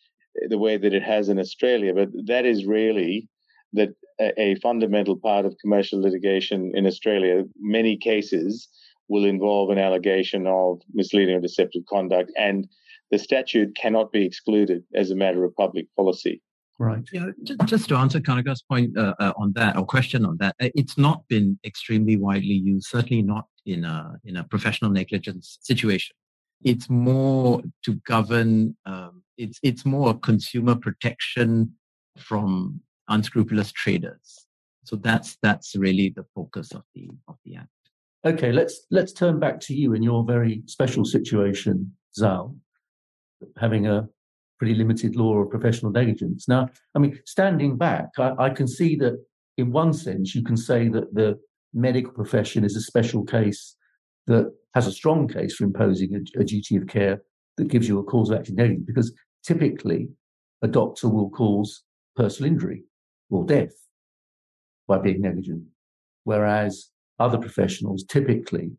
the 0.48 0.58
way 0.58 0.76
that 0.76 0.94
it 0.94 1.02
has 1.02 1.28
in 1.28 1.38
Australia, 1.38 1.92
but 1.94 2.08
that 2.26 2.44
is 2.44 2.66
really 2.66 3.28
that 3.72 3.90
a 4.20 4.54
fundamental 4.62 5.16
part 5.16 5.44
of 5.44 5.56
commercial 5.60 6.00
litigation 6.00 6.72
in 6.74 6.86
Australia. 6.86 7.42
Many 7.58 7.96
cases 7.96 8.68
will 9.08 9.24
involve 9.24 9.70
an 9.70 9.78
allegation 9.78 10.46
of 10.46 10.80
misleading 10.92 11.34
or 11.34 11.40
deceptive 11.40 11.82
conduct, 11.88 12.30
and 12.38 12.68
the 13.10 13.18
statute 13.18 13.76
cannot 13.76 14.12
be 14.12 14.24
excluded 14.24 14.84
as 14.94 15.10
a 15.10 15.16
matter 15.16 15.44
of 15.44 15.54
public 15.56 15.86
policy. 15.96 16.40
Right. 16.78 17.08
Yeah, 17.12 17.30
just 17.66 17.88
to 17.88 17.96
answer 17.96 18.20
Kanaga's 18.20 18.62
point 18.62 18.98
uh, 18.98 19.14
uh, 19.20 19.32
on 19.36 19.52
that, 19.54 19.76
or 19.76 19.86
question 19.86 20.26
on 20.26 20.36
that, 20.38 20.56
uh, 20.60 20.70
it's 20.74 20.98
not 20.98 21.26
been 21.28 21.58
extremely 21.64 22.16
widely 22.16 22.54
used. 22.54 22.88
Certainly 22.88 23.22
not 23.22 23.46
in 23.64 23.84
a 23.84 24.14
in 24.24 24.36
a 24.36 24.44
professional 24.44 24.90
negligence 24.90 25.58
situation. 25.62 26.16
It's 26.64 26.90
more 26.90 27.62
to 27.84 27.94
govern. 28.06 28.76
Um, 28.86 29.22
it's 29.38 29.60
it's 29.62 29.84
more 29.84 30.18
consumer 30.18 30.74
protection 30.74 31.74
from 32.18 32.80
unscrupulous 33.08 33.70
traders. 33.70 34.46
So 34.84 34.96
that's 34.96 35.38
that's 35.42 35.76
really 35.76 36.08
the 36.08 36.24
focus 36.34 36.72
of 36.72 36.82
the 36.94 37.08
of 37.28 37.36
the 37.44 37.56
act. 37.56 37.68
Okay, 38.24 38.50
let's 38.50 38.86
let's 38.90 39.12
turn 39.12 39.38
back 39.38 39.60
to 39.60 39.74
you 39.74 39.92
in 39.94 40.02
your 40.02 40.24
very 40.24 40.62
special 40.66 41.04
situation, 41.04 41.94
Zal, 42.16 42.56
having 43.58 43.86
a 43.86 44.08
pretty 44.58 44.74
limited 44.74 45.16
law 45.16 45.38
of 45.38 45.50
professional 45.50 45.92
negligence. 45.92 46.48
Now, 46.48 46.68
I 46.94 46.98
mean, 46.98 47.18
standing 47.26 47.76
back, 47.76 48.08
I, 48.18 48.32
I 48.38 48.50
can 48.50 48.68
see 48.68 48.96
that 48.96 49.14
in 49.56 49.72
one 49.72 49.92
sense, 49.92 50.34
you 50.34 50.42
can 50.42 50.56
say 50.56 50.88
that 50.88 51.14
the 51.14 51.38
medical 51.72 52.12
profession 52.12 52.64
is 52.64 52.76
a 52.76 52.80
special 52.80 53.24
case 53.24 53.76
that 54.26 54.52
has 54.74 54.86
a 54.86 54.92
strong 54.92 55.28
case 55.28 55.54
for 55.54 55.64
imposing 55.64 56.14
a, 56.14 56.40
a 56.40 56.44
duty 56.44 56.76
of 56.76 56.86
care 56.86 57.22
that 57.56 57.68
gives 57.68 57.88
you 57.88 57.98
a 57.98 58.04
cause 58.04 58.30
of 58.30 58.38
action 58.38 58.56
negligence, 58.56 58.86
because 58.86 59.12
typically 59.44 60.08
a 60.62 60.68
doctor 60.68 61.08
will 61.08 61.30
cause 61.30 61.82
personal 62.16 62.50
injury 62.50 62.84
or 63.30 63.44
death 63.44 63.74
by 64.88 64.98
being 64.98 65.20
negligent, 65.20 65.62
whereas 66.24 66.90
other 67.18 67.38
professionals 67.38 68.04
typically 68.04 68.70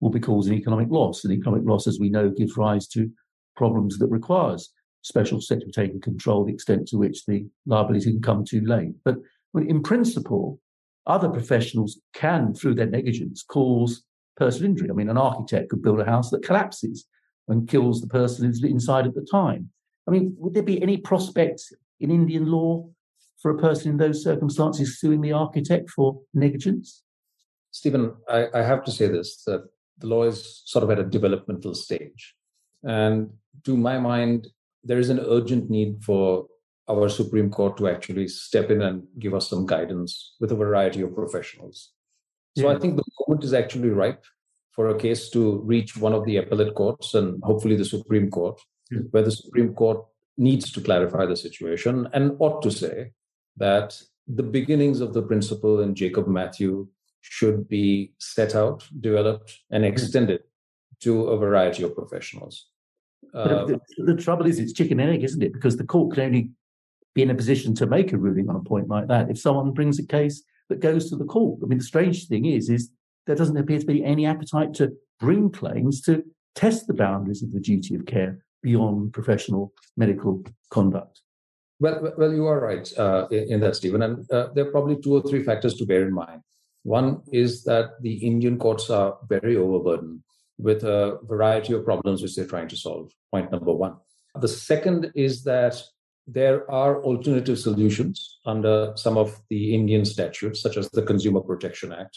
will 0.00 0.10
be 0.10 0.20
causing 0.20 0.54
economic 0.54 0.88
loss, 0.90 1.24
and 1.24 1.32
economic 1.32 1.62
loss, 1.64 1.86
as 1.86 1.98
we 2.00 2.08
know, 2.08 2.30
gives 2.30 2.56
rise 2.56 2.88
to 2.88 3.10
problems 3.56 3.98
that 3.98 4.08
requires 4.08 4.72
special 5.02 5.40
sector 5.40 5.66
taking 5.72 6.00
control, 6.00 6.44
the 6.44 6.54
extent 6.54 6.88
to 6.88 6.96
which 6.96 7.26
the 7.26 7.46
liability 7.66 8.10
can 8.12 8.22
come 8.22 8.44
too 8.44 8.62
late. 8.64 8.94
But 9.04 9.16
in 9.54 9.82
principle, 9.82 10.60
other 11.06 11.28
professionals 11.28 12.00
can, 12.14 12.54
through 12.54 12.76
their 12.76 12.86
negligence, 12.86 13.42
cause 13.42 14.04
personal 14.36 14.70
injury. 14.70 14.90
I 14.90 14.94
mean, 14.94 15.10
an 15.10 15.18
architect 15.18 15.70
could 15.70 15.82
build 15.82 16.00
a 16.00 16.04
house 16.04 16.30
that 16.30 16.44
collapses 16.44 17.06
and 17.48 17.68
kills 17.68 18.00
the 18.00 18.06
person 18.06 18.46
who's 18.46 18.62
inside 18.62 19.06
at 19.06 19.14
the 19.14 19.26
time. 19.30 19.70
I 20.08 20.10
mean, 20.10 20.34
would 20.38 20.54
there 20.54 20.62
be 20.62 20.80
any 20.82 20.96
prospect 20.96 21.62
in 22.00 22.10
Indian 22.10 22.46
law 22.46 22.88
for 23.40 23.50
a 23.50 23.58
person 23.58 23.90
in 23.90 23.96
those 23.96 24.22
circumstances 24.22 25.00
suing 25.00 25.20
the 25.20 25.32
architect 25.32 25.90
for 25.90 26.20
negligence? 26.32 27.02
Stephen, 27.72 28.14
I, 28.28 28.46
I 28.54 28.62
have 28.62 28.84
to 28.84 28.92
say 28.92 29.08
this 29.08 29.42
that 29.44 29.64
the 29.98 30.06
law 30.06 30.24
is 30.24 30.62
sort 30.64 30.84
of 30.84 30.90
at 30.90 30.98
a 30.98 31.04
developmental 31.04 31.74
stage. 31.74 32.34
And 32.84 33.30
to 33.64 33.76
my 33.76 33.98
mind, 33.98 34.48
there 34.84 34.98
is 34.98 35.10
an 35.10 35.20
urgent 35.20 35.70
need 35.70 36.02
for 36.02 36.46
our 36.88 37.08
Supreme 37.08 37.50
Court 37.50 37.76
to 37.76 37.88
actually 37.88 38.28
step 38.28 38.70
in 38.70 38.82
and 38.82 39.04
give 39.18 39.34
us 39.34 39.48
some 39.48 39.66
guidance 39.66 40.34
with 40.40 40.52
a 40.52 40.56
variety 40.56 41.00
of 41.02 41.14
professionals. 41.14 41.92
So 42.58 42.68
yeah. 42.68 42.76
I 42.76 42.78
think 42.78 42.96
the 42.96 43.04
moment 43.26 43.44
is 43.44 43.54
actually 43.54 43.90
ripe 43.90 44.24
for 44.72 44.88
a 44.88 44.98
case 44.98 45.30
to 45.30 45.60
reach 45.60 45.96
one 45.96 46.12
of 46.12 46.24
the 46.24 46.38
appellate 46.38 46.74
courts 46.74 47.14
and 47.14 47.42
hopefully 47.42 47.76
the 47.76 47.84
Supreme 47.84 48.30
Court, 48.30 48.60
yeah. 48.90 49.00
where 49.10 49.22
the 49.22 49.30
Supreme 49.30 49.74
Court 49.74 50.04
needs 50.36 50.72
to 50.72 50.80
clarify 50.80 51.26
the 51.26 51.36
situation 51.36 52.08
and 52.12 52.36
ought 52.38 52.62
to 52.62 52.70
say 52.70 53.12
that 53.56 54.00
the 54.26 54.42
beginnings 54.42 55.00
of 55.00 55.12
the 55.14 55.22
principle 55.22 55.80
in 55.80 55.94
Jacob 55.94 56.26
Mathew 56.26 56.88
should 57.20 57.68
be 57.68 58.12
set 58.18 58.54
out, 58.54 58.88
developed, 59.00 59.60
and 59.70 59.84
hmm. 59.84 59.90
extended 59.90 60.40
to 61.00 61.28
a 61.28 61.38
variety 61.38 61.82
of 61.82 61.94
professionals. 61.94 62.68
Uh, 63.34 63.64
the, 63.64 63.80
the, 63.98 64.14
trouble 64.14 64.46
is, 64.46 64.58
it's 64.58 64.72
chicken 64.72 65.00
and 65.00 65.10
egg, 65.10 65.24
isn't 65.24 65.42
it? 65.42 65.52
Because 65.52 65.76
the 65.76 65.84
court 65.84 66.14
can 66.14 66.24
only 66.24 66.50
be 67.14 67.22
in 67.22 67.30
a 67.30 67.34
position 67.34 67.74
to 67.74 67.86
make 67.86 68.12
a 68.12 68.18
ruling 68.18 68.48
on 68.48 68.56
a 68.56 68.60
point 68.60 68.88
like 68.88 69.08
that 69.08 69.30
if 69.30 69.38
someone 69.38 69.72
brings 69.72 69.98
a 69.98 70.06
case 70.06 70.42
that 70.68 70.80
goes 70.80 71.08
to 71.10 71.16
the 71.16 71.24
court. 71.24 71.60
I 71.62 71.66
mean, 71.66 71.78
the 71.78 71.84
strange 71.84 72.28
thing 72.28 72.44
is, 72.44 72.68
is 72.68 72.90
there 73.26 73.36
doesn't 73.36 73.56
appear 73.56 73.78
to 73.78 73.86
be 73.86 74.04
any 74.04 74.26
appetite 74.26 74.74
to 74.74 74.92
bring 75.18 75.50
claims 75.50 76.00
to 76.02 76.22
test 76.54 76.86
the 76.86 76.94
boundaries 76.94 77.42
of 77.42 77.52
the 77.52 77.60
duty 77.60 77.94
of 77.94 78.06
care 78.06 78.44
beyond 78.62 79.12
professional 79.12 79.72
medical 79.96 80.42
conduct. 80.70 81.20
Well, 81.80 82.12
well, 82.16 82.32
you 82.32 82.46
are 82.46 82.60
right 82.60 82.90
uh, 82.96 83.26
in, 83.30 83.60
that, 83.60 83.76
Stephen. 83.76 84.02
And 84.02 84.30
uh, 84.30 84.48
there 84.54 84.66
are 84.66 84.70
probably 84.70 85.00
two 85.00 85.14
or 85.14 85.22
three 85.22 85.42
factors 85.42 85.74
to 85.74 85.86
bear 85.86 86.06
in 86.06 86.14
mind. 86.14 86.42
One 86.84 87.22
is 87.32 87.64
that 87.64 88.00
the 88.02 88.14
Indian 88.14 88.58
courts 88.58 88.88
are 88.90 89.18
very 89.28 89.56
overburdened 89.56 90.22
with 90.62 90.84
a 90.84 91.18
variety 91.24 91.72
of 91.74 91.84
problems 91.84 92.22
which 92.22 92.36
they're 92.36 92.46
trying 92.46 92.68
to 92.68 92.76
solve. 92.76 93.10
Point 93.30 93.50
number 93.50 93.72
one. 93.72 93.96
The 94.40 94.48
second 94.48 95.12
is 95.14 95.44
that 95.44 95.82
there 96.26 96.70
are 96.70 97.02
alternative 97.02 97.58
solutions 97.58 98.38
under 98.46 98.92
some 98.96 99.18
of 99.18 99.40
the 99.50 99.74
Indian 99.74 100.04
statutes, 100.04 100.60
such 100.62 100.76
as 100.76 100.88
the 100.90 101.02
Consumer 101.02 101.40
Protection 101.40 101.92
Act, 101.92 102.16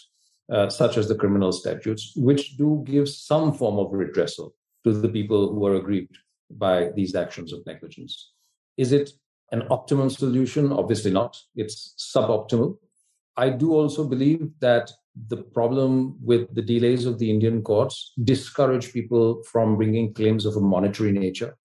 uh, 0.51 0.69
such 0.69 0.97
as 0.97 1.07
the 1.07 1.15
criminal 1.15 1.51
statutes, 1.51 2.13
which 2.15 2.55
do 2.57 2.83
give 2.85 3.09
some 3.09 3.51
form 3.51 3.79
of 3.79 3.91
redressal 3.91 4.51
to 4.83 4.93
the 4.93 5.09
people 5.09 5.53
who 5.53 5.65
are 5.65 5.75
aggrieved 5.75 6.17
by 6.51 6.89
these 6.95 7.15
actions 7.15 7.51
of 7.51 7.65
negligence. 7.65 8.31
Is 8.77 8.91
it 8.91 9.09
an 9.51 9.63
optimum 9.71 10.09
solution? 10.09 10.71
Obviously 10.71 11.11
not. 11.11 11.35
It's 11.55 11.95
suboptimal. 11.97 12.77
I 13.37 13.49
do 13.49 13.73
also 13.73 14.07
believe 14.07 14.51
that 14.59 14.91
the 15.27 15.37
problem 15.37 16.15
with 16.21 16.53
the 16.53 16.61
delays 16.61 17.05
of 17.05 17.19
the 17.19 17.29
Indian 17.29 17.61
courts 17.61 18.11
discourage 18.23 18.91
people 18.91 19.43
from 19.43 19.77
bringing 19.77 20.13
claims 20.13 20.45
of 20.45 20.55
a 20.55 20.61
monetary 20.61 21.11
nature. 21.11 21.57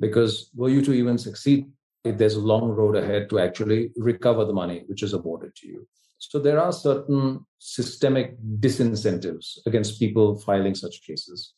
Because 0.00 0.50
were 0.54 0.68
you 0.68 0.82
to 0.82 0.92
even 0.92 1.18
succeed, 1.18 1.66
there's 2.04 2.34
a 2.34 2.40
long 2.40 2.70
road 2.70 2.96
ahead 2.96 3.28
to 3.30 3.38
actually 3.38 3.90
recover 3.96 4.44
the 4.44 4.52
money 4.52 4.84
which 4.86 5.02
is 5.02 5.12
awarded 5.12 5.54
to 5.56 5.68
you. 5.68 5.86
So 6.18 6.38
there 6.38 6.60
are 6.60 6.72
certain 6.72 7.46
systemic 7.58 8.36
disincentives 8.58 9.58
against 9.66 9.98
people 9.98 10.38
filing 10.38 10.74
such 10.74 11.02
cases. 11.06 11.52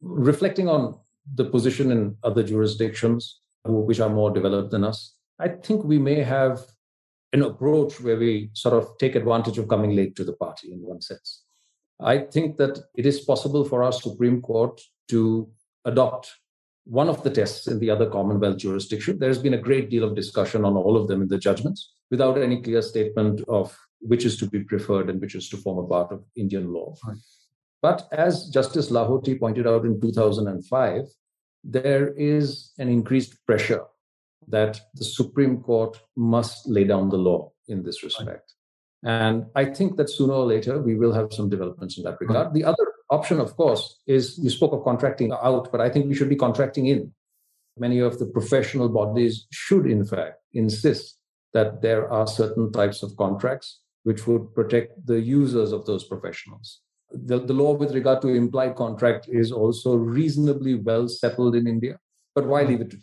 Reflecting 0.00 0.68
on 0.68 0.98
the 1.34 1.44
position 1.44 1.90
in 1.90 2.16
other 2.22 2.42
jurisdictions, 2.42 3.40
which 3.64 4.00
are 4.00 4.08
more 4.08 4.30
developed 4.30 4.70
than 4.70 4.84
us, 4.84 5.14
I 5.38 5.48
think 5.48 5.84
we 5.84 5.98
may 5.98 6.22
have 6.22 6.60
an 7.36 7.42
approach 7.42 8.00
where 8.00 8.16
we 8.16 8.50
sort 8.54 8.74
of 8.74 8.96
take 8.98 9.14
advantage 9.14 9.58
of 9.58 9.68
coming 9.68 9.94
late 9.94 10.16
to 10.16 10.24
the 10.24 10.32
party 10.44 10.72
in 10.72 10.80
one 10.80 11.00
sense. 11.00 11.42
I 12.00 12.18
think 12.18 12.56
that 12.56 12.74
it 12.94 13.06
is 13.06 13.20
possible 13.20 13.64
for 13.64 13.82
our 13.82 13.92
Supreme 13.92 14.40
Court 14.40 14.80
to 15.08 15.48
adopt 15.84 16.32
one 16.84 17.08
of 17.08 17.22
the 17.22 17.30
tests 17.30 17.66
in 17.66 17.78
the 17.78 17.90
other 17.90 18.08
Commonwealth 18.08 18.58
jurisdiction. 18.58 19.18
There's 19.18 19.42
been 19.46 19.54
a 19.54 19.66
great 19.68 19.90
deal 19.90 20.04
of 20.04 20.14
discussion 20.14 20.64
on 20.64 20.76
all 20.76 20.96
of 20.96 21.08
them 21.08 21.20
in 21.22 21.28
the 21.28 21.38
judgments 21.38 21.92
without 22.10 22.38
any 22.38 22.62
clear 22.62 22.82
statement 22.82 23.42
of 23.48 23.76
which 24.00 24.24
is 24.24 24.36
to 24.38 24.46
be 24.46 24.60
preferred 24.60 25.10
and 25.10 25.20
which 25.20 25.34
is 25.34 25.48
to 25.50 25.56
form 25.56 25.78
a 25.78 25.88
part 25.88 26.12
of 26.12 26.24
Indian 26.36 26.72
law. 26.72 26.94
Right. 27.06 27.16
But 27.82 28.08
as 28.12 28.48
Justice 28.48 28.90
Lahoti 28.90 29.38
pointed 29.38 29.66
out 29.66 29.84
in 29.84 30.00
2005, 30.00 31.04
there 31.64 32.14
is 32.14 32.72
an 32.78 32.88
increased 32.88 33.34
pressure 33.46 33.84
that 34.48 34.80
the 34.94 35.04
Supreme 35.04 35.60
Court 35.60 36.00
must 36.16 36.68
lay 36.68 36.84
down 36.84 37.10
the 37.10 37.18
law 37.18 37.52
in 37.68 37.82
this 37.82 38.02
respect. 38.02 38.54
And 39.02 39.46
I 39.54 39.66
think 39.66 39.96
that 39.96 40.10
sooner 40.10 40.32
or 40.34 40.46
later 40.46 40.80
we 40.80 40.94
will 40.94 41.12
have 41.12 41.32
some 41.32 41.48
developments 41.48 41.98
in 41.98 42.04
that 42.04 42.20
regard. 42.20 42.54
The 42.54 42.64
other 42.64 42.86
option, 43.10 43.40
of 43.40 43.56
course, 43.56 44.00
is 44.06 44.38
you 44.38 44.50
spoke 44.50 44.72
of 44.72 44.84
contracting 44.84 45.32
out, 45.32 45.70
but 45.70 45.80
I 45.80 45.90
think 45.90 46.06
we 46.06 46.14
should 46.14 46.28
be 46.28 46.36
contracting 46.36 46.86
in. 46.86 47.12
Many 47.78 48.00
of 48.00 48.18
the 48.18 48.26
professional 48.26 48.88
bodies 48.88 49.46
should, 49.52 49.86
in 49.86 50.04
fact, 50.04 50.40
insist 50.54 51.18
that 51.52 51.82
there 51.82 52.10
are 52.10 52.26
certain 52.26 52.72
types 52.72 53.02
of 53.02 53.16
contracts 53.16 53.80
which 54.04 54.26
would 54.26 54.54
protect 54.54 55.06
the 55.06 55.20
users 55.20 55.72
of 55.72 55.84
those 55.84 56.04
professionals. 56.04 56.80
The, 57.10 57.38
the 57.38 57.52
law 57.52 57.72
with 57.74 57.94
regard 57.94 58.22
to 58.22 58.28
implied 58.28 58.76
contract 58.76 59.28
is 59.28 59.52
also 59.52 59.94
reasonably 59.94 60.74
well 60.74 61.08
settled 61.08 61.54
in 61.54 61.66
India, 61.66 61.98
but 62.34 62.46
why 62.46 62.62
leave 62.62 62.80
it 62.80 62.90
to? 62.90 62.98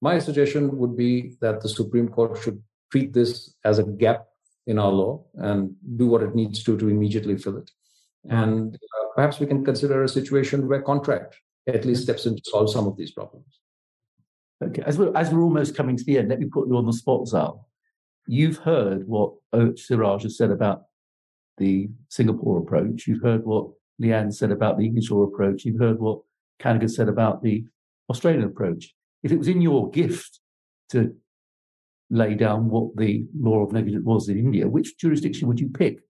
My 0.00 0.18
suggestion 0.18 0.76
would 0.78 0.96
be 0.96 1.36
that 1.40 1.60
the 1.60 1.68
Supreme 1.68 2.08
Court 2.08 2.40
should 2.42 2.62
treat 2.90 3.12
this 3.12 3.54
as 3.64 3.78
a 3.78 3.84
gap 3.84 4.26
in 4.66 4.78
our 4.78 4.90
law 4.90 5.24
and 5.34 5.74
do 5.96 6.06
what 6.06 6.22
it 6.22 6.34
needs 6.34 6.62
to 6.64 6.76
to 6.76 6.88
immediately 6.88 7.36
fill 7.36 7.56
it. 7.58 7.70
And 8.28 8.74
uh, 8.74 9.04
perhaps 9.14 9.38
we 9.38 9.46
can 9.46 9.64
consider 9.64 10.02
a 10.02 10.08
situation 10.08 10.68
where 10.68 10.82
contract 10.82 11.36
at 11.66 11.84
least 11.84 12.02
steps 12.02 12.26
in 12.26 12.36
to 12.36 12.42
solve 12.44 12.70
some 12.70 12.86
of 12.86 12.96
these 12.96 13.12
problems. 13.12 13.60
Okay, 14.62 14.82
as 14.86 14.98
we're, 14.98 15.16
as 15.16 15.30
we're 15.30 15.42
almost 15.42 15.76
coming 15.76 15.96
to 15.96 16.04
the 16.04 16.18
end, 16.18 16.28
let 16.28 16.40
me 16.40 16.46
put 16.46 16.66
you 16.66 16.76
on 16.76 16.86
the 16.86 16.92
spot, 16.92 17.28
Zal. 17.28 17.68
You've 18.26 18.58
heard 18.58 19.06
what 19.06 19.34
Siraj 19.76 20.22
has 20.24 20.36
said 20.36 20.50
about 20.50 20.84
the 21.58 21.88
Singapore 22.08 22.58
approach. 22.58 23.06
You've 23.06 23.22
heard 23.22 23.44
what 23.44 23.68
Leigh-Ann 23.98 24.32
said 24.32 24.50
about 24.50 24.78
the 24.78 24.84
English 24.84 25.10
law 25.10 25.22
approach. 25.22 25.64
You've 25.64 25.80
heard 25.80 26.00
what 26.00 26.20
Kanaga 26.60 26.90
said 26.90 27.08
about 27.08 27.42
the 27.42 27.64
Australian 28.10 28.44
approach. 28.44 28.94
If 29.22 29.32
it 29.32 29.38
was 29.38 29.48
in 29.48 29.60
your 29.60 29.90
gift 29.90 30.40
to 30.90 31.14
lay 32.10 32.34
down 32.34 32.68
what 32.68 32.96
the 32.96 33.26
law 33.38 33.64
of 33.64 33.72
negligence 33.72 34.04
was 34.04 34.28
in 34.28 34.38
India, 34.38 34.68
which 34.68 34.98
jurisdiction 34.98 35.48
would 35.48 35.60
you 35.60 35.68
pick? 35.68 36.00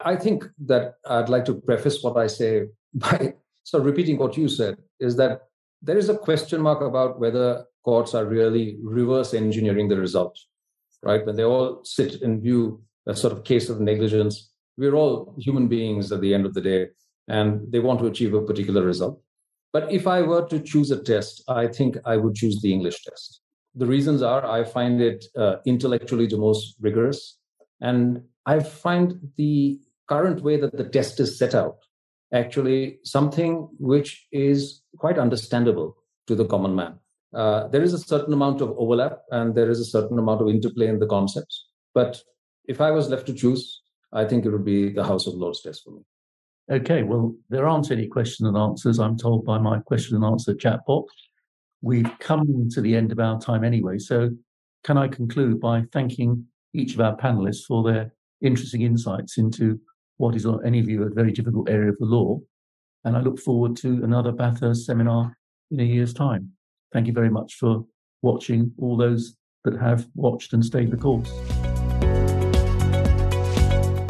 I 0.00 0.16
think 0.16 0.46
that 0.66 0.94
I'd 1.06 1.28
like 1.28 1.44
to 1.46 1.54
preface 1.54 2.02
what 2.02 2.16
I 2.16 2.26
say 2.26 2.66
by 2.94 3.34
so 3.64 3.78
repeating 3.78 4.18
what 4.18 4.36
you 4.36 4.48
said 4.48 4.76
is 4.98 5.16
that 5.16 5.42
there 5.82 5.98
is 5.98 6.08
a 6.08 6.18
question 6.18 6.60
mark 6.60 6.80
about 6.80 7.20
whether 7.20 7.64
courts 7.84 8.14
are 8.14 8.24
really 8.24 8.78
reverse 8.82 9.32
engineering 9.32 9.88
the 9.88 9.96
result, 9.96 10.38
right? 11.02 11.24
When 11.24 11.36
they 11.36 11.44
all 11.44 11.80
sit 11.84 12.22
and 12.22 12.42
view 12.42 12.82
a 13.06 13.14
sort 13.14 13.32
of 13.32 13.44
case 13.44 13.68
of 13.68 13.80
negligence, 13.80 14.50
we're 14.76 14.94
all 14.94 15.34
human 15.38 15.68
beings 15.68 16.10
at 16.12 16.20
the 16.20 16.34
end 16.34 16.46
of 16.46 16.54
the 16.54 16.60
day, 16.60 16.88
and 17.28 17.70
they 17.70 17.78
want 17.78 18.00
to 18.00 18.06
achieve 18.06 18.34
a 18.34 18.42
particular 18.42 18.82
result. 18.82 19.20
But 19.72 19.92
if 19.92 20.06
I 20.06 20.22
were 20.22 20.46
to 20.48 20.60
choose 20.60 20.90
a 20.90 21.02
test, 21.02 21.42
I 21.48 21.68
think 21.68 21.96
I 22.04 22.16
would 22.16 22.34
choose 22.34 22.60
the 22.60 22.72
English 22.72 23.04
test. 23.04 23.40
The 23.74 23.86
reasons 23.86 24.20
are 24.22 24.44
I 24.44 24.64
find 24.64 25.00
it 25.00 25.24
uh, 25.36 25.56
intellectually 25.64 26.26
the 26.26 26.38
most 26.38 26.74
rigorous, 26.80 27.38
and 27.80 28.22
I 28.46 28.60
find 28.60 29.14
the 29.36 29.78
current 30.08 30.42
way 30.42 30.56
that 30.60 30.76
the 30.76 30.88
test 30.88 31.20
is 31.20 31.38
set 31.38 31.54
out 31.54 31.76
actually 32.32 32.98
something 33.04 33.68
which 33.78 34.26
is 34.32 34.82
quite 34.98 35.18
understandable 35.18 35.96
to 36.26 36.34
the 36.34 36.46
common 36.46 36.74
man. 36.74 36.98
Uh, 37.34 37.68
there 37.68 37.82
is 37.82 37.92
a 37.92 37.98
certain 37.98 38.32
amount 38.32 38.60
of 38.60 38.74
overlap 38.76 39.18
and 39.30 39.54
there 39.54 39.70
is 39.70 39.80
a 39.80 39.84
certain 39.84 40.18
amount 40.18 40.40
of 40.40 40.48
interplay 40.48 40.88
in 40.88 40.98
the 40.98 41.06
concepts. 41.06 41.66
But 41.94 42.22
if 42.66 42.80
I 42.80 42.90
was 42.90 43.08
left 43.08 43.26
to 43.26 43.34
choose, 43.34 43.82
I 44.12 44.24
think 44.24 44.44
it 44.44 44.50
would 44.50 44.64
be 44.64 44.90
the 44.92 45.04
House 45.04 45.26
of 45.26 45.34
Lords 45.34 45.62
test 45.62 45.82
for 45.84 45.90
me. 45.90 46.02
Okay, 46.70 47.02
well, 47.02 47.34
there 47.48 47.66
aren't 47.66 47.90
any 47.90 48.06
question 48.06 48.46
and 48.46 48.56
answers, 48.56 49.00
I'm 49.00 49.16
told 49.16 49.44
by 49.44 49.58
my 49.58 49.80
question 49.80 50.14
and 50.14 50.24
answer 50.24 50.54
chat 50.54 50.80
box. 50.86 51.12
We've 51.82 52.10
come 52.20 52.68
to 52.70 52.80
the 52.80 52.94
end 52.94 53.10
of 53.10 53.18
our 53.18 53.40
time 53.40 53.64
anyway. 53.64 53.98
So, 53.98 54.30
can 54.84 54.96
I 54.96 55.08
conclude 55.08 55.60
by 55.60 55.82
thanking 55.92 56.46
each 56.72 56.94
of 56.94 57.00
our 57.00 57.16
panelists 57.16 57.64
for 57.66 57.82
their 57.82 58.12
interesting 58.40 58.82
insights 58.82 59.38
into 59.38 59.80
what 60.18 60.34
is, 60.34 60.46
on 60.46 60.64
any 60.64 60.80
view, 60.80 61.02
a 61.02 61.10
very 61.10 61.32
difficult 61.32 61.68
area 61.68 61.90
of 61.90 61.98
the 61.98 62.04
law. 62.04 62.38
And 63.04 63.16
I 63.16 63.20
look 63.20 63.40
forward 63.40 63.76
to 63.78 64.04
another 64.04 64.32
Bathurst 64.32 64.86
seminar 64.86 65.36
in 65.70 65.80
a 65.80 65.84
year's 65.84 66.12
time. 66.12 66.52
Thank 66.92 67.06
you 67.06 67.12
very 67.12 67.30
much 67.30 67.54
for 67.54 67.84
watching, 68.22 68.72
all 68.78 68.96
those 68.96 69.36
that 69.64 69.78
have 69.78 70.06
watched 70.14 70.52
and 70.52 70.64
stayed 70.64 70.90
the 70.90 70.96
course. 70.96 71.32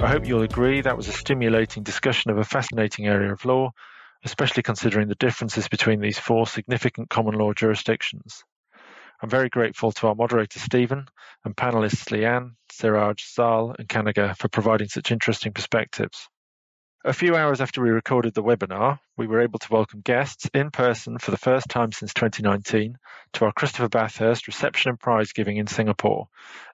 I 0.03 0.09
hope 0.09 0.27
you'll 0.27 0.41
agree 0.41 0.81
that 0.81 0.97
was 0.97 1.09
a 1.09 1.13
stimulating 1.13 1.83
discussion 1.83 2.31
of 2.31 2.39
a 2.39 2.45
fascinating 2.45 3.07
area 3.07 3.35
of 3.35 3.45
law, 3.45 3.73
especially 4.25 4.63
considering 4.63 5.09
the 5.09 5.15
differences 5.15 5.69
between 5.69 6.01
these 6.01 6.19
four 6.19 6.47
significant 6.47 7.11
common 7.11 7.35
law 7.35 7.53
jurisdictions. 7.53 8.43
I'm 9.21 9.29
very 9.29 9.51
grateful 9.51 9.93
to 9.93 10.07
our 10.07 10.15
moderator 10.15 10.59
Stephen 10.59 11.07
and 11.45 11.55
panelists 11.55 12.11
Leigh-Ann, 12.11 12.57
Siraj, 12.73 13.23
Zal, 13.35 13.77
and 13.79 13.87
Kanaga 13.91 14.35
for 14.39 14.49
providing 14.49 14.89
such 14.89 15.13
interesting 15.13 15.53
perspectives. 15.53 16.31
A 17.05 17.13
few 17.13 17.37
hours 17.37 17.61
after 17.61 17.83
we 17.83 17.91
recorded 17.91 18.33
the 18.33 18.43
webinar, 18.43 19.01
we 19.19 19.27
were 19.27 19.43
able 19.43 19.59
to 19.59 19.73
welcome 19.73 20.01
guests 20.01 20.49
in 20.55 20.71
person 20.71 21.19
for 21.19 21.31
the 21.31 21.37
first 21.37 21.69
time 21.69 21.93
since 21.93 22.15
2019 22.15 22.97
to 23.35 23.45
our 23.45 23.53
Christopher 23.53 23.91
Bathurst 23.91 24.47
reception 24.47 24.89
and 24.89 25.01
prize 25.01 25.35
giving 25.35 25.59
in 25.59 25.67
Singapore, 25.67 26.29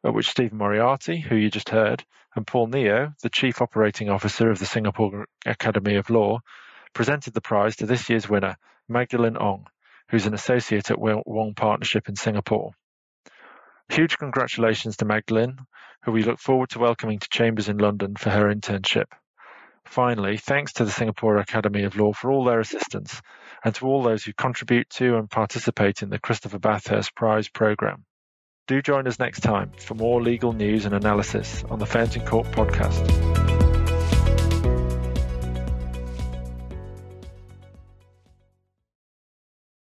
at 0.04 0.14
which 0.14 0.30
Stephen 0.30 0.58
Moriarty, 0.58 1.18
who 1.18 1.34
you 1.34 1.50
just 1.50 1.70
heard, 1.70 2.04
and 2.36 2.46
Paul 2.46 2.68
Neo, 2.68 3.12
the 3.22 3.30
Chief 3.30 3.62
Operating 3.62 4.10
Officer 4.10 4.50
of 4.50 4.58
the 4.58 4.66
Singapore 4.66 5.26
Academy 5.46 5.96
of 5.96 6.10
Law, 6.10 6.40
presented 6.92 7.32
the 7.32 7.40
prize 7.40 7.76
to 7.76 7.86
this 7.86 8.08
year's 8.08 8.28
winner, 8.28 8.56
Magdalene 8.88 9.36
Ong, 9.36 9.66
who's 10.10 10.26
an 10.26 10.34
associate 10.34 10.90
at 10.90 10.98
Wong 11.00 11.54
Partnership 11.54 12.08
in 12.08 12.16
Singapore. 12.16 12.72
Huge 13.88 14.18
congratulations 14.18 14.98
to 14.98 15.04
Magdalene, 15.04 15.58
who 16.04 16.12
we 16.12 16.22
look 16.22 16.38
forward 16.38 16.70
to 16.70 16.78
welcoming 16.78 17.18
to 17.18 17.28
Chambers 17.28 17.68
in 17.68 17.78
London 17.78 18.16
for 18.16 18.30
her 18.30 18.52
internship. 18.52 19.06
Finally, 19.86 20.36
thanks 20.36 20.74
to 20.74 20.84
the 20.84 20.90
Singapore 20.90 21.38
Academy 21.38 21.84
of 21.84 21.96
Law 21.96 22.12
for 22.12 22.30
all 22.30 22.44
their 22.44 22.60
assistance 22.60 23.22
and 23.64 23.74
to 23.76 23.86
all 23.86 24.02
those 24.02 24.24
who 24.24 24.32
contribute 24.32 24.90
to 24.90 25.16
and 25.16 25.30
participate 25.30 26.02
in 26.02 26.10
the 26.10 26.18
Christopher 26.18 26.58
Bathurst 26.58 27.14
Prize 27.14 27.48
programme. 27.48 28.04
Do 28.66 28.82
join 28.82 29.06
us 29.06 29.20
next 29.20 29.40
time 29.40 29.70
for 29.78 29.94
more 29.94 30.20
legal 30.20 30.52
news 30.52 30.86
and 30.86 30.94
analysis 30.94 31.62
on 31.70 31.78
the 31.78 31.86
Fountain 31.86 32.26
Court 32.26 32.48
podcast. 32.48 33.55